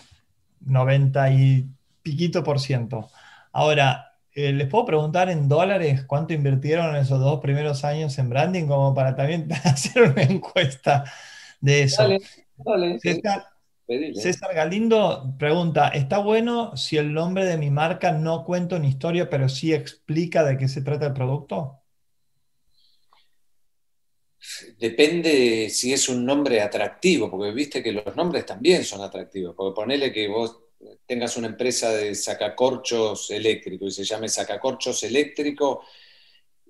90 0.62 1.32
y 1.32 1.68
piquito 2.02 2.44
por 2.44 2.60
ciento. 2.60 3.10
Ahora, 3.52 4.14
eh, 4.34 4.54
¿les 4.54 4.68
puedo 4.68 4.86
preguntar 4.86 5.30
en 5.30 5.50
dólares 5.50 6.04
cuánto 6.06 6.34
invirtieron 6.34 6.96
en 6.96 7.02
esos 7.02 7.20
dos 7.20 7.40
primeros 7.40 7.84
años 7.84 8.18
en 8.20 8.30
branding? 8.30 8.68
Como 8.68 8.94
para 8.94 9.16
también 9.16 9.50
hacer 9.64 10.04
una 10.04 10.24
encuesta 10.24 11.04
de 11.60 11.84
eso. 11.84 12.08
César, 14.14 14.54
Galindo 14.54 15.36
pregunta, 15.40 15.88
¿está 15.88 16.20
bueno 16.20 16.78
si 16.78 16.98
el 16.98 17.12
nombre 17.12 17.46
de 17.46 17.58
mi 17.58 17.72
marca 17.72 18.12
no 18.12 18.44
cuenta 18.46 18.76
una 18.76 18.88
historia, 18.88 19.30
pero 19.30 19.50
sí 19.50 19.74
explica 19.74 20.44
de 20.44 20.58
qué 20.58 20.68
se 20.68 20.84
trata 20.84 21.08
el 21.08 21.14
producto? 21.14 21.82
Depende 24.78 25.70
si 25.70 25.94
es 25.94 26.10
un 26.10 26.26
nombre 26.26 26.62
atractivo, 26.62 27.30
porque 27.30 27.52
viste 27.52 27.84
que 27.84 27.92
los 27.92 28.16
nombres 28.16 28.46
también 28.46 28.84
son 28.84 29.02
atractivos, 29.02 29.56
porque 29.56 29.76
ponele 29.76 30.12
que 30.12 30.28
vos 30.28 30.60
tengas 31.06 31.36
una 31.38 31.48
empresa 31.48 31.92
de 31.92 32.16
sacacorchos 32.16 33.32
eléctrico 33.32 33.86
y 33.86 33.92
se 33.92 34.06
llame 34.06 34.30
sacacorchos 34.30 35.04
eléctrico 35.04 35.84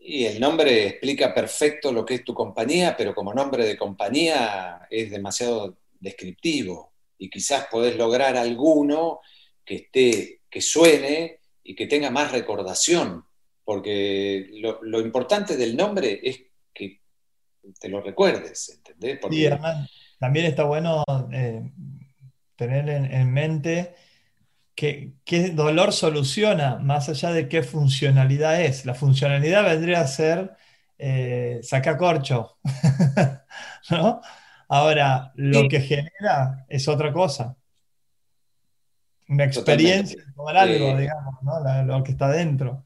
y 0.02 0.26
el 0.26 0.40
nombre 0.40 0.88
explica 0.88 1.34
perfecto 1.34 1.92
lo 1.92 2.06
que 2.06 2.16
es 2.16 2.24
tu 2.24 2.34
compañía, 2.34 2.96
pero 2.98 3.14
como 3.14 3.34
nombre 3.34 3.66
de 3.66 3.78
compañía 3.78 4.88
es 4.90 5.12
demasiado 5.12 5.78
descriptivo. 6.00 6.94
Y 7.18 7.30
quizás 7.30 7.68
podés 7.70 7.96
lograr 7.98 8.38
alguno 8.38 9.20
que 9.66 9.76
esté, 9.76 10.42
que 10.50 10.62
suene 10.62 11.40
y 11.64 11.76
que 11.76 11.86
tenga 11.86 12.10
más 12.10 12.32
recordación, 12.32 13.26
porque 13.64 14.50
lo, 14.54 14.80
lo 14.82 15.02
importante 15.02 15.58
del 15.58 15.76
nombre 15.76 16.22
es 16.24 16.42
te 17.80 17.90
lo 17.90 18.02
recuerdes, 18.02 18.70
¿entendés? 18.70 19.20
Sí, 19.30 19.48
además, 19.48 19.90
también 20.20 20.46
está 20.46 20.64
bueno 20.64 21.04
eh, 21.32 21.72
tener 22.56 22.90
en, 22.90 23.32
mente 23.32 23.96
que, 24.76 25.14
qué 25.24 25.50
dolor 25.50 25.94
soluciona, 25.94 26.78
más 26.78 27.10
allá 27.10 27.32
de 27.32 27.48
qué 27.48 27.64
funcionalidad 27.64 28.62
es. 28.62 28.86
La 28.86 28.94
funcionalidad 28.94 29.64
vendría 29.64 30.02
a 30.02 30.08
ser 30.08 30.52
eh, 30.98 31.60
sacacorcho, 31.64 32.58
¿no? 33.90 34.22
Ahora, 34.68 35.32
lo 35.36 35.68
que 35.68 35.82
genera 35.82 36.66
es 36.68 36.88
otra 36.88 37.12
cosa. 37.12 37.56
Una 39.28 39.46
experiencia, 39.46 40.24
tomar 40.36 40.58
algo, 40.58 40.98
digamos, 40.98 41.36
¿no? 41.42 41.84
lo 41.86 42.04
que 42.04 42.12
está 42.12 42.30
dentro. 42.30 42.84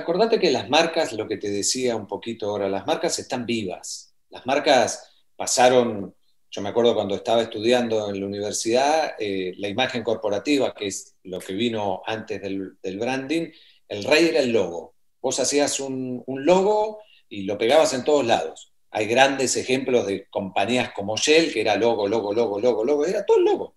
Acordate 0.00 0.38
que 0.38 0.50
las 0.50 0.68
marcas, 0.68 1.12
lo 1.12 1.26
que 1.28 1.36
te 1.36 1.50
decía 1.50 1.96
un 1.96 2.06
poquito 2.06 2.50
ahora, 2.50 2.68
las 2.68 2.86
marcas 2.86 3.18
están 3.18 3.46
vivas. 3.46 4.14
Las 4.28 4.46
marcas 4.46 5.12
pasaron, 5.36 6.14
yo 6.50 6.62
me 6.62 6.68
acuerdo 6.68 6.94
cuando 6.94 7.14
estaba 7.14 7.42
estudiando 7.42 8.10
en 8.10 8.20
la 8.20 8.26
universidad, 8.26 9.14
eh, 9.18 9.54
la 9.58 9.68
imagen 9.68 10.02
corporativa, 10.02 10.74
que 10.74 10.88
es 10.88 11.16
lo 11.24 11.38
que 11.38 11.54
vino 11.54 12.02
antes 12.06 12.40
del, 12.42 12.98
branding, 12.98 13.50
el 13.88 14.04
rey 14.04 14.26
era 14.26 14.40
el 14.40 14.52
logo. 14.52 14.94
Vos 15.20 15.40
hacías 15.40 15.80
un, 15.80 16.24
logo 16.26 17.00
y 17.28 17.42
lo 17.42 17.56
pegabas 17.58 17.94
en 17.94 18.04
todos 18.04 18.26
lados. 18.26 18.72
Hay 18.90 19.06
grandes 19.06 19.56
ejemplos 19.56 20.06
de 20.06 20.26
compañías 20.28 20.92
como 20.92 21.16
Shell, 21.16 21.52
que 21.52 21.60
era 21.60 21.76
logo, 21.76 22.08
logo, 22.08 22.32
logo, 22.32 22.60
logo, 22.60 22.84
logo, 22.84 23.04
era 23.06 23.24
todo 23.24 23.38
el 23.38 23.44
logo. 23.44 23.76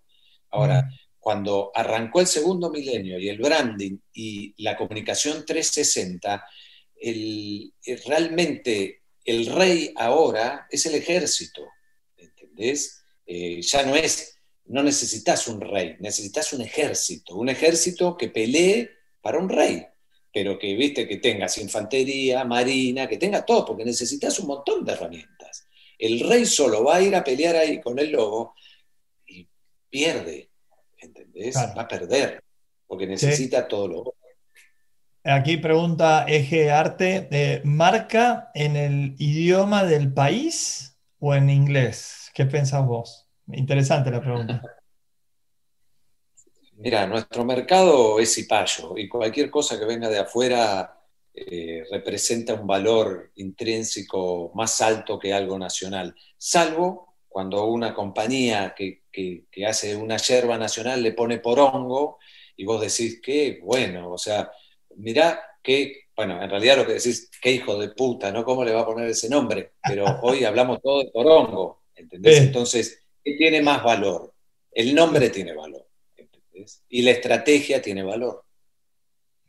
Ahora, 0.50 0.82
mm 0.82 1.03
cuando 1.24 1.72
arrancó 1.74 2.20
el 2.20 2.26
segundo 2.26 2.68
milenio 2.68 3.18
y 3.18 3.30
el 3.30 3.38
branding 3.38 3.96
y 4.12 4.62
la 4.62 4.76
comunicación 4.76 5.46
360, 5.46 6.44
realmente 8.04 9.04
el 9.24 9.46
rey 9.46 9.94
ahora 9.96 10.66
es 10.70 10.84
el 10.84 10.96
ejército, 10.96 11.62
¿entendés? 12.14 13.02
Eh, 13.24 13.62
ya 13.62 13.86
no 13.86 13.96
es, 13.96 14.38
no 14.66 14.82
necesitas 14.82 15.48
un 15.48 15.62
rey, 15.62 15.96
necesitas 15.98 16.52
un 16.52 16.60
ejército, 16.60 17.36
un 17.36 17.48
ejército 17.48 18.18
que 18.18 18.28
pelee 18.28 18.90
para 19.22 19.38
un 19.38 19.48
rey, 19.48 19.82
pero 20.30 20.58
que, 20.58 20.74
viste, 20.74 21.08
que 21.08 21.16
tengas 21.16 21.56
infantería, 21.56 22.44
marina, 22.44 23.08
que 23.08 23.16
tenga 23.16 23.46
todo, 23.46 23.64
porque 23.64 23.86
necesitas 23.86 24.38
un 24.40 24.48
montón 24.48 24.84
de 24.84 24.92
herramientas. 24.92 25.66
El 25.98 26.20
rey 26.20 26.44
solo 26.44 26.84
va 26.84 26.96
a 26.96 27.02
ir 27.02 27.16
a 27.16 27.24
pelear 27.24 27.56
ahí 27.56 27.80
con 27.80 27.98
el 27.98 28.12
lobo 28.12 28.54
y 29.26 29.48
pierde 29.88 30.43
Va 31.76 31.82
a 31.82 31.88
perder, 31.88 32.42
porque 32.86 33.06
necesita 33.06 33.66
todo 33.66 33.88
lo 33.88 34.14
Aquí 35.26 35.56
pregunta 35.56 36.26
Eje 36.28 36.70
Arte, 36.70 37.28
eh, 37.30 37.62
¿marca 37.64 38.50
en 38.52 38.76
el 38.76 39.14
idioma 39.18 39.82
del 39.84 40.12
país 40.12 40.98
o 41.18 41.34
en 41.34 41.48
inglés? 41.48 42.30
¿Qué 42.34 42.44
pensás 42.44 42.84
vos? 42.84 43.26
Interesante 43.50 44.10
la 44.10 44.20
pregunta. 44.20 44.60
Mira, 46.76 47.06
nuestro 47.06 47.42
mercado 47.44 48.20
es 48.20 48.34
cipayo 48.34 48.98
y 48.98 49.08
cualquier 49.08 49.50
cosa 49.50 49.78
que 49.78 49.86
venga 49.86 50.10
de 50.10 50.18
afuera 50.18 51.00
eh, 51.32 51.84
representa 51.90 52.52
un 52.52 52.66
valor 52.66 53.32
intrínseco 53.36 54.52
más 54.54 54.82
alto 54.82 55.18
que 55.18 55.32
algo 55.32 55.58
nacional, 55.58 56.14
salvo 56.36 57.13
cuando 57.34 57.66
una 57.66 57.92
compañía 57.92 58.74
que 58.76 59.04
que, 59.14 59.66
hace 59.66 59.94
una 59.96 60.16
yerba 60.16 60.58
nacional 60.58 61.02
le 61.02 61.12
pone 61.12 61.38
porongo 61.38 62.18
y 62.56 62.64
vos 62.64 62.80
decís 62.80 63.20
que, 63.22 63.60
bueno, 63.62 64.10
o 64.12 64.18
sea, 64.18 64.50
mirá 64.96 65.40
que, 65.62 66.08
bueno, 66.16 66.42
en 66.42 66.50
realidad 66.50 66.76
lo 66.76 66.86
que 66.86 66.94
decís, 66.94 67.30
qué 67.40 67.52
hijo 67.52 67.78
de 67.78 67.90
puta, 67.90 68.30
¿no? 68.32 68.44
¿Cómo 68.44 68.64
le 68.64 68.72
va 68.72 68.80
a 68.80 68.86
poner 68.86 69.08
ese 69.08 69.28
nombre? 69.28 69.72
Pero 69.82 70.04
hoy 70.22 70.44
hablamos 70.44 70.80
todo 70.82 71.00
de 71.00 71.10
porongo, 71.10 71.84
¿entendés? 71.94 72.40
Entonces, 72.40 73.02
¿qué 73.22 73.34
tiene 73.34 73.62
más 73.62 73.82
valor? 73.82 74.34
El 74.70 74.94
nombre 74.94 75.30
tiene 75.30 75.54
valor, 75.54 75.86
¿entendés? 76.16 76.82
Y 76.88 77.02
la 77.02 77.12
estrategia 77.12 77.80
tiene 77.80 78.02
valor. 78.02 78.44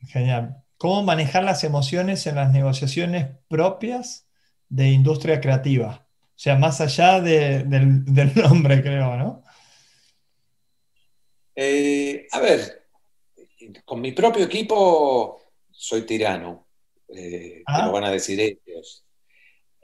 Genial. 0.08 0.64
¿Cómo 0.78 1.04
manejar 1.04 1.44
las 1.44 1.64
emociones 1.64 2.28
en 2.28 2.36
las 2.36 2.52
negociaciones 2.52 3.28
propias 3.48 4.28
de 4.70 4.90
industria 4.90 5.42
creativa? 5.42 6.05
O 6.36 6.38
sea, 6.38 6.58
más 6.58 6.82
allá 6.82 7.22
del, 7.22 8.04
del 8.06 8.36
nombre, 8.36 8.82
creo, 8.82 9.16
¿no? 9.16 9.46
Eh, 11.56 12.28
a 12.32 12.40
ver, 12.42 12.88
con 13.86 14.02
mi 14.02 14.12
propio 14.12 14.44
equipo 14.44 15.42
soy 15.72 16.02
tirano, 16.02 16.68
eh, 17.08 17.64
ah. 17.66 17.86
lo 17.86 17.94
van 17.94 18.04
a 18.04 18.12
decir 18.12 18.40
ellos. 18.42 19.06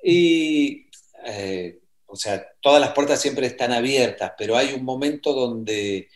Y, 0.04 0.88
eh, 1.26 1.80
o 2.08 2.16
sea, 2.18 2.46
todas 2.60 2.82
las 2.82 2.92
puertas 2.92 3.22
siempre 3.22 3.48
están 3.48 3.72
abiertas, 3.72 4.34
pero 4.38 4.58
hay 4.58 4.74
un 4.74 4.84
momento 4.84 5.32
donde 5.32 6.10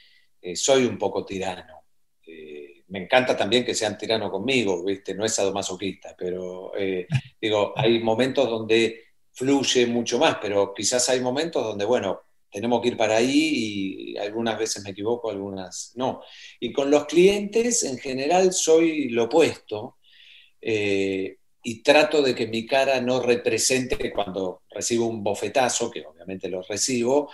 soy 0.56 0.86
un 0.86 0.98
poco 0.98 1.26
tirano. 1.26 1.86
me 2.90 3.00
encanta 3.00 3.36
también 3.36 3.66
que 3.66 3.74
sean 3.74 3.98
tirano 3.98 4.30
conmigo, 4.30 4.84
¿viste? 4.84 5.16
No 5.16 5.26
es 5.26 5.34
sadomasoquista, 5.34 6.16
pero 6.18 6.74
digo, 7.42 7.74
hay 7.76 8.00
momentos 8.00 8.50
donde 8.50 9.05
fluye 9.36 9.86
mucho 9.86 10.18
más, 10.18 10.38
pero 10.42 10.74
quizás 10.74 11.08
hay 11.10 11.20
momentos 11.20 11.64
donde, 11.64 11.86
bueno, 11.86 12.22
tenemos 12.50 12.82
que 12.82 12.88
ir 12.88 12.98
para 12.98 13.18
ahí 13.18 14.14
y 14.14 14.18
algunas 14.18 14.58
veces 14.58 14.82
me 14.84 14.92
equivoco, 14.92 15.30
algunas 15.30 15.92
no. 15.96 16.22
Y 16.60 16.72
con 16.72 16.90
los 16.90 17.06
clientes 17.06 17.84
en 17.84 17.98
general 17.98 18.54
soy 18.54 19.10
lo 19.10 19.26
opuesto 19.26 19.98
eh, 20.62 21.38
y 21.64 21.84
trato 21.84 22.22
de 22.22 22.34
que 22.34 22.48
mi 22.48 22.66
cara 22.66 23.02
no 23.02 23.20
represente 23.22 24.12
cuando 24.14 24.62
recibo 24.70 25.08
un 25.08 25.22
bofetazo, 25.22 25.92
que 25.92 26.06
obviamente 26.06 26.48
lo 26.48 26.62
recibo, 26.62 27.30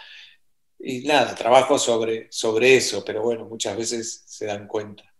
y 0.80 1.02
nada, 1.02 1.36
trabajo 1.36 1.78
sobre, 1.78 2.28
sobre 2.32 2.78
eso, 2.78 3.04
pero 3.06 3.22
bueno, 3.22 3.46
muchas 3.46 3.78
veces 3.78 4.24
se 4.26 4.46
dan 4.48 4.68
cuenta. 4.68 5.11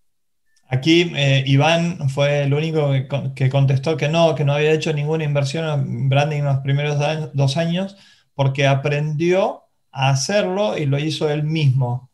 Aquí 0.74 1.12
eh, 1.18 1.44
Iván 1.48 2.10
fue 2.10 2.44
el 2.44 2.54
único 2.54 2.92
que, 3.36 3.50
contestó 3.50 3.98
que 3.98 4.08
no, 4.08 4.36
que 4.36 4.46
no 4.46 4.54
había 4.54 4.72
hecho 4.72 4.94
ninguna 4.94 5.26
inversión 5.26 5.66
en 5.68 6.08
branding 6.08 6.40
en 6.40 6.46
los 6.46 6.60
primeros 6.60 6.98
dos 7.34 7.58
años 7.58 7.98
porque 8.36 8.66
aprendió 8.66 9.64
a 9.92 10.12
hacerlo 10.12 10.78
y 10.78 10.86
lo 10.86 10.98
hizo 10.98 11.30
él 11.30 11.44
mismo. 11.44 12.10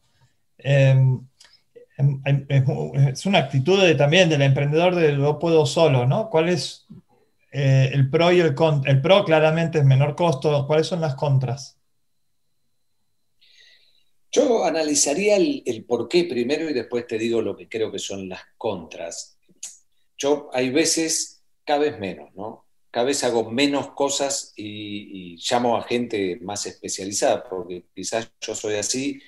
Em, 0.58 1.22
em, 2.00 2.22
em, 2.26 2.66
es 3.10 3.28
una 3.28 3.38
actitud 3.38 3.80
también 3.96 4.28
del 4.28 4.42
emprendedor 4.42 4.96
de 4.96 5.12
lo 5.12 5.38
puedo 5.38 5.68
solo, 5.68 6.08
¿no? 6.08 6.32
¿Cuál 6.32 6.50
es 6.50 6.88
eh, 7.52 7.92
el 7.94 8.10
pro 8.10 8.32
y 8.32 8.40
el 8.40 8.56
contra? 8.56 8.92
El 8.92 9.02
pro 9.02 9.24
claramente 9.24 9.78
es 9.78 9.86
menor 9.86 10.16
costo, 10.16 10.66
¿cuáles 10.66 10.88
son 10.88 11.02
las 11.02 11.14
contras? 11.14 11.77
Yo 14.32 14.66
analizaría 14.66 15.38
el, 15.38 15.64
el 15.66 15.86
por 15.86 16.08
qué 16.08 16.26
primero 16.26 16.70
y 16.70 16.74
después 16.74 17.08
te 17.08 17.18
digo 17.18 17.42
lo 17.42 17.56
que 17.56 17.70
creo 17.70 17.92
que 17.92 18.00
son 18.00 18.28
las 18.28 18.42
contras. 18.58 19.38
Yo 20.18 20.50
hay 20.54 20.70
veces, 20.70 21.44
cada 21.64 21.80
vez 21.80 22.00
menos, 22.00 22.34
¿no? 22.36 22.68
cada 22.98 23.06
vez 23.06 23.24
hago 23.24 23.52
menos 23.52 23.92
cosas 23.92 24.54
y, 24.56 25.38
llamo 25.50 25.78
a 25.78 25.84
gente 25.84 26.40
más 26.42 26.66
especializada, 26.66 27.48
porque 27.48 27.86
quizás 27.94 28.32
yo 28.42 28.56
soy 28.56 28.74
así, 28.76 29.22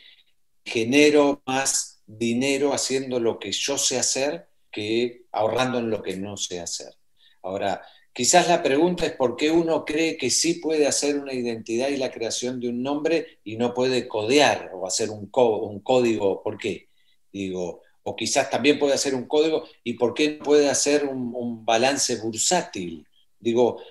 genero 0.65 1.43
más 1.45 2.01
dinero 2.07 2.73
haciendo 2.73 3.19
lo 3.19 3.37
que 3.37 3.51
yo 3.51 3.77
sé 3.77 3.99
hacer 3.99 4.49
que 4.71 5.25
ahorrando 5.31 5.77
en 5.77 5.91
lo 5.91 6.01
que 6.01 6.17
no 6.17 6.35
sé 6.35 6.59
hacer. 6.59 6.95
Ahora, 7.43 7.83
quizás 8.13 8.47
la 8.47 8.61
pregunta 8.63 9.05
es 9.05 9.13
por 9.13 9.35
qué 9.35 9.51
uno 9.51 9.85
cree 9.85 10.17
que 10.17 10.29
sí 10.29 10.55
puede 10.55 10.87
hacer 10.87 11.17
una 11.17 11.33
identidad 11.33 11.89
y 11.89 11.97
la 11.97 12.11
creación 12.11 12.59
de 12.59 12.69
un 12.69 12.81
nombre 12.83 13.39
y 13.43 13.57
no 13.57 13.73
puede 13.73 14.07
codear 14.07 14.71
o 14.73 14.85
hacer 14.87 15.09
un, 15.09 15.29
código, 15.29 16.43
¿por 16.43 16.57
qué? 16.57 16.89
Digo, 17.31 17.81
o 18.03 18.15
quizás 18.15 18.49
también 18.49 18.79
puede 18.79 18.93
hacer 18.93 19.15
un 19.15 19.27
código 19.27 19.63
y 19.83 19.93
por 19.93 20.13
qué 20.13 20.37
no 20.37 20.43
puede 20.43 20.69
hacer 20.69 21.05
un, 21.05 21.33
un 21.35 21.65
balance 21.65 22.15
bursátil 22.17 23.05
Digo, 23.39 23.81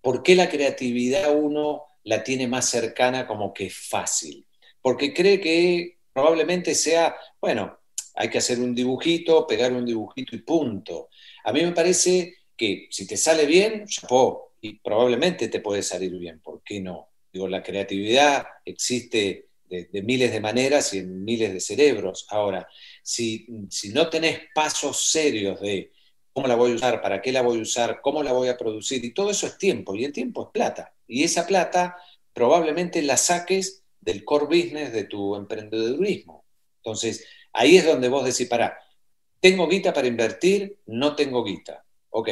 ¿por 0.00 0.22
qué 0.22 0.34
la 0.34 0.48
creatividad 0.48 1.34
uno 1.34 1.84
la 2.04 2.22
tiene 2.22 2.46
más 2.46 2.68
cercana 2.68 3.26
como 3.26 3.52
que 3.54 3.66
es 3.66 3.76
fácil? 3.76 4.46
Porque 4.82 5.14
cree 5.14 5.40
que 5.40 5.98
probablemente 6.12 6.74
sea, 6.74 7.16
bueno, 7.40 7.78
hay 8.14 8.28
que 8.28 8.38
hacer 8.38 8.60
un 8.60 8.74
dibujito, 8.74 9.46
pegar 9.46 9.72
un 9.72 9.84
dibujito 9.84 10.36
y 10.36 10.40
punto. 10.40 11.08
A 11.44 11.52
mí 11.52 11.62
me 11.62 11.72
parece 11.72 12.36
que 12.58 12.88
si 12.90 13.06
te 13.06 13.16
sale 13.16 13.46
bien, 13.46 13.86
chapó, 13.86 14.52
y 14.60 14.74
probablemente 14.80 15.48
te 15.48 15.60
puede 15.60 15.82
salir 15.82 16.12
bien, 16.18 16.40
¿por 16.40 16.62
qué 16.62 16.80
no? 16.80 17.08
Digo, 17.32 17.48
la 17.48 17.62
creatividad 17.62 18.46
existe 18.64 19.48
de, 19.68 20.02
miles 20.02 20.32
de 20.32 20.40
maneras 20.40 20.92
y 20.94 20.98
en 20.98 21.24
miles 21.24 21.52
de 21.52 21.60
cerebros. 21.60 22.26
Ahora, 22.30 22.66
si, 23.02 23.46
si 23.70 23.90
no 23.90 24.08
tenés 24.08 24.40
pasos 24.54 25.10
serios 25.10 25.60
de 25.60 25.92
cómo 26.32 26.48
la 26.48 26.56
voy 26.56 26.72
a 26.72 26.74
usar, 26.74 27.00
para 27.00 27.20
qué 27.22 27.32
la 27.32 27.42
voy 27.42 27.58
a 27.58 27.62
usar, 27.62 28.00
cómo 28.02 28.22
la 28.22 28.32
voy 28.32 28.48
a 28.48 28.56
producir, 28.56 29.04
y 29.04 29.12
todo 29.12 29.30
eso 29.30 29.46
es 29.46 29.58
tiempo, 29.58 29.94
y 29.94 30.04
el 30.04 30.12
tiempo 30.12 30.44
es 30.44 30.48
plata. 30.52 30.94
Y 31.06 31.22
esa 31.22 31.46
plata 31.46 31.96
probablemente 32.32 33.02
la 33.02 33.16
saques 33.16 33.84
del 34.00 34.24
core 34.24 34.46
business 34.46 34.92
de 34.92 35.04
tu 35.04 35.36
emprendedurismo. 35.36 36.44
Entonces, 36.76 37.24
ahí 37.52 37.76
es 37.76 37.84
donde 37.84 38.08
vos 38.08 38.24
decís, 38.24 38.48
para, 38.48 38.78
¿tengo 39.40 39.68
guita 39.68 39.92
para 39.92 40.06
invertir? 40.08 40.78
No 40.86 41.14
tengo 41.14 41.44
guita. 41.44 41.84
Ok, 42.10 42.28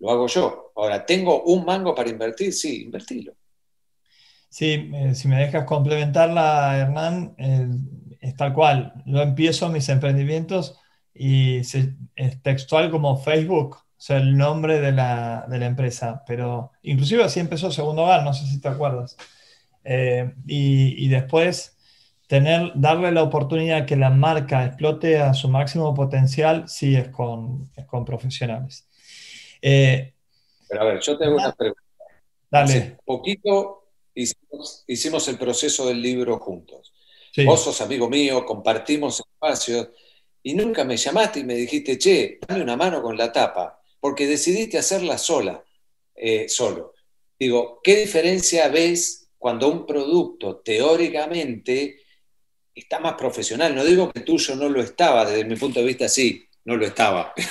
lo 0.00 0.10
hago 0.10 0.26
yo. 0.26 0.72
Ahora, 0.76 1.04
¿tengo 1.04 1.42
un 1.44 1.64
mango 1.64 1.94
para 1.94 2.10
invertir? 2.10 2.52
Sí, 2.52 2.82
invertilo. 2.82 3.34
Sí, 4.48 4.90
eh, 4.94 5.14
si 5.14 5.28
me 5.28 5.36
dejas 5.36 5.64
complementarla, 5.64 6.78
Hernán, 6.78 7.34
eh, 7.38 7.68
es 8.20 8.36
tal 8.36 8.54
cual. 8.54 9.02
Yo 9.06 9.20
empiezo 9.20 9.68
mis 9.68 9.88
emprendimientos 9.88 10.78
y 11.14 11.58
es 11.58 12.42
textual 12.42 12.90
como 12.90 13.18
Facebook, 13.18 13.76
o 13.76 14.00
sea, 14.00 14.18
el 14.18 14.36
nombre 14.36 14.80
de 14.80 14.92
la, 14.92 15.46
de 15.48 15.58
la 15.58 15.66
empresa, 15.66 16.22
pero 16.26 16.70
inclusive 16.82 17.24
así 17.24 17.40
empezó 17.40 17.72
Segundo 17.72 18.04
Hogar, 18.04 18.22
no 18.22 18.32
sé 18.32 18.46
si 18.46 18.60
te 18.60 18.68
acuerdas. 18.68 19.16
Eh, 19.84 20.34
y, 20.46 21.04
y, 21.04 21.08
después 21.08 21.77
tener, 22.28 22.72
darle 22.76 23.10
la 23.10 23.24
oportunidad 23.24 23.86
que 23.86 23.96
la 23.96 24.10
marca 24.10 24.64
explote 24.64 25.18
a 25.18 25.34
su 25.34 25.48
máximo 25.48 25.92
potencial, 25.94 26.68
sí 26.68 26.94
es 26.94 27.08
con, 27.08 27.68
es 27.74 27.86
con 27.86 28.04
profesionales. 28.04 28.86
Eh, 29.60 30.14
pero 30.68 30.82
a 30.82 30.84
ver, 30.84 31.00
yo 31.00 31.18
tengo 31.18 31.34
una 31.34 31.52
pregunta. 31.52 31.82
Dale. 32.50 32.72
Hace 32.72 32.98
poquito 33.04 33.88
hicimos, 34.86 35.28
el 35.28 35.38
proceso 35.38 35.88
del 35.88 36.00
libro 36.00 36.38
juntos. 36.38 36.92
Vos 37.44 37.62
sos 37.62 37.80
amigo 37.80 38.08
mío, 38.08 38.44
compartimos 38.44 39.20
espacios 39.20 39.88
y 40.42 40.54
nunca 40.54 40.84
me 40.84 40.96
llamaste 40.96 41.40
y 41.40 41.44
me 41.44 41.54
dijiste, 41.54 41.96
che, 41.96 42.38
dame 42.46 42.62
una 42.62 42.76
mano 42.76 43.00
con 43.00 43.16
la 43.16 43.30
tapa, 43.30 43.80
porque 44.00 44.26
decidiste 44.26 44.76
hacerla 44.76 45.16
sola, 45.18 45.62
eh, 46.14 46.48
solo. 46.48 46.94
Digo, 47.38 47.80
¿qué 47.82 47.96
diferencia 47.96 48.68
ves 48.68 49.30
cuando 49.38 49.68
un 49.68 49.86
producto 49.86 50.56
teóricamente 50.56 52.00
está 52.78 52.98
más 52.98 53.14
profesional? 53.14 53.74
No 53.74 53.84
digo 53.84 54.10
que 54.10 54.20
tuyo 54.20 54.56
no 54.56 54.68
lo 54.68 54.80
estaba, 54.80 55.24
desde 55.24 55.44
mi 55.44 55.56
punto 55.56 55.80
de 55.80 55.86
vista 55.86 56.08
sí, 56.08 56.46
no 56.64 56.76
lo 56.76 56.86
estaba. 56.86 57.32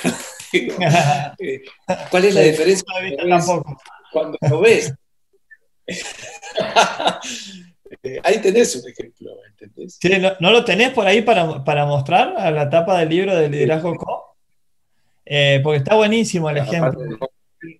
Eh, 1.40 1.62
¿Cuál 2.10 2.24
es 2.24 2.34
la 2.34 2.40
diferencia 2.40 2.84
cuando 4.12 4.38
lo 4.48 4.60
ves? 4.60 4.92
Eh, 8.02 8.20
ahí 8.22 8.38
tenés 8.38 8.76
un 8.76 8.88
ejemplo, 8.88 9.30
¿entendés? 9.48 9.98
¿no, 10.40 10.50
lo 10.50 10.62
tenés 10.62 10.90
por 10.90 11.06
ahí 11.06 11.22
para, 11.22 11.86
mostrar 11.86 12.34
a 12.36 12.50
la 12.50 12.68
tapa 12.68 12.98
del 12.98 13.08
libro 13.08 13.34
de 13.34 13.48
Liderazgo 13.48 13.96
Co? 13.96 14.36
Eh, 15.24 15.60
porque 15.64 15.78
está 15.78 15.94
buenísimo 15.94 16.50
el 16.50 16.58
ejemplo. 16.58 17.00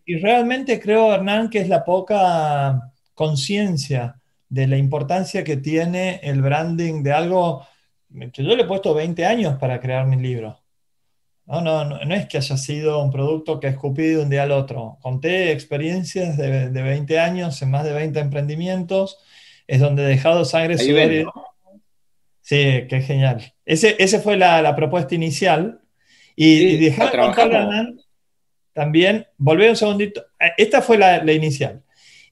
Y 0.06 0.16
realmente 0.16 0.80
creo, 0.80 1.12
Hernán, 1.12 1.50
que 1.50 1.60
es 1.60 1.68
la 1.68 1.84
poca 1.84 2.90
conciencia 3.12 4.18
de 4.48 4.66
la 4.66 4.76
importancia 4.76 5.44
que 5.44 5.56
tiene 5.56 6.20
el 6.22 6.42
branding 6.42 7.02
de 7.02 7.12
algo 7.12 7.66
que 8.32 8.42
yo 8.42 8.56
le 8.56 8.62
he 8.62 8.66
puesto 8.66 8.94
20 8.94 9.26
años 9.26 9.58
para 9.58 9.80
crear 9.80 10.06
mi 10.06 10.16
libro. 10.16 10.58
No, 11.44 11.62
no, 11.62 11.84
no, 11.84 12.14
es 12.14 12.26
que 12.26 12.36
haya 12.36 12.56
sido 12.56 13.02
un 13.02 13.10
producto 13.10 13.58
que 13.58 13.68
escupí 13.68 14.02
de 14.02 14.18
un 14.18 14.28
día 14.28 14.42
al 14.42 14.52
otro. 14.52 14.98
Conté 15.00 15.52
experiencias 15.52 16.36
de, 16.36 16.68
20 16.68 17.18
años 17.18 17.60
en 17.62 17.70
más 17.70 17.84
de 17.84 17.92
20 17.92 18.18
emprendimientos. 18.20 19.18
Es 19.66 19.80
donde 19.80 20.04
he 20.04 20.08
dejado 20.08 20.44
sangre, 20.44 20.76
sudor 20.76 21.12
y... 21.12 21.24
Sí, 22.42 22.86
qué 22.88 23.02
genial. 23.02 23.54
Ese, 23.64 23.96
ese 23.98 24.20
fue 24.20 24.36
la, 24.36 24.74
propuesta 24.76 25.14
inicial. 25.14 25.80
Y, 26.36 26.46
y 26.46 26.76
dejar 26.76 27.12
también, 28.78 29.26
volver 29.36 29.70
un 29.70 29.76
segundito. 29.76 30.24
Esta 30.56 30.80
fue 30.80 30.98
la, 30.98 31.32
inicial. 31.32 31.82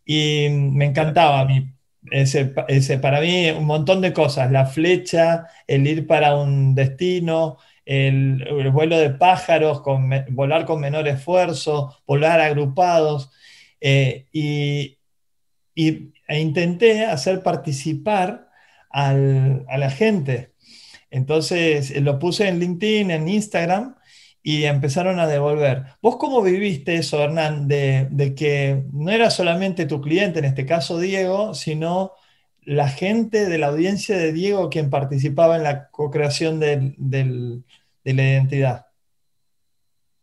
Y 0.04 0.46
me 0.50 0.84
encantaba 0.84 1.40
a 1.40 1.44
mí. 1.44 1.66
Ese, 2.10 2.54
ese, 2.68 2.98
para 2.98 3.20
mí 3.20 3.50
un 3.50 3.64
montón 3.64 4.00
de 4.00 4.12
cosas, 4.12 4.50
la 4.50 4.66
flecha, 4.66 5.46
el 5.66 5.86
ir 5.86 6.06
para 6.06 6.36
un 6.36 6.74
destino, 6.74 7.58
el, 7.84 8.44
vuelo 8.72 8.98
de 8.98 9.10
pájaros, 9.10 9.80
con, 9.82 10.10
volar 10.30 10.64
con 10.66 10.80
menor 10.80 11.08
esfuerzo, 11.08 11.96
volar 12.06 12.40
agrupados. 12.40 13.30
Eh, 13.80 14.26
y, 14.32 14.98
e 15.74 16.40
intenté 16.40 17.04
hacer 17.04 17.42
participar 17.42 18.48
a 18.90 19.12
la 19.12 19.90
gente. 19.90 20.52
Entonces 21.10 21.90
eh, 21.90 22.00
lo 22.00 22.18
puse 22.18 22.48
en 22.48 22.58
LinkedIn, 22.58 23.10
en 23.10 23.28
Instagram, 23.28 23.96
y 24.48 24.62
empezaron 24.62 25.18
a 25.18 25.26
devolver. 25.26 25.86
¿Vos 26.00 26.18
cómo 26.18 26.40
viviste 26.40 26.94
eso, 26.94 27.20
Hernán, 27.20 27.66
de, 27.66 28.32
que 28.36 28.84
no 28.92 29.10
era 29.10 29.28
solamente 29.28 29.86
tu 29.86 30.00
cliente, 30.00 30.38
en 30.38 30.44
este 30.44 30.64
caso 30.64 31.00
Diego, 31.00 31.52
sino 31.52 32.12
la 32.62 32.88
gente 32.88 33.46
de 33.46 33.58
la 33.58 33.66
audiencia 33.66 34.16
de 34.16 34.32
Diego 34.32 34.70
quien 34.70 34.88
participaba 34.88 35.56
en 35.56 35.64
la 35.64 35.90
co-creación 35.90 36.60
del, 36.60 36.94
de 36.96 38.14
la 38.14 38.22
identidad? 38.22 38.86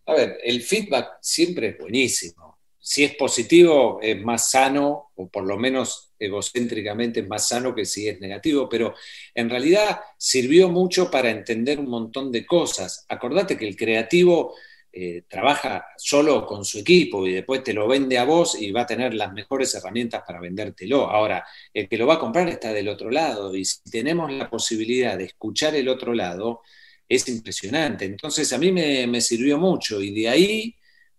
A 0.06 0.14
ver, 0.14 0.38
el 0.42 0.62
feedback 0.62 1.18
siempre 1.20 1.72
es 1.72 1.78
buenísimo. 1.78 2.53
Si 2.86 3.06
es 3.06 3.16
positivo, 3.16 4.00
es 4.02 4.22
más 4.22 4.52
sano, 4.52 5.12
o 5.16 5.30
por 5.30 5.46
lo 5.46 5.58
menos 5.58 6.12
egocéntricamente 6.20 7.22
es 7.22 7.28
más 7.28 7.48
sano 7.48 7.74
que 7.74 7.86
si 7.86 8.10
es 8.10 8.20
negativo, 8.20 8.68
pero 8.68 8.94
en 9.34 9.50
realidad 9.50 10.02
sirvió 10.18 10.68
mucho 10.68 11.10
para 11.10 11.30
entender 11.30 11.80
un 11.80 11.88
montón 11.88 12.30
de 12.30 12.46
cosas. 12.46 13.06
Acordate 13.08 13.58
que 13.58 13.68
el 13.68 13.78
creativo 13.78 14.54
eh, 14.92 15.24
trabaja 15.30 15.88
solo 15.98 16.46
con 16.46 16.66
su 16.66 16.80
equipo 16.80 17.26
y 17.26 17.34
después 17.34 17.64
te 17.64 17.74
lo 17.74 17.88
vende 17.88 18.18
a 18.18 18.26
vos 18.26 18.60
y 18.62 18.72
va 18.72 18.82
a 18.82 18.86
tener 18.86 19.14
las 19.14 19.32
mejores 19.32 19.74
herramientas 19.76 20.24
para 20.28 20.42
vendértelo. 20.42 21.10
Ahora, 21.10 21.46
el 21.74 21.88
que 21.88 21.98
lo 21.98 22.06
va 22.06 22.16
a 22.16 22.20
comprar 22.20 22.50
está 22.50 22.74
del 22.74 22.90
otro 22.90 23.10
lado 23.10 23.56
y 23.56 23.64
si 23.64 23.82
tenemos 23.90 24.30
la 24.32 24.50
posibilidad 24.50 25.18
de 25.18 25.24
escuchar 25.24 25.74
el 25.76 25.88
otro 25.88 26.14
lado, 26.14 26.62
es 27.08 27.28
impresionante. 27.30 28.06
Entonces 28.06 28.52
a 28.54 28.58
mí 28.58 28.72
me, 28.72 29.22
sirvió 29.22 29.58
mucho 29.58 30.02
y 30.02 30.14
de 30.14 30.30
ahí, 30.30 30.76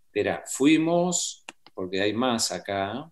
espera, 0.06 0.44
fuimos, 0.46 1.43
porque 1.75 2.01
hay 2.01 2.12
más 2.12 2.53
acá, 2.53 3.11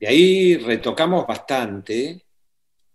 de 0.00 0.08
ahí 0.08 0.56
retocamos 0.56 1.26
bastante. 1.26 2.24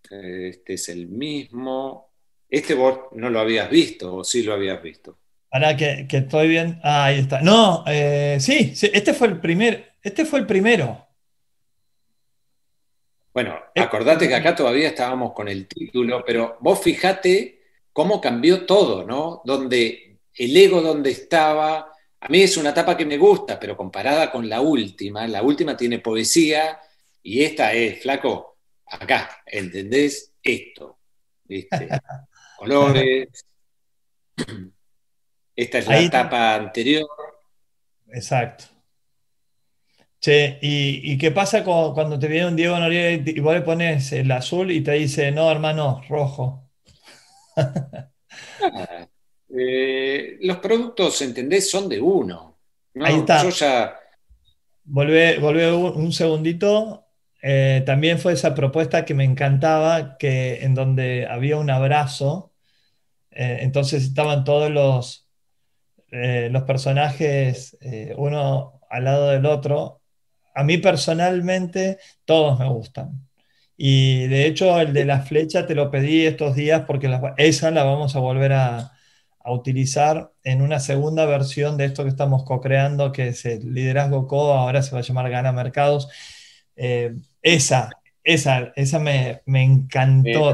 Este 0.09 0.73
es 0.73 0.89
el 0.89 1.07
mismo. 1.07 2.13
Este 2.49 2.73
vos 2.73 2.99
no 3.11 3.29
lo 3.29 3.39
habías 3.39 3.69
visto 3.69 4.15
o 4.15 4.23
sí 4.23 4.41
lo 4.41 4.53
habías 4.53 4.81
visto. 4.81 5.19
Ahora 5.51 5.77
que, 5.77 6.07
estoy 6.09 6.47
bien. 6.47 6.79
Ah, 6.83 7.05
ahí 7.05 7.19
está. 7.19 7.41
No, 7.41 7.83
eh, 7.87 8.37
sí, 8.39 8.73
este 8.91 9.13
fue 9.13 9.27
el 9.27 9.39
primer, 9.39 9.93
este 10.01 10.25
fue 10.25 10.39
el 10.39 10.47
primero. 10.47 11.07
Bueno, 13.31 13.55
acordate 13.75 14.27
que 14.27 14.35
acá 14.35 14.55
todavía 14.55 14.87
estábamos 14.87 15.33
con 15.33 15.47
el 15.47 15.67
título, 15.67 16.23
pero 16.25 16.57
vos 16.61 16.81
fijate 16.81 17.61
cómo 17.93 18.19
cambió 18.19 18.65
todo, 18.65 19.05
¿no? 19.05 19.41
Donde 19.45 20.19
el 20.33 20.57
ego 20.57 20.81
donde 20.81 21.11
estaba, 21.11 21.91
a 22.25 22.27
mí 22.27 22.41
es 22.41 22.57
una 22.57 22.71
etapa 22.71 22.97
que 22.97 23.05
me 23.05 23.19
gusta, 23.19 23.59
pero 23.59 23.77
comparada 23.77 24.31
con 24.31 24.49
la 24.49 24.59
última, 24.59 25.27
la 25.27 25.43
última 25.43 25.77
tiene 25.77 25.99
poesía 25.99 26.79
y 27.21 27.43
esta 27.43 27.71
es, 27.71 28.01
flaco, 28.01 28.57
acá, 28.87 29.43
¿entendés? 29.45 30.33
Esto, 30.41 30.97
¿viste? 31.43 31.87
Colores. 32.57 33.27
Esta 35.55 35.77
es 35.77 35.87
la 35.87 35.99
etapa 35.99 36.55
anterior. 36.55 37.05
Exacto. 38.07 38.65
Che, 40.19 40.57
¿y, 40.63 41.15
qué 41.19 41.29
pasa 41.29 41.63
cuando 41.63 42.17
te 42.17 42.27
viene 42.27 42.47
un 42.47 42.55
Diego 42.55 42.79
Noriega 42.79 43.21
y 43.23 43.39
vos 43.39 43.53
le 43.53 43.61
pones 43.61 44.11
el 44.13 44.31
azul 44.31 44.71
y 44.71 44.81
te 44.81 44.93
dice, 44.93 45.31
no, 45.31 45.51
hermano, 45.51 46.01
rojo? 46.09 46.71
Eh, 49.57 50.37
los 50.41 50.57
productos, 50.57 51.21
¿entendés? 51.21 51.69
Son 51.69 51.87
de 51.87 51.99
uno. 51.99 52.57
Ahí 52.99 53.15
está. 53.15 53.43
Yo 53.43 53.49
ya... 53.49 53.99
Volvé, 54.83 55.39
un 55.39 56.11
segundito. 56.13 57.05
Eh, 57.41 57.83
también 57.85 58.19
fue 58.19 58.33
esa 58.33 58.53
propuesta 58.53 59.05
que 59.05 59.13
me 59.13 59.23
encantaba, 59.23 60.17
que 60.17 60.63
en 60.63 60.75
donde 60.75 61.27
había 61.27 61.57
un 61.57 61.69
abrazo. 61.69 62.53
Eh, 63.31 63.59
entonces 63.61 64.03
estaban 64.03 64.43
todos 64.43 64.69
los, 64.71 65.27
los 66.11 66.63
personajes, 66.63 67.77
uno 68.15 68.79
al 68.89 69.03
lado 69.03 69.29
del 69.29 69.45
otro. 69.45 70.01
A 70.53 70.63
mí 70.63 70.77
personalmente, 70.77 71.97
todos 72.23 72.59
me 72.59 72.69
gustan. 72.69 73.27
Y 73.75 74.27
de 74.27 74.45
hecho, 74.45 74.79
el 74.79 74.93
de 74.93 75.05
la 75.05 75.21
flecha 75.21 75.65
te 75.65 75.75
lo 75.75 75.91
pedí 75.91 76.25
estos 76.25 76.55
días 76.55 76.83
porque 76.85 77.09
esa 77.37 77.71
la 77.71 77.83
vamos 77.83 78.15
a 78.15 78.19
volver 78.19 78.53
a, 78.53 78.94
utilizar 79.53 80.31
en 80.43 80.61
una 80.61 80.79
segunda 80.79 81.25
versión 81.25 81.77
de 81.77 81.85
esto 81.85 82.03
que 82.03 82.09
estamos 82.09 82.43
co-creando, 82.43 83.11
que 83.11 83.29
es 83.29 83.45
el 83.45 83.73
Liderazgo 83.73 84.27
Co. 84.27 84.53
Ahora 84.53 84.81
se 84.81 84.91
va 84.91 84.99
a 84.99 85.03
llamar 85.03 85.29
Gana 85.29 85.51
Mercados. 85.51 86.09
Eh, 86.75 87.13
esa, 87.41 87.89
esa, 88.23 88.73
esa 88.75 88.99
me, 88.99 89.41
encantó. 89.45 90.53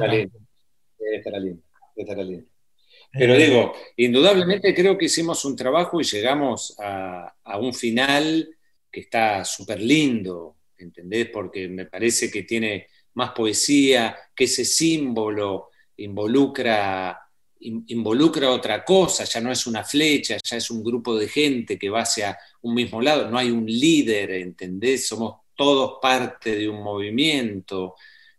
Pero 3.13 3.35
digo, 3.35 3.73
indudablemente 3.97 4.73
creo 4.73 4.97
que 4.97 5.05
hicimos 5.05 5.43
un 5.45 5.55
trabajo 5.55 5.99
y 5.99 6.03
llegamos 6.03 6.75
a, 6.79 7.33
a 7.43 7.57
un 7.57 7.73
final 7.73 8.47
que 8.91 9.01
está 9.01 9.43
súper 9.45 9.81
lindo, 9.81 10.57
¿entendés? 10.77 11.29
Porque 11.29 11.67
me 11.67 11.85
parece 11.85 12.29
que 12.29 12.43
tiene 12.43 12.87
más 13.13 13.31
poesía, 13.31 14.17
que 14.35 14.45
ese 14.45 14.65
símbolo 14.65 15.69
involucra, 15.97 17.19
involucra 17.61 18.49
otra 18.49 18.83
cosa, 18.83 19.23
ya 19.23 19.39
no 19.39 19.51
es 19.51 19.67
una 19.67 19.83
flecha, 19.83 20.37
ya 20.43 20.57
es 20.57 20.71
un 20.71 20.83
grupo 20.83 21.15
de 21.15 21.27
gente 21.27 21.77
que 21.77 21.89
va 21.89 22.01
hacia 22.01 22.37
un 22.61 22.73
mismo 22.73 23.01
lado, 23.01 23.29
no 23.29 23.37
hay 23.37 23.51
un 23.51 23.65
líder, 23.65 24.31
¿entendés? 24.31 25.07
Somos 25.07 25.41
todos 25.55 25.99
parte 26.01 26.55
de 26.55 26.67
un 26.67 26.81
movimiento. 26.81 27.95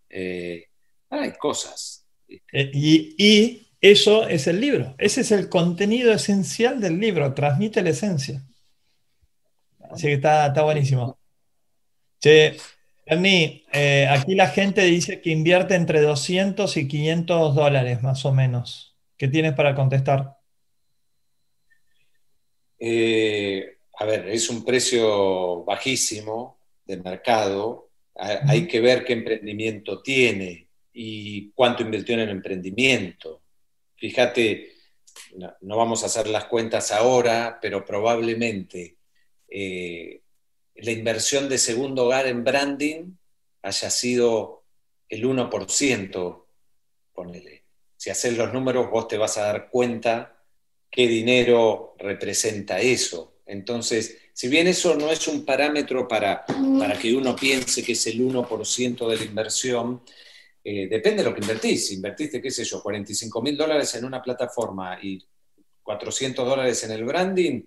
Eh, 0.09 0.67
hay 1.11 1.33
cosas. 1.33 2.07
Eh, 2.29 2.71
y, 2.75 3.69
eso 3.81 4.29
es 4.29 4.47
el 4.47 4.61
libro, 4.61 4.95
ese 4.97 5.23
es 5.23 5.33
el 5.33 5.49
contenido 5.49 6.13
esencial 6.13 6.81
del 6.81 7.01
libro, 7.01 7.35
transmite 7.35 7.83
la 7.83 7.91
esencia. 7.91 8.41
Así 9.91 10.07
que 10.07 10.13
está, 10.15 10.47
está 10.47 10.63
buenísimo. 10.63 11.19
Che, 12.21 12.57
Ernie, 13.05 13.65
eh, 13.73 14.07
aquí 14.09 14.37
la 14.37 14.47
gente 14.49 14.83
dice 14.83 15.21
que 15.21 15.31
invierte 15.31 15.75
entre 15.75 16.01
200 16.01 16.77
y 16.77 16.87
500 16.87 17.57
dólares 17.57 18.03
más 18.05 18.25
o 18.25 18.33
menos. 18.33 18.92
¿Qué 19.23 19.29
tienes 19.29 19.55
para 19.55 19.73
contestar? 19.73 20.37
Eh, 22.77 23.77
A 24.01 24.05
ver, 24.05 24.29
es 24.29 24.51
un 24.51 24.65
precio 24.65 25.63
bajísimo 25.63 26.59
de 26.85 26.97
mercado. 26.97 27.91
Hay 28.17 28.67
que 28.67 28.81
ver 28.81 29.05
qué 29.05 29.13
emprendimiento 29.13 30.03
tiene 30.03 30.67
y 30.93 31.53
cuánto 31.53 31.85
invirtió 31.85 32.15
en 32.15 32.23
el 32.23 32.31
emprendimiento. 32.31 33.43
Fíjate, 33.95 34.73
no, 35.37 35.77
vamos 35.77 36.03
a 36.03 36.07
hacer 36.07 36.27
las 36.27 36.47
cuentas 36.47 36.91
ahora, 36.91 37.61
pero 37.63 37.85
probablemente 37.85 38.97
eh, 39.49 40.21
la 40.75 40.91
inversión 40.91 41.49
de 41.49 41.59
segundo 41.59 42.07
hogar 42.07 42.27
en 42.27 42.43
branding 42.43 43.13
haya 43.63 43.89
sido 43.89 44.65
el 45.09 45.25
1%, 45.25 46.45
ponele. 47.13 47.62
Si 48.03 48.11
haces 48.11 48.37
los 48.37 48.53
números, 48.53 48.91
vos 48.91 49.07
te 49.07 49.17
vas 49.17 49.39
a 49.39 49.43
dar 49.43 49.71
cuenta 49.71 50.37
qué 50.91 51.07
dinero 51.07 51.95
representa 52.01 52.81
eso. 52.81 53.43
Entonces, 53.47 54.19
si 54.33 54.49
bien 54.49 54.67
eso 54.67 54.97
no 54.97 55.09
es 55.09 55.29
un 55.29 55.45
parámetro 55.45 56.09
para, 56.09 56.45
para 56.81 56.99
que 56.99 57.15
uno 57.15 57.37
piense 57.37 57.85
que 57.85 57.93
es 57.93 58.05
el 58.09 58.19
1% 58.19 59.09
de 59.09 59.17
la 59.17 59.23
inversión, 59.23 60.03
eh, 60.65 60.89
depende 60.89 61.23
de 61.23 61.31
lo 61.31 61.33
que 61.33 61.43
invertís. 61.43 61.87
Si 61.87 61.95
invertiste, 61.95 62.43
qué 62.43 62.51
sé 62.51 62.65
yo, 62.65 62.83
45 62.83 63.41
mil 63.41 63.57
dólares 63.57 63.95
en 63.95 64.05
una 64.05 64.21
plataforma 64.21 64.99
y 65.01 65.25
400 65.85 66.45
dólares 66.45 66.83
en 66.83 66.91
el 66.91 67.05
branding, 67.05 67.63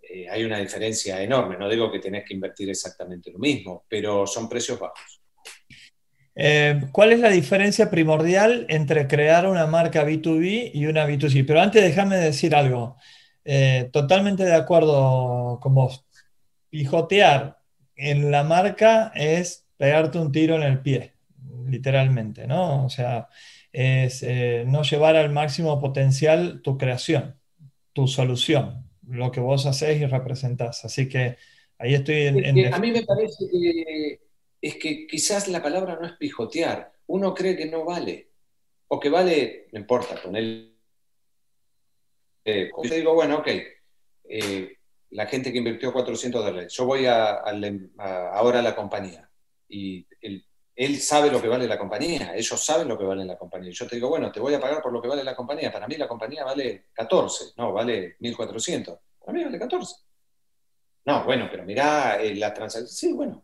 eh, 0.00 0.26
hay 0.26 0.42
una 0.42 0.58
diferencia 0.58 1.22
enorme. 1.22 1.58
No 1.58 1.68
digo 1.68 1.92
que 1.92 1.98
tenés 1.98 2.24
que 2.26 2.32
invertir 2.32 2.70
exactamente 2.70 3.30
lo 3.30 3.38
mismo, 3.38 3.84
pero 3.86 4.26
son 4.26 4.48
precios 4.48 4.80
bajos. 4.80 5.20
Eh, 6.36 6.82
¿Cuál 6.92 7.12
es 7.12 7.20
la 7.20 7.30
diferencia 7.30 7.90
primordial 7.90 8.66
entre 8.68 9.08
crear 9.08 9.48
una 9.48 9.66
marca 9.66 10.04
B2B 10.04 10.70
y 10.74 10.86
una 10.86 11.06
B2C? 11.06 11.44
Pero 11.46 11.60
antes 11.60 11.82
déjame 11.82 12.16
decir 12.16 12.54
algo. 12.54 12.96
totalmente 13.92 14.44
de 14.44 14.54
acuerdo 14.54 15.58
con 15.60 15.74
vos. 15.74 16.04
Pijotear 16.70 17.58
en 17.96 18.30
la 18.30 18.44
marca 18.44 19.12
es 19.14 19.66
pegarte 19.76 20.18
un 20.18 20.32
tiro 20.32 20.56
en 20.56 20.62
el 20.62 20.80
pie 20.80 21.16
literalmente, 21.68 22.46
¿no? 22.46 22.84
O 22.84 22.88
sea, 22.88 23.28
es 23.72 24.22
eh, 24.22 24.64
no 24.66 24.82
llevar 24.82 25.16
al 25.16 25.30
máximo 25.30 25.78
potencial 25.80 26.60
tu 26.62 26.78
creación, 26.78 27.36
tu 27.92 28.08
solución, 28.08 28.88
lo 29.06 29.30
que 29.30 29.40
vos 29.40 29.66
hacés 29.66 30.00
y 30.00 30.06
representás. 30.06 30.84
Así 30.84 31.08
que 31.08 31.36
ahí 31.78 31.94
estoy 31.94 32.26
en... 32.26 32.72
a 32.72 32.78
mí 32.78 32.92
me 32.92 33.02
parece 33.02 33.44
que 33.50 34.20
es 34.60 34.76
que 34.76 35.06
quizás 35.06 35.48
la 35.48 35.62
palabra 35.62 35.96
no 36.00 36.06
es 36.06 36.12
pijotear. 36.12 36.92
Uno 37.06 37.34
cree 37.34 37.56
que 37.56 37.66
no 37.66 37.84
vale, 37.84 38.30
o 38.88 38.98
que 38.98 39.08
vale, 39.08 39.68
no 39.72 39.78
importa, 39.80 40.20
con 40.20 40.36
él. 40.36 40.76
Eh, 42.44 42.70
yo 42.82 42.94
digo, 42.94 43.14
bueno, 43.14 43.38
ok, 43.38 43.48
eh, 44.28 44.76
la 45.10 45.26
gente 45.26 45.52
que 45.52 45.58
invirtió 45.58 45.92
400 45.92 46.44
dólares, 46.44 46.72
yo 46.72 46.84
voy 46.84 47.06
a, 47.06 47.42
ahora 48.32 48.60
a 48.60 48.62
la 48.62 48.74
compañía 48.74 49.28
y 49.68 50.06
él 50.76 51.00
sabe 51.00 51.30
lo 51.30 51.40
que 51.40 51.48
vale 51.48 51.66
la 51.66 51.78
compañía, 51.78 52.36
ellos 52.36 52.62
saben 52.62 52.86
lo 52.86 52.98
que 52.98 53.04
vale 53.04 53.24
la 53.24 53.38
compañía. 53.38 53.72
Yo 53.72 53.86
te 53.86 53.96
digo, 53.96 54.10
bueno, 54.10 54.30
te 54.30 54.40
voy 54.40 54.52
a 54.52 54.60
pagar 54.60 54.82
por 54.82 54.92
lo 54.92 55.00
que 55.00 55.08
vale 55.08 55.24
la 55.24 55.34
compañía. 55.34 55.72
Para 55.72 55.88
mí 55.88 55.96
la 55.96 56.06
compañía 56.06 56.44
vale 56.44 56.88
14, 56.92 57.54
no, 57.56 57.72
vale 57.72 58.16
1.400. 58.20 58.98
Para 59.18 59.32
mí 59.32 59.42
vale 59.42 59.58
14. 59.58 59.94
No, 61.06 61.24
bueno, 61.24 61.48
pero 61.50 61.64
mirá 61.64 62.20
eh, 62.20 62.34
la 62.34 62.52
transacción. 62.52 62.88
Sí, 62.88 63.12
bueno. 63.14 63.42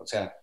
O 0.00 0.06
sea, 0.06 0.34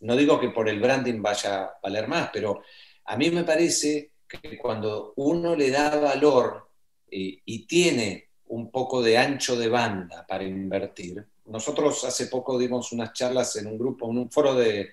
no 0.00 0.16
digo 0.16 0.38
que 0.38 0.50
por 0.50 0.68
el 0.68 0.80
branding 0.80 1.20
vaya 1.22 1.64
a 1.64 1.78
valer 1.82 2.08
más, 2.08 2.30
pero 2.32 2.62
a 3.04 3.16
mí 3.16 3.30
me 3.30 3.44
parece 3.44 4.12
que 4.28 4.58
cuando 4.58 5.14
uno 5.16 5.56
le 5.56 5.70
da 5.70 5.98
valor 5.98 6.68
y 7.10 7.66
tiene 7.66 8.28
un 8.48 8.70
poco 8.70 9.02
de 9.02 9.16
ancho 9.16 9.56
de 9.56 9.68
banda 9.68 10.26
para 10.26 10.44
invertir, 10.44 11.24
nosotros 11.46 12.04
hace 12.04 12.26
poco 12.26 12.58
dimos 12.58 12.92
unas 12.92 13.12
charlas 13.14 13.56
en 13.56 13.66
un 13.66 13.78
grupo, 13.78 14.10
en 14.10 14.18
un 14.18 14.30
foro 14.30 14.54
de 14.54 14.90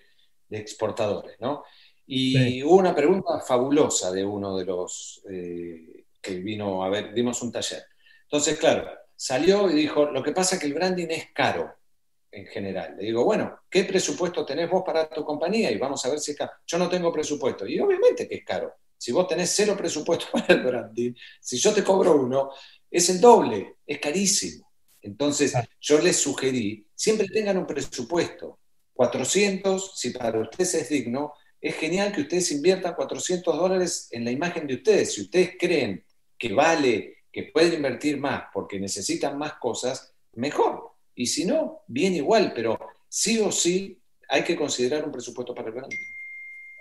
de 0.50 0.58
exportadores, 0.58 1.38
¿no? 1.40 1.64
Y 2.08 2.62
hubo 2.62 2.76
una 2.76 2.94
pregunta 2.94 3.42
fabulosa 3.42 4.12
de 4.12 4.24
uno 4.24 4.56
de 4.56 4.66
los 4.66 5.24
eh, 5.30 6.06
que 6.22 6.36
vino 6.36 6.84
a 6.84 6.90
ver, 6.90 7.14
dimos 7.14 7.42
un 7.42 7.52
taller. 7.52 7.84
Entonces, 8.24 8.60
claro, 8.60 8.88
salió 9.16 9.70
y 9.72 9.74
dijo, 9.74 10.06
lo 10.06 10.22
que 10.22 10.32
pasa 10.32 10.56
es 10.56 10.62
que 10.62 10.68
el 10.68 10.76
branding 10.76 11.08
es 11.10 11.32
caro 11.34 11.74
en 12.36 12.46
general. 12.48 12.96
Le 12.98 13.06
digo, 13.06 13.24
bueno, 13.24 13.62
¿qué 13.70 13.86
presupuesto 13.86 14.46
tenés 14.46 14.70
vos 14.70 14.84
para 14.86 15.10
tu 15.10 15.24
compañía? 15.24 15.72
Y 15.72 15.78
vamos 15.78 16.06
a 16.06 16.10
ver 16.10 16.20
si 16.20 16.32
es 16.32 16.38
caro. 16.38 16.52
Yo 16.68 16.78
no 16.78 16.90
tengo 16.90 17.12
presupuesto. 17.12 17.66
Y 17.66 17.80
obviamente 17.80 18.28
que 18.28 18.36
es 18.36 18.46
caro. 18.46 18.74
Si 18.98 19.12
vos 19.12 19.28
tenés 19.28 19.52
cero 19.56 19.76
presupuesto 19.78 20.26
para 20.32 20.54
el 20.54 20.62
branding, 20.62 21.14
si 21.40 21.58
yo 21.58 21.74
te 21.74 21.84
cobro 21.84 22.16
uno, 22.16 22.52
es 22.92 23.10
el 23.10 23.22
doble, 23.22 23.78
es 23.86 24.00
carísimo. 24.00 24.70
Entonces, 25.02 25.54
yo 25.80 26.00
les 26.00 26.18
sugerí, 26.18 26.88
siempre 26.94 27.28
tengan 27.28 27.58
un 27.58 27.66
presupuesto. 27.66 28.60
400, 28.94 29.98
si 29.98 30.10
para 30.12 30.40
ustedes 30.40 30.74
es 30.74 30.90
digno, 30.90 31.34
es 31.62 31.76
genial 31.76 32.12
que 32.12 32.22
ustedes 32.22 32.52
inviertan 32.52 32.96
400 32.96 33.56
dólares 33.56 34.08
en 34.12 34.26
la 34.26 34.32
imagen 34.32 34.68
de 34.68 34.76
ustedes. 34.76 35.14
Si 35.14 35.22
ustedes 35.22 35.56
creen 35.60 36.04
que 36.38 36.54
vale, 36.54 37.24
que 37.32 37.44
pueden 37.44 37.74
invertir 37.74 38.18
más 38.18 38.46
porque 38.54 38.80
necesitan 38.80 39.38
más 39.38 39.54
cosas, 39.54 40.14
mejor. 40.34 40.95
Y 41.16 41.28
si 41.28 41.46
no, 41.46 41.82
bien 41.88 42.14
igual, 42.14 42.52
pero 42.54 42.78
sí 43.08 43.40
o 43.40 43.52
sí 43.52 43.98
hay 44.30 44.44
que 44.44 44.56
considerar 44.56 45.06
un 45.06 45.12
presupuesto 45.12 45.56
para 45.56 45.70
el 45.70 45.74
branding. 45.74 45.98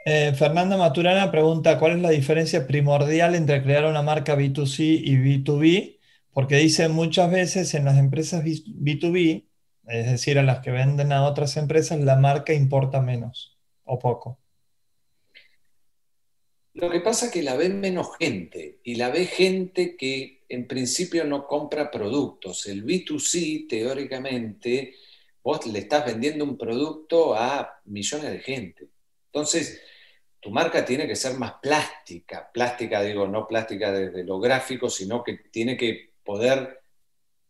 Eh, 0.07 0.35
Fernanda 0.37 0.77
Maturana 0.77 1.31
pregunta, 1.31 1.79
¿cuál 1.79 1.93
es 1.93 2.03
la 2.03 2.11
diferencia 2.11 2.67
primordial 2.67 3.35
entre 3.35 3.63
crear 3.63 3.85
una 3.87 4.03
marca 4.03 4.37
B2C 4.37 5.01
y 5.03 5.17
B2B? 5.17 5.99
Porque 6.33 6.57
dice 6.57 6.89
muchas 6.89 7.31
veces 7.31 7.73
en 7.75 7.85
las 7.85 7.97
empresas 7.97 8.45
B2B 8.45 9.45
es 9.87 10.07
decir, 10.07 10.39
a 10.39 10.43
las 10.43 10.61
que 10.61 10.71
venden 10.71 11.13
a 11.13 11.25
otras 11.25 11.57
empresas, 11.57 12.01
la 12.01 12.17
marca 12.17 12.55
importa 12.55 13.01
menos 13.01 13.57
o 13.85 13.99
poco. 13.99 14.39
Lo 16.75 16.91
que 16.91 17.01
pasa 17.01 17.27
es 17.27 17.33
que 17.33 17.43
la 17.43 17.55
ve 17.55 17.69
menos 17.69 18.17
gente 18.19 18.81
y 18.83 18.97
la 18.97 19.09
ve 19.09 19.27
gente 19.27 19.97
que 19.97 20.45
en 20.49 20.67
principio 20.67 21.25
no 21.25 21.47
compra 21.47 21.91
productos. 21.91 22.67
El 22.67 22.85
B2C, 22.85 23.69
teóricamente, 23.69 24.97
vos 25.43 25.65
le 25.67 25.79
estás 25.79 26.05
vendiendo 26.05 26.45
un 26.45 26.59
producto 26.59 27.35
a 27.35 27.81
millones 27.85 28.31
de 28.33 28.39
gente. 28.41 28.89
Entonces, 29.27 29.81
tu 30.41 30.51
marca 30.51 30.85
tiene 30.85 31.07
que 31.07 31.15
ser 31.15 31.39
más 31.39 31.55
plástica. 31.63 32.51
Plástica, 32.53 33.03
digo, 33.03 33.29
no 33.29 33.47
plástica 33.47 33.93
desde 33.93 34.25
lo 34.25 34.41
gráfico, 34.41 34.91
sino 34.91 35.23
que 35.23 35.35
tiene 35.53 35.77
que 35.77 36.15
poder 36.25 36.81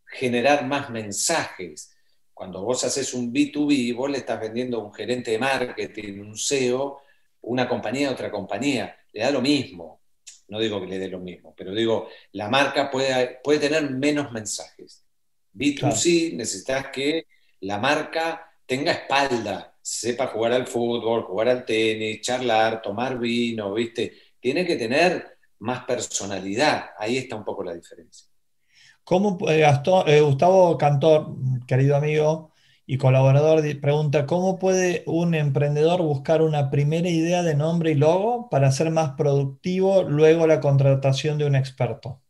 generar 0.06 0.66
más 0.66 0.90
mensajes 0.90 1.96
cuando 2.34 2.62
vos 2.62 2.84
haces 2.84 3.14
un 3.14 3.32
B2B, 3.32 3.94
vos 3.94 4.10
le 4.10 4.18
estás 4.18 4.40
vendiendo 4.40 4.78
a 4.78 4.84
un 4.84 4.92
gerente 4.92 5.30
de 5.30 5.38
marketing, 5.38 6.18
un 6.18 6.36
CEO, 6.36 7.00
una 7.42 7.68
compañía 7.68 8.08
a 8.08 8.12
otra 8.12 8.30
compañía, 8.30 8.96
le 9.14 9.22
da 9.22 9.30
lo 9.30 9.40
mismo. 9.40 10.00
No 10.48 10.58
digo 10.58 10.80
que 10.80 10.86
le 10.86 10.98
dé 10.98 11.08
lo 11.08 11.20
mismo, 11.20 11.54
pero 11.56 11.72
digo, 11.72 12.08
la 12.32 12.50
marca 12.50 12.90
puede, 12.90 13.40
puede 13.42 13.60
tener 13.60 13.90
menos 13.90 14.30
mensajes. 14.30 15.02
B2C 15.54 16.34
necesitas 16.34 16.88
que 16.88 17.26
la 17.60 17.78
marca 17.78 18.52
tenga 18.66 18.92
espalda, 18.92 19.74
sepa 19.80 20.26
jugar 20.26 20.52
al 20.52 20.66
fútbol, 20.66 21.22
jugar 21.22 21.48
al 21.48 21.64
tenis, 21.64 22.20
charlar, 22.20 22.82
tomar 22.82 23.18
vino, 23.18 23.72
¿viste? 23.72 24.12
Tiene 24.38 24.66
que 24.66 24.76
tener 24.76 25.38
más 25.60 25.84
personalidad. 25.84 26.90
Ahí 26.98 27.16
está 27.16 27.36
un 27.36 27.44
poco 27.44 27.64
la 27.64 27.74
diferencia. 27.74 28.26
¿Cómo, 29.02 29.38
eh, 29.48 29.64
eh, 30.06 30.20
Gustavo 30.20 30.76
Cantor, 30.76 31.36
querido 31.66 31.96
amigo 31.96 32.53
y 32.86 32.98
colaborador, 32.98 33.62
pregunta, 33.80 34.26
¿cómo 34.26 34.58
puede 34.58 35.04
un 35.06 35.34
emprendedor 35.34 36.02
buscar 36.02 36.42
una 36.42 36.70
primera 36.70 37.08
idea 37.08 37.42
de 37.42 37.54
nombre 37.54 37.92
y 37.92 37.94
logo 37.94 38.50
para 38.50 38.70
ser 38.72 38.90
más 38.90 39.12
productivo 39.12 40.02
luego 40.02 40.46
la 40.46 40.60
contratación 40.60 41.38
de 41.38 41.46
un 41.46 41.54
experto? 41.54 42.20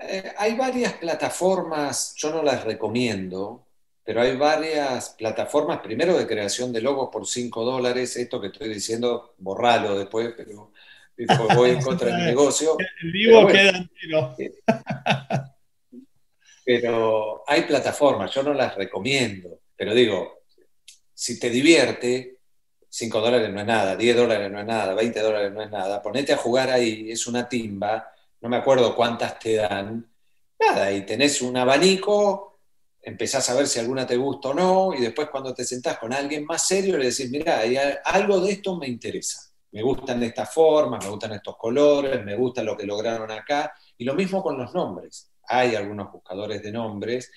Eh, 0.00 0.32
hay 0.38 0.56
varias 0.56 0.94
plataformas, 0.94 2.14
yo 2.16 2.30
no 2.30 2.42
las 2.42 2.64
recomiendo, 2.64 3.66
pero 4.02 4.22
hay 4.22 4.34
varias 4.36 5.10
plataformas, 5.10 5.80
primero 5.80 6.16
de 6.16 6.26
creación 6.26 6.72
de 6.72 6.80
logos 6.80 7.10
por 7.12 7.26
5 7.26 7.64
dólares, 7.64 8.16
esto 8.16 8.40
que 8.40 8.46
estoy 8.46 8.68
diciendo, 8.68 9.34
borralo 9.38 9.98
después, 9.98 10.32
pero 10.36 10.72
voy 11.54 11.70
en 11.70 11.82
contra 11.82 12.16
del 12.16 12.24
negocio. 12.26 12.76
El 13.02 13.12
vivo 13.12 13.46
queda 13.46 13.86
Pero 16.66 17.44
hay 17.46 17.62
plataformas, 17.62 18.34
yo 18.34 18.42
no 18.42 18.52
las 18.52 18.74
recomiendo, 18.74 19.60
pero 19.76 19.94
digo, 19.94 20.40
si 21.14 21.38
te 21.38 21.48
divierte, 21.48 22.40
5 22.88 23.20
dólares 23.20 23.50
no 23.50 23.60
es 23.60 23.66
nada, 23.66 23.94
10 23.94 24.16
dólares 24.16 24.50
no 24.50 24.58
es 24.58 24.66
nada, 24.66 24.92
20 24.94 25.20
dólares 25.20 25.52
no 25.52 25.62
es 25.62 25.70
nada, 25.70 26.02
ponete 26.02 26.32
a 26.32 26.36
jugar 26.36 26.70
ahí, 26.70 27.08
es 27.08 27.28
una 27.28 27.48
timba, 27.48 28.12
no 28.40 28.48
me 28.48 28.56
acuerdo 28.56 28.96
cuántas 28.96 29.38
te 29.38 29.54
dan, 29.54 30.10
nada, 30.58 30.90
y 30.90 31.06
tenés 31.06 31.40
un 31.40 31.56
abanico, 31.56 32.58
empezás 33.00 33.48
a 33.48 33.54
ver 33.54 33.68
si 33.68 33.78
alguna 33.78 34.04
te 34.04 34.16
gusta 34.16 34.48
o 34.48 34.54
no, 34.54 34.92
y 34.92 35.00
después 35.00 35.28
cuando 35.30 35.54
te 35.54 35.64
sentás 35.64 35.98
con 35.98 36.12
alguien 36.12 36.44
más 36.44 36.66
serio 36.66 36.98
le 36.98 37.10
decís, 37.10 37.30
mira, 37.30 37.62
algo 38.04 38.40
de 38.40 38.50
esto 38.50 38.74
me 38.76 38.88
interesa 38.88 39.46
me 39.76 39.82
gustan 39.82 40.20
de 40.20 40.26
esta 40.28 40.46
forma, 40.46 40.98
me 40.98 41.08
gustan 41.08 41.32
estos 41.32 41.54
colores, 41.58 42.24
me 42.24 42.34
gusta 42.34 42.62
lo 42.62 42.74
que 42.74 42.86
lograron 42.86 43.30
acá. 43.30 43.74
Y 43.98 44.04
lo 44.04 44.14
mismo 44.14 44.42
con 44.42 44.56
los 44.56 44.72
nombres. 44.72 45.30
Hay 45.48 45.74
algunos 45.74 46.12
buscadores 46.12 46.62
de 46.62 46.72
nombres. 46.72 47.32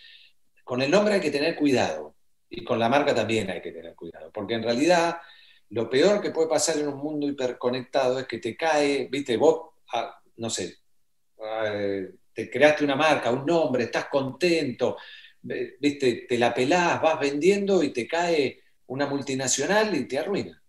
Con 0.64 0.82
el 0.82 0.92
nombre 0.92 1.16
hay 1.16 1.22
que 1.22 1.32
tener 1.32 1.56
cuidado 1.56 2.16
y 2.50 2.64
con 2.64 2.80
la 2.80 2.90
marca 2.90 3.14
también 3.14 3.50
hay 3.50 3.62
que 3.62 3.72
tener 3.72 3.96
cuidado, 3.96 4.32
porque 4.32 4.56
en 4.56 4.64
realidad 4.64 5.18
lo 5.70 5.90
peor 5.90 6.22
que 6.22 6.32
puede 6.32 6.48
pasar 6.48 6.78
en 6.78 6.88
un 6.88 6.98
mundo 6.98 7.28
hiperconectado 7.28 8.20
es 8.20 8.26
que 8.26 8.40
te 8.40 8.58
cae, 8.58 9.08
viste, 9.10 9.38
vos, 9.38 9.70
ah, 9.94 10.20
no 10.38 10.50
sé, 10.50 10.78
eh, 11.66 12.10
te 12.34 12.50
creaste 12.50 12.84
una 12.84 12.96
marca, 12.96 13.32
un 13.32 13.46
nombre, 13.46 13.84
estás 13.84 14.06
contento, 14.06 14.98
viste, 15.42 16.26
te 16.28 16.38
la 16.38 16.54
pelás, 16.54 17.02
vas 17.02 17.20
vendiendo 17.20 17.84
y 17.84 17.90
te 17.90 18.08
cae 18.08 18.62
una 18.88 19.06
multinacional 19.06 19.96
y 19.96 20.08
te 20.08 20.18
arruina. 20.18 20.62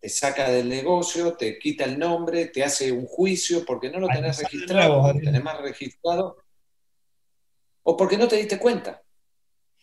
Te 0.00 0.08
saca 0.08 0.50
del 0.50 0.68
negocio, 0.68 1.34
te 1.34 1.58
quita 1.58 1.84
el 1.84 1.98
nombre, 1.98 2.46
te 2.46 2.64
hace 2.64 2.90
un 2.90 3.06
juicio 3.06 3.64
porque 3.64 3.88
no 3.90 4.00
lo 4.00 4.08
tenés 4.08 4.38
registrado, 4.38 5.02
porque 5.02 5.20
tenés 5.20 5.44
más 5.44 5.60
registrado, 5.60 6.41
o 7.82 7.96
porque 7.96 8.16
no 8.16 8.28
te 8.28 8.36
diste 8.36 8.58
cuenta. 8.58 9.02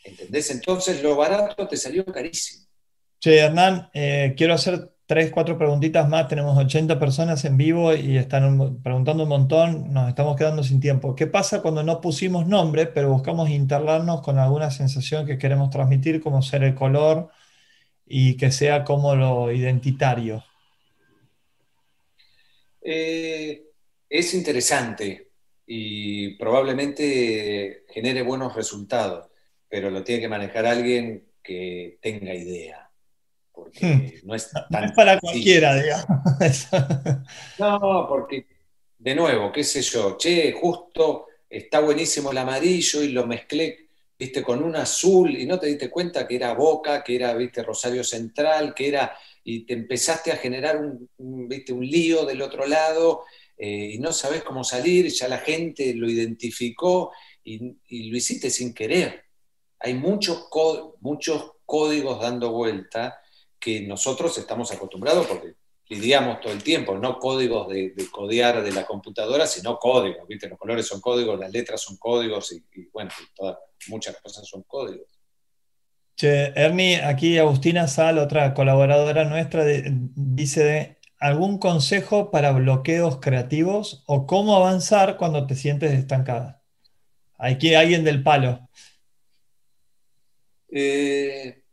¿Entendés? 0.03 0.51
Entonces 0.51 1.03
lo 1.03 1.15
barato 1.15 1.67
te 1.67 1.77
salió 1.77 2.05
carísimo. 2.05 2.65
Che, 3.19 3.37
Hernán, 3.37 3.89
eh, 3.93 4.33
quiero 4.37 4.53
hacer 4.53 4.91
tres, 5.05 5.31
cuatro 5.31 5.57
preguntitas 5.57 6.07
más. 6.07 6.27
Tenemos 6.27 6.57
80 6.57 6.99
personas 6.99 7.43
en 7.43 7.57
vivo 7.57 7.93
y 7.93 8.17
están 8.17 8.81
preguntando 8.81 9.23
un 9.23 9.29
montón. 9.29 9.91
Nos 9.91 10.07
estamos 10.07 10.37
quedando 10.37 10.63
sin 10.63 10.79
tiempo. 10.79 11.15
¿Qué 11.15 11.27
pasa 11.27 11.61
cuando 11.61 11.83
no 11.83 11.99
pusimos 11.99 12.47
nombre, 12.47 12.85
pero 12.85 13.09
buscamos 13.09 13.49
internarnos 13.49 14.21
con 14.21 14.37
alguna 14.37 14.71
sensación 14.71 15.25
que 15.25 15.37
queremos 15.37 15.69
transmitir, 15.69 16.21
como 16.21 16.41
ser 16.41 16.63
el 16.63 16.75
color 16.75 17.29
y 18.05 18.37
que 18.37 18.51
sea 18.51 18.83
como 18.85 19.15
lo 19.15 19.51
identitario? 19.51 20.43
Eh, 22.81 23.63
es 24.09 24.33
interesante 24.33 25.28
y 25.72 26.30
probablemente 26.30 27.86
genere 27.89 28.24
buenos 28.24 28.55
resultados, 28.55 29.30
pero 29.67 29.91
lo 29.91 30.03
tiene 30.03 30.20
que 30.20 30.28
manejar 30.28 30.65
alguien 30.65 31.28
que 31.43 31.99
tenga 32.01 32.34
idea 32.34 32.89
porque 33.51 33.86
hmm. 33.86 34.28
no 34.28 34.34
es 34.34 34.49
tan... 34.72 34.93
para 34.95 35.20
cualquiera, 35.20 35.76
digamos. 35.76 36.07
no, 37.59 38.05
porque, 38.09 38.47
de 38.97 39.13
nuevo, 39.13 39.51
qué 39.51 39.63
sé 39.63 39.84
yo, 39.84 40.17
che, 40.17 40.53
justo 40.53 41.28
está 41.47 41.82
buenísimo 41.82 42.32
el 42.32 42.39
amarillo 42.39 43.03
y 43.03 43.09
lo 43.09 43.28
mezclé, 43.28 43.89
viste, 44.17 44.41
con 44.41 44.63
un 44.63 44.76
azul 44.76 45.38
y 45.38 45.45
no 45.45 45.59
te 45.59 45.67
diste 45.67 45.91
cuenta 45.91 46.28
que 46.28 46.38
era 46.38 46.53
Boca, 46.53 47.03
que 47.03 47.15
era, 47.15 47.36
viste, 47.36 47.61
Rosario 47.61 48.03
Central, 48.03 48.74
que 48.74 48.88
era, 48.88 49.15
y 49.43 49.67
te 49.67 49.74
empezaste 49.74 50.32
a 50.32 50.38
generar 50.38 50.78
un, 50.78 51.47
viste, 51.47 51.74
un 51.74 51.86
lío 51.86 52.26
del 52.26 52.41
otro 52.41 52.65
lado 52.65 53.24
eh, 53.62 53.91
y 53.95 53.99
no 53.99 54.14
sabes 54.14 54.41
cómo 54.41 54.64
salir, 54.64 55.10
ya 55.10 55.28
la 55.28 55.39
gente 55.39 55.93
lo 55.93 56.10
identificó 56.10 57.12
y, 57.43 57.60
lo 58.10 58.18
hiciste 58.18 58.49
sin 58.49 58.74
querer. 58.74 59.26
Hay 59.80 59.95
muchos, 59.95 60.47
muchos 61.01 61.51
códigos 61.66 62.22
dando 62.22 62.51
vuelta 62.51 63.20
que 63.60 63.82
nosotros 63.82 64.38
estamos 64.38 64.72
acostumbrados 64.72 65.28
porque 65.28 65.55
lidiamos 65.89 66.39
todo 66.39 66.53
el 66.53 66.64
tiempo, 66.64 66.97
no 66.97 67.20
códigos 67.20 67.68
de, 67.68 67.89
de, 67.89 68.10
codear 68.10 68.64
de 68.64 68.72
la 68.72 68.86
computadora, 68.86 69.45
sino 69.45 69.78
códigos, 69.78 70.26
¿viste? 70.26 70.47
Los 70.47 70.57
colores 70.57 70.88
son 70.88 71.01
códigos, 71.01 71.38
las 71.38 71.51
letras 71.51 71.82
son 71.82 71.97
códigos 71.97 72.53
y, 72.53 72.64
bueno, 72.93 73.12
todas, 73.36 73.57
muchas 73.88 74.16
cosas 74.22 74.47
son 74.47 74.64
códigos. 74.64 75.07
Che, 76.16 76.53
Ernie, 76.55 77.01
aquí 77.01 77.38
Agustina 77.38 77.88
Sal, 77.88 78.20
otra 78.20 78.53
colaboradora 78.53 79.26
nuestra, 79.26 79.66
dice 79.66 80.98
algún 81.20 81.59
consejo 81.59 82.32
para 82.32 82.51
bloqueos 82.51 83.20
creativos 83.20 84.03
o 84.07 84.26
cómo 84.26 84.55
avanzar 84.55 85.17
cuando 85.17 85.45
te 85.45 85.55
sientes 85.55 85.91
estancada. 85.91 86.61
Aquí 87.38 87.76
alguien 87.76 88.03
del 88.03 88.24
palo. 88.24 88.70
Eh, 90.72 91.63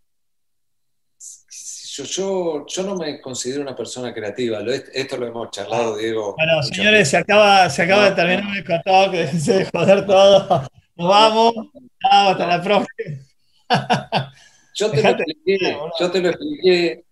yo, 2.05 2.67
yo, 2.67 2.83
no 2.83 2.97
me 2.97 3.21
considero 3.21 3.63
una 3.63 3.75
persona 3.75 4.13
creativa. 4.13 4.61
esto 4.93 5.17
lo 5.17 5.27
hemos 5.27 5.51
charlado, 5.51 5.95
ah. 5.95 5.99
Diego. 5.99 6.35
Bueno, 6.37 6.63
señores, 6.63 7.09
se 7.09 7.17
acaba, 7.17 7.71
se 7.71 7.83
acaba 7.83 8.11
de 8.11 8.17
terminar 8.17 8.57
el 8.57 8.65
contado, 8.65 9.11
que 9.11 9.27
se 9.29 9.59
de 9.59 9.65
joder 9.67 10.07
todo. 10.07 10.69
Nos 10.97 11.09
vamos. 11.09 11.55
Chao, 12.03 12.31
hasta 12.31 12.47
la 12.47 12.63
próxima. 12.63 14.33
Yo 14.75 14.91
te 14.91 15.03
lo 15.03 15.09
expliqué, 15.09 15.79
yo 15.99 16.11
te 16.11 16.21
lo 16.21 16.29
expliqué. 16.29 17.05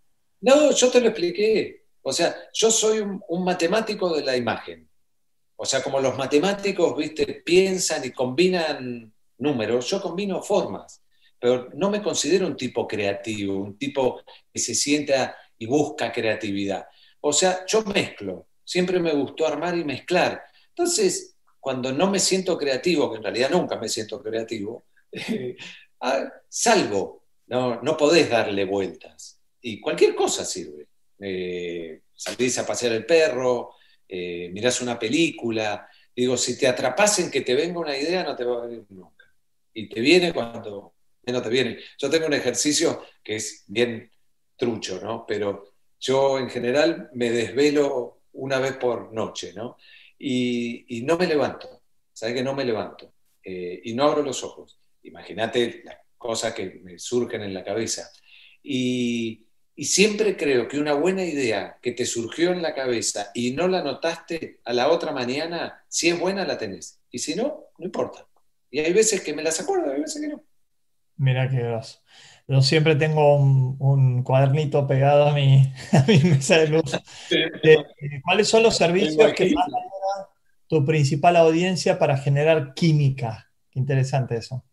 No, 0.43 0.71
yo 0.71 0.91
te 0.91 1.01
lo 1.01 1.09
expliqué. 1.09 1.84
O 2.05 2.13
sea, 2.13 2.35
yo 2.53 2.71
soy 2.71 3.01
un, 3.01 3.45
matemático 3.45 4.15
de 4.15 4.25
la 4.25 4.37
imagen. 4.37 4.89
O 5.57 5.65
sea, 5.65 5.83
como 5.83 6.01
los 6.01 6.17
matemáticos, 6.17 6.97
viste, 6.97 7.43
piensan 7.45 8.05
y 8.05 8.11
combinan 8.11 9.13
números, 9.39 9.89
yo 9.89 10.01
combino 10.01 10.43
formas 10.43 11.05
pero 11.45 11.69
no 11.75 11.91
me 11.91 12.03
considero 12.03 12.47
un 12.47 12.57
tipo 12.57 12.89
creativo, 12.89 13.59
un 13.59 13.77
tipo 13.77 14.23
que 14.51 14.59
se 14.59 14.75
sienta 14.75 15.37
y 15.59 15.67
busca 15.67 16.11
creatividad. 16.11 16.87
O 17.21 17.35
sea, 17.35 17.67
yo 17.67 17.83
mezclo, 17.83 18.47
siempre 18.65 18.99
me 18.99 19.13
gustó 19.13 19.47
armar 19.47 19.77
y 19.77 19.85
mezclar. 19.85 20.43
Entonces, 20.71 21.37
cuando 21.61 21.93
no 21.93 22.11
me 22.11 22.19
siento 22.19 22.57
creativo, 22.57 23.11
que 23.11 23.19
en 23.19 23.25
realidad 23.25 23.51
nunca 23.51 23.77
me 23.77 23.91
siento 23.91 24.23
creativo, 24.23 24.87
ah, 26.01 26.33
salgo, 26.49 27.25
no, 27.49 27.83
no 27.83 27.95
podés 27.95 28.31
darle 28.31 28.65
vueltas. 28.65 29.39
Y 29.61 29.83
cualquier 29.83 30.15
cosa 30.15 30.47
sirve. 30.47 30.89
Eh, 31.27 32.03
salís 32.15 32.59
a 32.59 32.67
pasear 32.67 32.93
el 32.93 33.07
perro, 33.07 33.77
eh, 34.07 34.51
mirás 34.53 34.83
una 34.83 34.99
película. 34.99 35.89
Digo, 36.15 36.37
si 36.37 36.59
te 36.59 36.69
atrapas 36.69 37.19
en 37.21 37.31
que 37.31 37.41
te 37.41 37.55
venga 37.55 37.81
una 37.81 37.97
idea, 37.97 38.23
no 38.23 38.37
te 38.37 38.45
va 38.45 38.59
a 38.59 38.67
venir 38.67 38.85
nunca. 38.91 39.25
Y 39.73 39.89
te 39.89 40.01
viene 40.01 40.35
cuando, 40.35 40.95
no 41.27 41.43
te 41.43 41.49
viene. 41.49 41.79
Yo 41.99 42.11
tengo 42.11 42.27
un 42.27 42.35
ejercicio 42.35 43.03
que 43.23 43.37
es 43.37 43.65
bien 43.67 44.11
trucho, 44.55 45.01
¿no? 45.01 45.25
Pero 45.27 45.75
yo 45.99 46.39
en 46.39 46.51
general 46.51 47.09
me 47.15 47.31
desvelo 47.31 48.21
una 48.33 48.59
vez 48.59 48.77
por 48.77 49.13
noche, 49.13 49.55
¿no? 49.55 49.79
Y, 50.19 51.03
no 51.07 51.17
me 51.17 51.27
levanto, 51.27 51.83
¿sabes 52.13 52.35
que 52.35 52.43
no 52.43 52.55
me 52.55 52.65
levanto? 52.65 53.15
Eh, 53.43 53.81
y 53.85 53.95
no 53.95 54.05
abro 54.05 54.23
los 54.23 54.45
ojos. 54.45 54.79
Imagínate 55.03 55.83
las 55.85 55.97
cosas 56.19 56.55
que 56.55 56.81
me 56.83 56.99
surgen 56.99 57.43
en 57.43 57.55
la 57.55 57.65
cabeza. 57.65 58.11
Y, 58.63 59.44
y 59.77 59.87
siempre 59.87 60.37
creo 60.37 60.69
que 60.69 60.79
una 60.79 60.95
buena 60.95 61.25
idea 61.25 61.79
que 61.83 61.93
te 61.93 62.07
surgió 62.07 62.53
en 62.53 62.63
la 62.63 62.75
cabeza 62.75 63.31
y 63.35 63.53
no 63.53 63.67
la 63.67 63.83
notaste 63.83 64.61
a 64.65 64.73
la 64.73 64.89
otra 64.89 65.13
mañana, 65.13 65.85
si 65.89 66.09
es 66.09 66.19
buena 66.19 66.47
la 66.47 66.59
tenés. 66.59 67.01
Y 67.11 67.19
si 67.19 67.35
no, 67.35 67.71
no 67.79 67.85
importa. 67.85 68.27
Y 68.71 68.79
hay 68.79 68.93
veces 68.93 69.21
que 69.21 69.35
me 69.35 69.43
las 69.43 69.61
acuerdo, 69.61 69.93
hay 69.93 70.01
veces 70.01 70.23
que 70.23 70.29
no. 70.29 70.43
Mira 71.17 71.49
qué 71.49 71.57
groso. 71.57 72.01
Yo 72.47 72.61
siempre 72.61 72.95
tengo 72.95 73.37
un, 73.37 74.23
cuadernito 74.23 74.87
pegado 74.87 75.27
a 75.29 75.35
mi, 75.35 75.73
mesa 76.25 76.59
de 76.59 76.69
luz. 76.69 76.95
Eh, 77.31 78.21
¿Cuáles 78.23 78.49
son 78.49 78.63
los 78.63 78.77
servicios 78.77 79.33
que 79.33 79.53
más 79.55 79.67
tu 80.67 80.85
principal 80.85 81.37
audiencia 81.37 81.99
para 81.99 82.17
generar 82.17 82.75
química? 82.75 83.51
Qué 83.71 83.81
interesante 83.81 84.37
eso. 84.37 84.65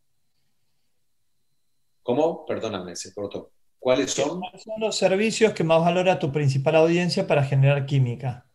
¿Cómo? 2.04 2.46
Perdóname, 2.46 2.96
se 2.96 3.14
cortó. 3.14 3.52
¿Cuáles 3.82 4.12
son? 4.12 4.40
¿Cuáles 4.40 4.62
son 4.62 4.80
los 4.80 4.96
servicios 4.96 5.54
que 5.54 5.64
más 5.64 5.82
valora 5.82 6.20
tu 6.20 6.32
principal 6.32 6.76
audiencia 6.76 7.26
para 7.26 7.44
generar 7.44 7.88
química? 7.88 8.46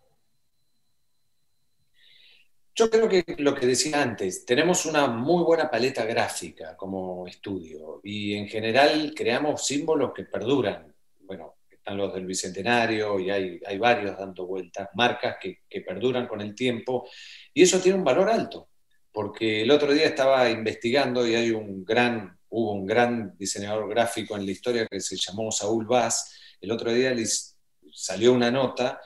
Yo 2.77 2.89
creo 2.89 3.09
que 3.09 3.25
lo 3.39 3.53
que 3.53 3.67
decía 3.67 4.01
antes, 4.01 4.47
tenemos 4.47 4.87
una 4.87 5.09
muy 5.09 5.43
buena 5.43 5.69
paleta 5.69 6.05
gráfica 6.05 6.77
como 6.77 7.27
estudio 7.27 8.01
y 8.05 8.35
en 8.35 8.47
general 8.47 9.15
creamos 9.17 9.67
símbolos 9.67 10.13
que 10.15 10.27
perduran. 10.27 10.95
Bueno, 11.23 11.57
están 11.69 11.97
los 11.97 12.15
del 12.15 12.25
Bicentenario 12.25 13.19
y 13.19 13.29
hay, 13.29 13.61
hay 13.67 13.79
varios 13.79 14.17
dando 14.17 14.47
vueltas, 14.47 14.91
marcas 14.95 15.39
que, 15.41 15.63
que 15.69 15.81
perduran 15.81 16.29
con 16.29 16.41
el 16.41 16.55
tiempo 16.55 17.09
y 17.53 17.63
eso 17.63 17.81
tiene 17.81 17.99
un 17.99 18.05
valor 18.05 18.31
alto, 18.31 18.69
porque 19.11 19.63
el 19.63 19.73
otro 19.73 19.93
día 19.93 20.07
estaba 20.07 20.49
investigando 20.49 21.27
y 21.27 21.35
hay 21.35 21.51
un 21.51 21.85
gran, 21.85 22.36
hubo 22.51 22.73
un 22.73 22.87
gran 22.87 23.37
diseñador 23.37 23.89
gráfico 23.89 24.37
en 24.37 24.47
la 24.47 24.53
historia 24.53 24.87
que 24.87 25.01
se 25.01 25.17
llamó 25.17 25.51
Saúl 25.51 25.87
Vaz, 25.87 26.33
el 26.61 26.71
otro 26.71 26.93
día 26.93 27.13
les 27.13 27.57
salió 27.93 28.33
una 28.33 28.51
nota 28.51 29.01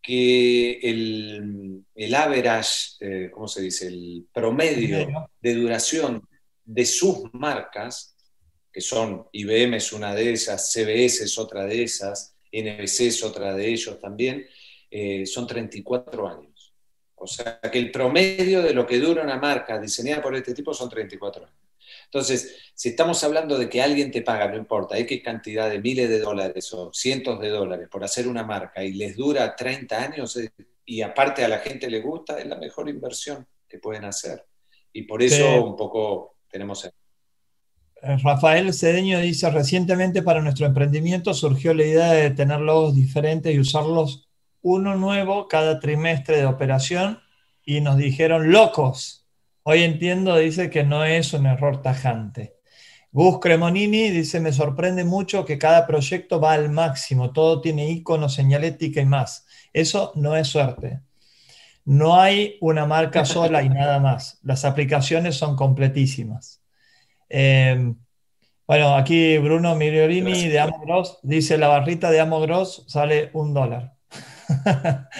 que 0.00 0.78
el, 0.82 1.84
el 1.94 2.14
average, 2.14 2.96
eh, 3.00 3.30
¿cómo 3.30 3.48
se 3.48 3.62
dice? 3.62 3.88
El 3.88 4.26
promedio 4.32 5.28
de 5.40 5.54
duración 5.54 6.26
de 6.64 6.86
sus 6.86 7.32
marcas, 7.32 8.16
que 8.72 8.80
son 8.80 9.26
IBM 9.32 9.74
es 9.76 9.92
una 9.92 10.14
de 10.14 10.32
esas, 10.32 10.72
CBS 10.72 11.24
es 11.24 11.38
otra 11.38 11.64
de 11.64 11.82
esas, 11.82 12.36
NBC 12.52 13.00
es 13.00 13.22
otra 13.22 13.54
de 13.54 13.68
ellos 13.68 13.98
también, 14.00 14.46
eh, 14.90 15.26
son 15.26 15.46
34 15.46 16.28
años. 16.28 16.74
O 17.16 17.26
sea 17.26 17.60
que 17.60 17.78
el 17.78 17.90
promedio 17.90 18.62
de 18.62 18.72
lo 18.72 18.86
que 18.86 18.98
dura 18.98 19.22
una 19.22 19.38
marca 19.38 19.78
diseñada 19.78 20.22
por 20.22 20.34
este 20.36 20.54
tipo 20.54 20.72
son 20.72 20.88
34 20.88 21.44
años. 21.44 21.67
Entonces, 22.10 22.56
si 22.74 22.90
estamos 22.90 23.22
hablando 23.22 23.58
de 23.58 23.68
que 23.68 23.82
alguien 23.82 24.10
te 24.10 24.22
paga, 24.22 24.48
no 24.48 24.56
importa, 24.56 24.96
X 24.98 25.20
cantidad 25.22 25.68
de 25.68 25.78
miles 25.78 26.08
de 26.08 26.20
dólares 26.20 26.72
o 26.72 26.90
cientos 26.92 27.38
de 27.38 27.50
dólares 27.50 27.88
por 27.90 28.02
hacer 28.02 28.26
una 28.26 28.44
marca 28.44 28.82
y 28.82 28.94
les 28.94 29.14
dura 29.14 29.54
30 29.54 30.02
años 30.02 30.36
eh, 30.38 30.50
y 30.86 31.02
aparte 31.02 31.44
a 31.44 31.48
la 31.48 31.58
gente 31.58 31.90
le 31.90 32.00
gusta, 32.00 32.38
es 32.38 32.46
la 32.46 32.56
mejor 32.56 32.88
inversión 32.88 33.46
que 33.68 33.78
pueden 33.78 34.06
hacer. 34.06 34.42
Y 34.90 35.02
por 35.02 35.22
eso 35.22 35.62
un 35.62 35.76
poco 35.76 36.36
tenemos... 36.48 36.86
Eh, 36.86 36.90
Rafael 38.22 38.72
Cedeño 38.72 39.20
dice, 39.20 39.50
recientemente 39.50 40.22
para 40.22 40.40
nuestro 40.40 40.64
emprendimiento 40.64 41.34
surgió 41.34 41.74
la 41.74 41.84
idea 41.84 42.12
de 42.12 42.30
tener 42.30 42.60
logos 42.60 42.94
diferentes 42.94 43.54
y 43.54 43.58
usarlos 43.58 44.28
uno 44.62 44.94
nuevo 44.96 45.46
cada 45.46 45.78
trimestre 45.78 46.38
de 46.38 46.46
operación 46.46 47.20
y 47.66 47.82
nos 47.82 47.98
dijeron 47.98 48.50
locos. 48.50 49.27
Hoy 49.70 49.82
entiendo, 49.82 50.34
dice 50.38 50.70
que 50.70 50.82
no 50.82 51.04
es 51.04 51.34
un 51.34 51.44
error 51.44 51.82
tajante. 51.82 52.56
Gus 53.12 53.38
Cremonini 53.38 54.08
dice, 54.08 54.40
me 54.40 54.50
sorprende 54.50 55.04
mucho 55.04 55.44
que 55.44 55.58
cada 55.58 55.86
proyecto 55.86 56.40
va 56.40 56.54
al 56.54 56.70
máximo, 56.70 57.34
todo 57.34 57.60
tiene 57.60 57.90
icono, 57.90 58.30
señalética 58.30 59.02
y 59.02 59.04
más. 59.04 59.44
Eso 59.74 60.12
no 60.14 60.36
es 60.36 60.48
suerte. 60.48 61.02
No 61.84 62.18
hay 62.18 62.56
una 62.62 62.86
marca 62.86 63.26
sola 63.26 63.62
y 63.62 63.68
nada 63.68 64.00
más. 64.00 64.38
Las 64.42 64.64
aplicaciones 64.64 65.36
son 65.36 65.54
completísimas. 65.54 66.62
Em, 67.28 67.94
bueno, 68.66 68.96
aquí 68.96 69.36
Bruno 69.36 69.74
Migliorini 69.74 70.48
de 70.48 70.60
Amogros 70.60 71.18
dice, 71.22 71.58
la 71.58 71.68
barrita 71.68 72.10
de 72.10 72.20
Amogros 72.20 72.86
sale 72.88 73.28
un 73.34 73.52
dólar. 73.52 73.92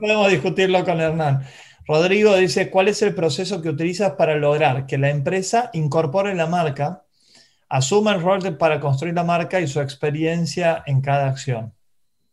podemos 0.00 0.28
discutirlo 0.28 0.84
con 0.84 1.00
Hernán. 1.00 1.46
Rodrigo 1.86 2.36
dice, 2.36 2.70
¿cuál 2.70 2.88
es 2.88 3.02
el 3.02 3.14
proceso 3.14 3.60
que 3.60 3.68
utilizas 3.68 4.12
para 4.12 4.36
lograr 4.36 4.86
que 4.86 4.98
la 4.98 5.10
empresa 5.10 5.70
incorpore 5.72 6.34
la 6.34 6.46
marca, 6.46 7.04
asuma 7.68 8.14
el 8.14 8.22
rol 8.22 8.56
para 8.56 8.78
construir 8.78 9.14
la 9.14 9.24
marca 9.24 9.60
y 9.60 9.66
su 9.66 9.80
experiencia 9.80 10.84
en 10.86 11.00
cada 11.00 11.28
acción? 11.28 11.74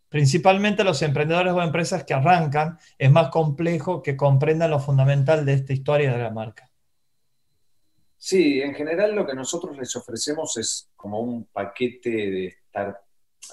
Principalmente 0.08 0.84
los 0.84 1.02
emprendedores 1.02 1.54
o 1.54 1.62
empresas 1.62 2.04
que 2.04 2.14
arrancan, 2.14 2.78
es 2.98 3.12
más 3.12 3.30
complejo 3.30 4.02
que 4.04 4.16
comprendan 4.16 4.72
lo 4.72 4.80
fundamental 4.80 5.46
de 5.46 5.54
esta 5.54 5.74
historia 5.74 6.12
de 6.12 6.24
la 6.24 6.32
marca. 6.32 6.70
Sí, 8.18 8.62
en 8.62 8.76
general 8.76 9.16
lo 9.16 9.26
que 9.26 9.34
nosotros 9.34 9.78
les 9.78 9.96
ofrecemos 9.96 10.58
es 10.58 10.90
como 10.96 11.22
un 11.22 11.46
paquete 11.46 12.10
de 12.10 12.48
startup. 12.68 13.02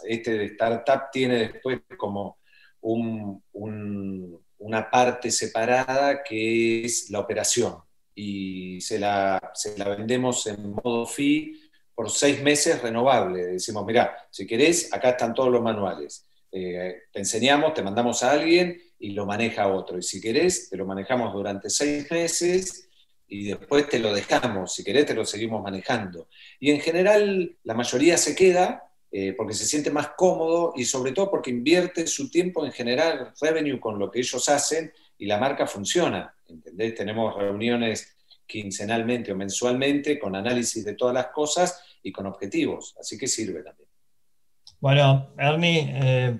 Este 0.04 0.32
de 0.32 0.44
startup 0.46 1.02
tiene 1.12 1.36
después 1.36 1.80
como 1.96 2.38
un 2.80 3.42
una 4.66 4.90
parte 4.90 5.30
separada 5.30 6.24
que 6.24 6.84
es 6.84 7.08
la 7.10 7.20
operación 7.20 7.76
y 8.16 8.80
se 8.80 8.98
la, 8.98 9.40
vendemos 9.96 10.44
en 10.48 10.72
modo 10.72 11.06
fee 11.06 11.70
por 11.94 12.10
seis 12.10 12.42
meses 12.42 12.82
renovable. 12.82 13.46
Decimos, 13.46 13.86
mira, 13.86 14.26
si 14.28 14.44
querés, 14.44 14.92
acá 14.92 15.10
están 15.10 15.34
todos 15.34 15.50
los 15.50 15.62
manuales. 15.62 16.26
Eh, 16.50 17.02
te 17.12 17.20
enseñamos, 17.20 17.74
te 17.74 17.82
mandamos 17.82 18.24
a 18.24 18.32
alguien 18.32 18.76
y 18.98 19.10
lo 19.10 19.24
maneja 19.24 19.68
otro. 19.68 19.98
Y 19.98 20.02
si 20.02 20.20
querés, 20.20 20.68
te 20.68 20.76
lo 20.76 20.84
manejamos 20.84 21.32
durante 21.32 21.70
seis 21.70 22.10
meses 22.10 22.88
y 23.28 23.44
después 23.44 23.88
te 23.88 24.00
lo 24.00 24.12
dejamos. 24.12 24.74
Si 24.74 24.82
querés, 24.82 25.06
te 25.06 25.14
lo 25.14 25.24
seguimos 25.24 25.62
manejando. 25.62 26.28
Y 26.58 26.72
en 26.72 26.80
general, 26.80 27.56
la 27.62 27.74
mayoría 27.74 28.16
se 28.16 28.34
queda 28.34 28.85
eh, 29.18 29.32
porque 29.32 29.54
se 29.54 29.64
siente 29.64 29.90
más 29.90 30.10
cómodo 30.14 30.74
y 30.76 30.84
sobre 30.84 31.12
todo 31.12 31.30
porque 31.30 31.48
invierte 31.48 32.06
su 32.06 32.28
tiempo 32.28 32.66
en 32.66 32.70
generar 32.70 33.32
revenue 33.40 33.80
con 33.80 33.98
lo 33.98 34.10
que 34.10 34.18
ellos 34.18 34.46
hacen 34.50 34.92
y 35.16 35.24
la 35.24 35.38
marca 35.38 35.66
funciona. 35.66 36.34
¿entendés? 36.46 36.96
Tenemos 36.96 37.34
reuniones 37.34 38.14
quincenalmente 38.44 39.32
o 39.32 39.34
mensualmente 39.34 40.18
con 40.18 40.36
análisis 40.36 40.84
de 40.84 40.92
todas 40.92 41.14
las 41.14 41.28
cosas 41.28 41.82
y 42.02 42.12
con 42.12 42.26
objetivos, 42.26 42.94
así 43.00 43.16
que 43.16 43.26
sirve 43.26 43.62
también. 43.62 43.88
Bueno, 44.80 45.30
Ernie, 45.38 45.94
eh, 45.94 46.38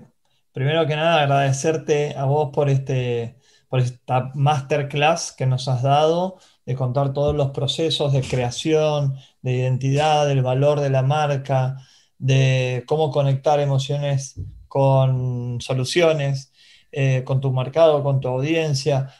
primero 0.51 0.85
que 0.85 0.95
nada 0.95 1.23
agradecerte 1.23 2.13
a 2.15 2.25
vos 2.25 2.51
por, 2.53 2.69
este, 2.69 3.37
por 3.69 3.79
esta 3.79 4.29
masterclass 4.35 5.31
que 5.31 5.47
nos 5.47 5.67
has 5.67 5.81
dado, 5.81 6.37
de 6.63 6.75
contar 6.75 7.11
todos 7.11 7.35
los 7.35 7.49
procesos 7.49 8.13
de 8.13 8.21
creación, 8.21 9.17
de 9.41 9.53
identidad, 9.53 10.27
del 10.27 10.43
valor 10.43 10.79
de 10.79 10.91
la 10.91 11.01
marca, 11.01 11.77
de 12.19 12.83
cómo 12.87 13.11
conectar 13.11 13.59
emociones 13.59 14.35
con 14.67 15.59
soluciones, 15.61 16.51
eh, 16.91 17.23
con 17.25 17.41
tu 17.41 17.51
mercado, 17.51 18.03
con 18.03 18.19
tu 18.19 18.27
audiencia. 18.27 19.13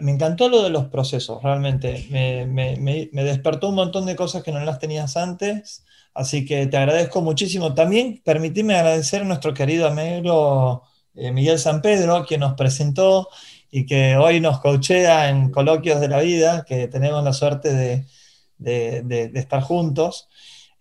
Me 0.00 0.12
encantó 0.12 0.48
lo 0.48 0.62
de 0.62 0.70
los 0.70 0.86
procesos, 0.86 1.42
realmente. 1.42 2.06
Me, 2.10 3.08
despertó 3.24 3.68
un 3.68 3.76
montón 3.76 4.06
de 4.06 4.16
cosas 4.16 4.42
que 4.42 4.52
no 4.52 4.60
las 4.64 4.78
tenías 4.78 5.16
antes, 5.16 5.84
así 6.14 6.44
que 6.44 6.66
te 6.66 6.76
agradezco 6.76 7.20
muchísimo. 7.22 7.74
También 7.74 8.22
permitime 8.24 8.74
agradecer 8.74 9.22
a 9.22 9.24
nuestro 9.24 9.54
querido 9.54 9.86
amigo 9.86 10.82
eh, 11.14 11.30
Miguel 11.32 11.58
San 11.58 11.82
Pedro, 11.82 12.24
quien 12.26 12.40
nos 12.40 12.54
presentó 12.54 13.28
y 13.70 13.86
que 13.86 14.16
hoy 14.16 14.40
nos 14.40 14.60
coachea 14.60 15.28
en 15.30 15.50
coloquios 15.50 16.00
de 16.00 16.08
la 16.08 16.20
vida, 16.20 16.64
que 16.64 16.88
tenemos 16.88 17.22
la 17.24 17.32
suerte 17.32 18.06
de 18.58 19.30
estar 19.34 19.62
juntos. 19.62 20.28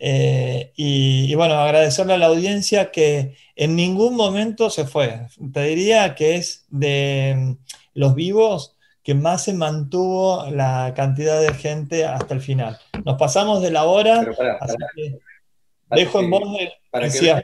Eh, 0.05 0.73
y, 0.75 1.33
bueno, 1.35 1.53
agradecerle 1.53 2.15
a 2.15 2.17
la 2.17 2.25
audiencia 2.25 2.91
que 2.91 3.37
en 3.55 3.77
ningún 3.77 4.17
momento 4.17 4.69
se 4.69 4.83
fue. 4.83 5.27
Te 5.53 5.61
diría 5.63 6.13
que 6.13 6.35
es 6.35 6.65
de 6.67 7.33
mm, 7.37 7.51
los 7.93 8.13
vivos 8.13 8.75
que 9.01 9.13
más 9.13 9.45
se 9.45 9.53
mantuvo 9.53 10.45
la 10.51 10.91
cantidad 10.93 11.39
de 11.39 11.53
gente 11.53 12.03
hasta 12.03 12.33
el 12.33 12.41
final. 12.41 12.77
Nos 13.05 13.17
pasamos 13.17 13.61
de 13.61 13.71
la 13.71 13.85
hora, 13.85 14.25
dejo 15.89 16.19
en 16.19 16.29
voz 16.29 16.51
de... 16.51 16.73
Para 16.91 17.09
que, 17.09 17.43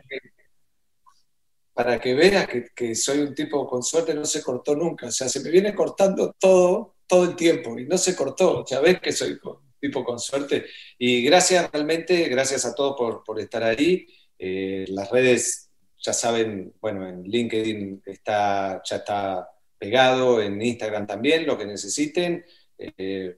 para 1.73 1.97
que 1.97 2.13
veas 2.13 2.45
que, 2.75 2.93
soy 2.93 3.19
un 3.19 3.33
tipo 3.33 3.65
con 3.69 3.83
suerte, 3.83 4.13
no 4.13 4.25
se 4.25 4.43
cortó 4.43 4.75
nunca. 4.75 5.07
O 5.07 5.11
sea, 5.11 5.29
se 5.29 5.39
me 5.39 5.49
viene 5.49 5.73
cortando 5.73 6.35
todo, 6.37 6.95
todo 7.07 7.23
el 7.23 7.37
tiempo 7.37 7.79
y 7.79 7.85
no 7.85 7.97
se 7.97 8.17
cortó. 8.17 8.65
Ya 8.65 8.81
ves 8.81 8.99
que 8.99 9.13
soy 9.13 9.39
tipo 9.79 10.03
con 10.03 10.19
suerte. 10.19 10.65
Y 10.97 11.23
gracias 11.23 11.71
realmente, 11.71 12.27
gracias 12.29 12.65
a 12.65 12.75
todos 12.75 13.21
por, 13.25 13.39
estar 13.39 13.63
ahí. 13.63 14.07
Eh, 14.37 14.85
las 14.89 15.09
redes, 15.09 15.69
ya 15.97 16.13
saben, 16.13 16.73
bueno, 16.81 17.07
en 17.07 17.23
LinkedIn 17.23 18.03
está, 18.05 18.81
ya 18.83 18.97
está 18.97 19.49
pegado, 19.77 20.41
en 20.41 20.61
Instagram 20.61 21.07
también, 21.07 21.45
lo 21.45 21.57
que 21.57 21.65
necesiten. 21.65 22.45
Eh, 22.77 23.37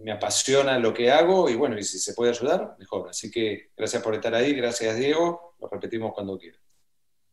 me 0.00 0.12
apasiona 0.12 0.78
lo 0.78 0.94
que 0.94 1.10
hago 1.10 1.48
y 1.48 1.56
bueno, 1.56 1.78
y 1.78 1.82
si 1.82 1.98
se 1.98 2.14
puede 2.14 2.30
ayudar, 2.30 2.76
mejor. 2.78 3.08
Así 3.10 3.30
que 3.30 3.70
gracias 3.76 4.02
por 4.02 4.14
estar 4.14 4.34
ahí, 4.34 4.54
gracias 4.54 4.96
Diego, 4.96 5.56
lo 5.60 5.68
repetimos 5.68 6.12
cuando 6.14 6.38
quieras. 6.38 6.60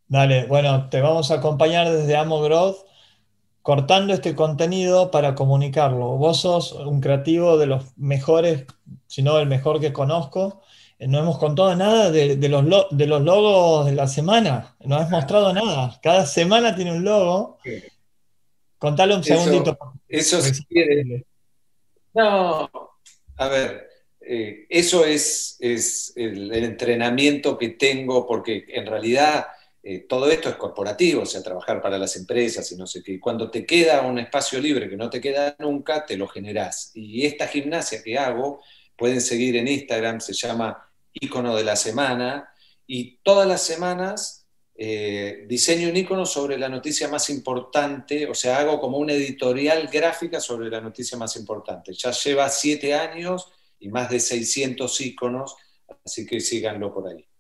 Dale, 0.08 0.46
bueno, 0.48 0.90
te 0.90 1.00
vamos 1.00 1.32
a 1.32 1.36
acompañar 1.36 1.90
desde 1.90 2.18
Amo 2.18 2.42
Growth 2.42 2.86
cortando 3.62 4.14
este 4.14 4.36
contenido 4.36 5.12
para 5.12 5.36
comunicarlo. 5.36 6.18
Vos 6.18 6.42
sos 6.42 6.72
un 6.74 7.02
creativo 7.02 7.58
de 7.58 7.68
los 7.68 7.98
mejores, 7.98 8.66
si 9.08 9.22
no 9.22 9.38
el 9.40 9.48
mejor 9.48 9.80
que 9.80 9.94
conozco. 9.94 10.62
Eh, 11.00 11.08
no 11.08 11.20
hemos 11.20 11.38
contado 11.38 11.76
nada 11.76 12.12
de, 12.12 12.36
los, 12.50 12.66
de 12.92 13.08
los 13.08 13.22
logos 13.22 13.86
de 13.86 13.94
la 13.94 14.08
semana. 14.08 14.76
No 14.82 14.96
has 14.96 15.10
mostrado 15.10 15.54
nada. 15.54 16.00
Cada 16.02 16.26
semana 16.26 16.76
tiene 16.76 16.94
un 16.94 17.04
logo. 17.04 17.58
Contalo 18.78 19.16
un 19.16 19.24
segundito. 19.24 19.78
Eso. 20.08 20.40
No, 22.14 22.70
a 23.38 23.48
ver, 23.48 23.88
eh, 24.20 24.66
eso 24.70 25.06
es, 25.06 25.58
es 25.60 26.14
el, 26.16 26.54
entrenamiento 26.54 27.58
que 27.58 27.70
tengo, 27.70 28.28
porque 28.28 28.66
en 28.68 28.86
realidad 28.86 29.48
eh, 29.84 30.06
todo 30.08 30.30
esto 30.30 30.50
es 30.50 30.56
corporativo, 30.56 31.24
o 31.24 31.26
sea, 31.26 31.42
trabajar 31.42 31.82
para 31.82 31.98
las 31.98 32.16
empresas 32.16 32.72
y 32.72 32.76
no 32.76 32.86
sé 32.86 33.02
qué. 33.02 33.20
Cuando 33.20 33.50
te 33.50 33.66
queda 33.66 34.02
un 34.02 34.20
espacio 34.20 34.60
libre 34.60 34.90
que 34.90 34.98
no 34.98 35.10
te 35.10 35.20
queda 35.20 35.56
nunca, 35.60 36.06
te 36.06 36.18
lo 36.18 36.28
generás. 36.28 36.92
Y 36.94 37.26
esta 37.26 37.48
gimnasia 37.48 38.04
que 38.04 38.18
hago, 38.18 38.62
pueden 38.96 39.22
seguir 39.22 39.56
en 39.58 39.68
Instagram, 39.68 40.22
se 40.22 40.34
llama 40.34 40.92
Icono 41.14 41.56
de 41.56 41.64
la 41.64 41.76
Semana, 41.76 42.54
y 42.86 43.18
todas 43.24 43.48
las 43.48 43.62
semanas 43.62 44.42
eh, 44.76 45.46
diseño 45.48 45.90
un 45.90 45.98
icono 45.98 46.26
sobre 46.26 46.58
la 46.58 46.68
noticia 46.68 47.08
más 47.08 47.30
importante, 47.30 48.28
o 48.28 48.34
sea, 48.34 48.60
hago 48.60 48.80
como 48.80 48.98
una 48.98 49.14
editorial 49.14 49.88
gráfica 49.88 50.40
sobre 50.40 50.70
la 50.70 50.82
noticia 50.82 51.18
más 51.18 51.36
importante. 51.36 51.94
Ya 51.94 52.12
lleva 52.12 52.50
siete 52.50 52.94
años 52.94 53.52
y 53.80 53.90
más 53.90 54.10
de 54.10 54.20
600 54.20 55.02
iconos, 55.02 55.56
así 56.04 56.26
que 56.26 56.40
síganlo 56.40 56.94
por 56.94 57.08
ahí. 57.08 57.31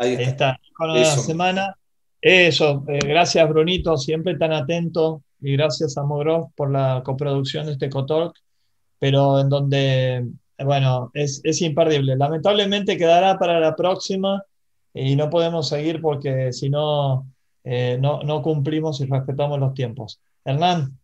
Ahí 0.00 0.14
está. 0.14 0.58
Ahí 0.78 0.94
de 0.94 1.00
la 1.00 1.16
semana. 1.16 1.76
Eso, 2.22 2.84
eh, 2.88 2.98
gracias 3.02 3.48
Brunito, 3.48 3.96
siempre 3.96 4.36
tan 4.36 4.52
atento 4.52 5.22
y 5.40 5.52
gracias 5.52 5.96
a 5.96 6.04
Mogros 6.04 6.50
por 6.54 6.70
la 6.70 7.02
coproducción 7.04 7.66
de 7.66 7.72
este 7.72 7.88
Cotalk, 7.88 8.34
pero 8.98 9.40
en 9.40 9.48
donde, 9.48 10.26
bueno, 10.58 11.10
es, 11.14 11.42
imperdible. 11.62 12.16
Lamentablemente 12.16 12.96
quedará 12.96 13.38
para 13.38 13.60
la 13.60 13.76
próxima 13.76 14.42
y 14.92 15.16
no 15.16 15.30
podemos 15.30 15.68
seguir 15.68 16.00
porque 16.00 16.52
si 16.52 16.68
no, 16.68 17.26
eh, 17.64 17.98
no, 18.00 18.22
no, 18.22 18.42
cumplimos 18.42 19.00
y 19.00 19.06
respetamos 19.06 19.58
los 19.58 19.74
tiempos. 19.74 20.20
Hernán, 20.44 20.98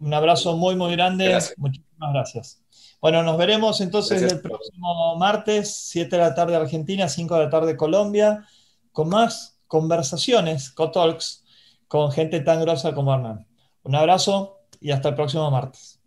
un 0.00 0.14
abrazo 0.14 0.56
muy, 0.56 0.76
muy 0.76 0.92
grande. 0.92 1.38
Muchísimas 1.56 2.12
gracias. 2.12 2.62
Bueno, 3.00 3.22
nos 3.22 3.38
veremos 3.38 3.80
entonces 3.80 4.22
el 4.22 4.40
próximo 4.40 5.16
martes, 5.16 5.72
7 5.90 6.16
de 6.16 6.22
la 6.22 6.34
tarde 6.34 6.56
Argentina, 6.56 7.08
5 7.08 7.34
de 7.36 7.44
la 7.44 7.50
tarde 7.50 7.76
Colombia, 7.76 8.44
con 8.92 9.08
más 9.08 9.60
conversaciones, 9.68 10.70
co-talks, 10.70 11.44
con 11.86 12.10
gente 12.10 12.40
tan 12.40 12.60
grosa 12.60 12.94
como 12.94 13.14
Hernán. 13.14 13.46
Un 13.84 13.94
abrazo 13.94 14.58
y 14.80 14.90
hasta 14.90 15.10
el 15.10 15.14
próximo 15.14 15.50
martes. 15.50 15.98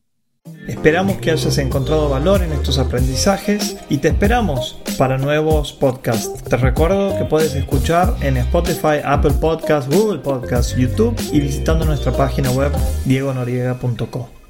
Esperamos 0.67 1.17
que 1.17 1.31
hayas 1.31 1.57
encontrado 1.59 2.09
valor 2.09 2.41
en 2.41 2.51
estos 2.51 2.79
aprendizajes 2.79 3.77
y 3.89 3.99
te 3.99 4.07
esperamos 4.07 4.77
para 4.97 5.17
nuevos 5.17 5.71
podcasts. 5.71 6.43
Te 6.43 6.57
recuerdo 6.57 7.15
que 7.17 7.25
puedes 7.25 7.53
escuchar 7.53 8.15
en 8.21 8.37
Spotify, 8.37 9.01
Apple 9.03 9.33
Podcasts, 9.39 9.93
Google 9.95 10.19
Podcasts, 10.19 10.75
YouTube 10.75 11.15
y 11.31 11.39
visitando 11.39 11.85
nuestra 11.85 12.11
página 12.11 12.49
web 12.51 12.71
diegonoriega.co. 13.05 14.40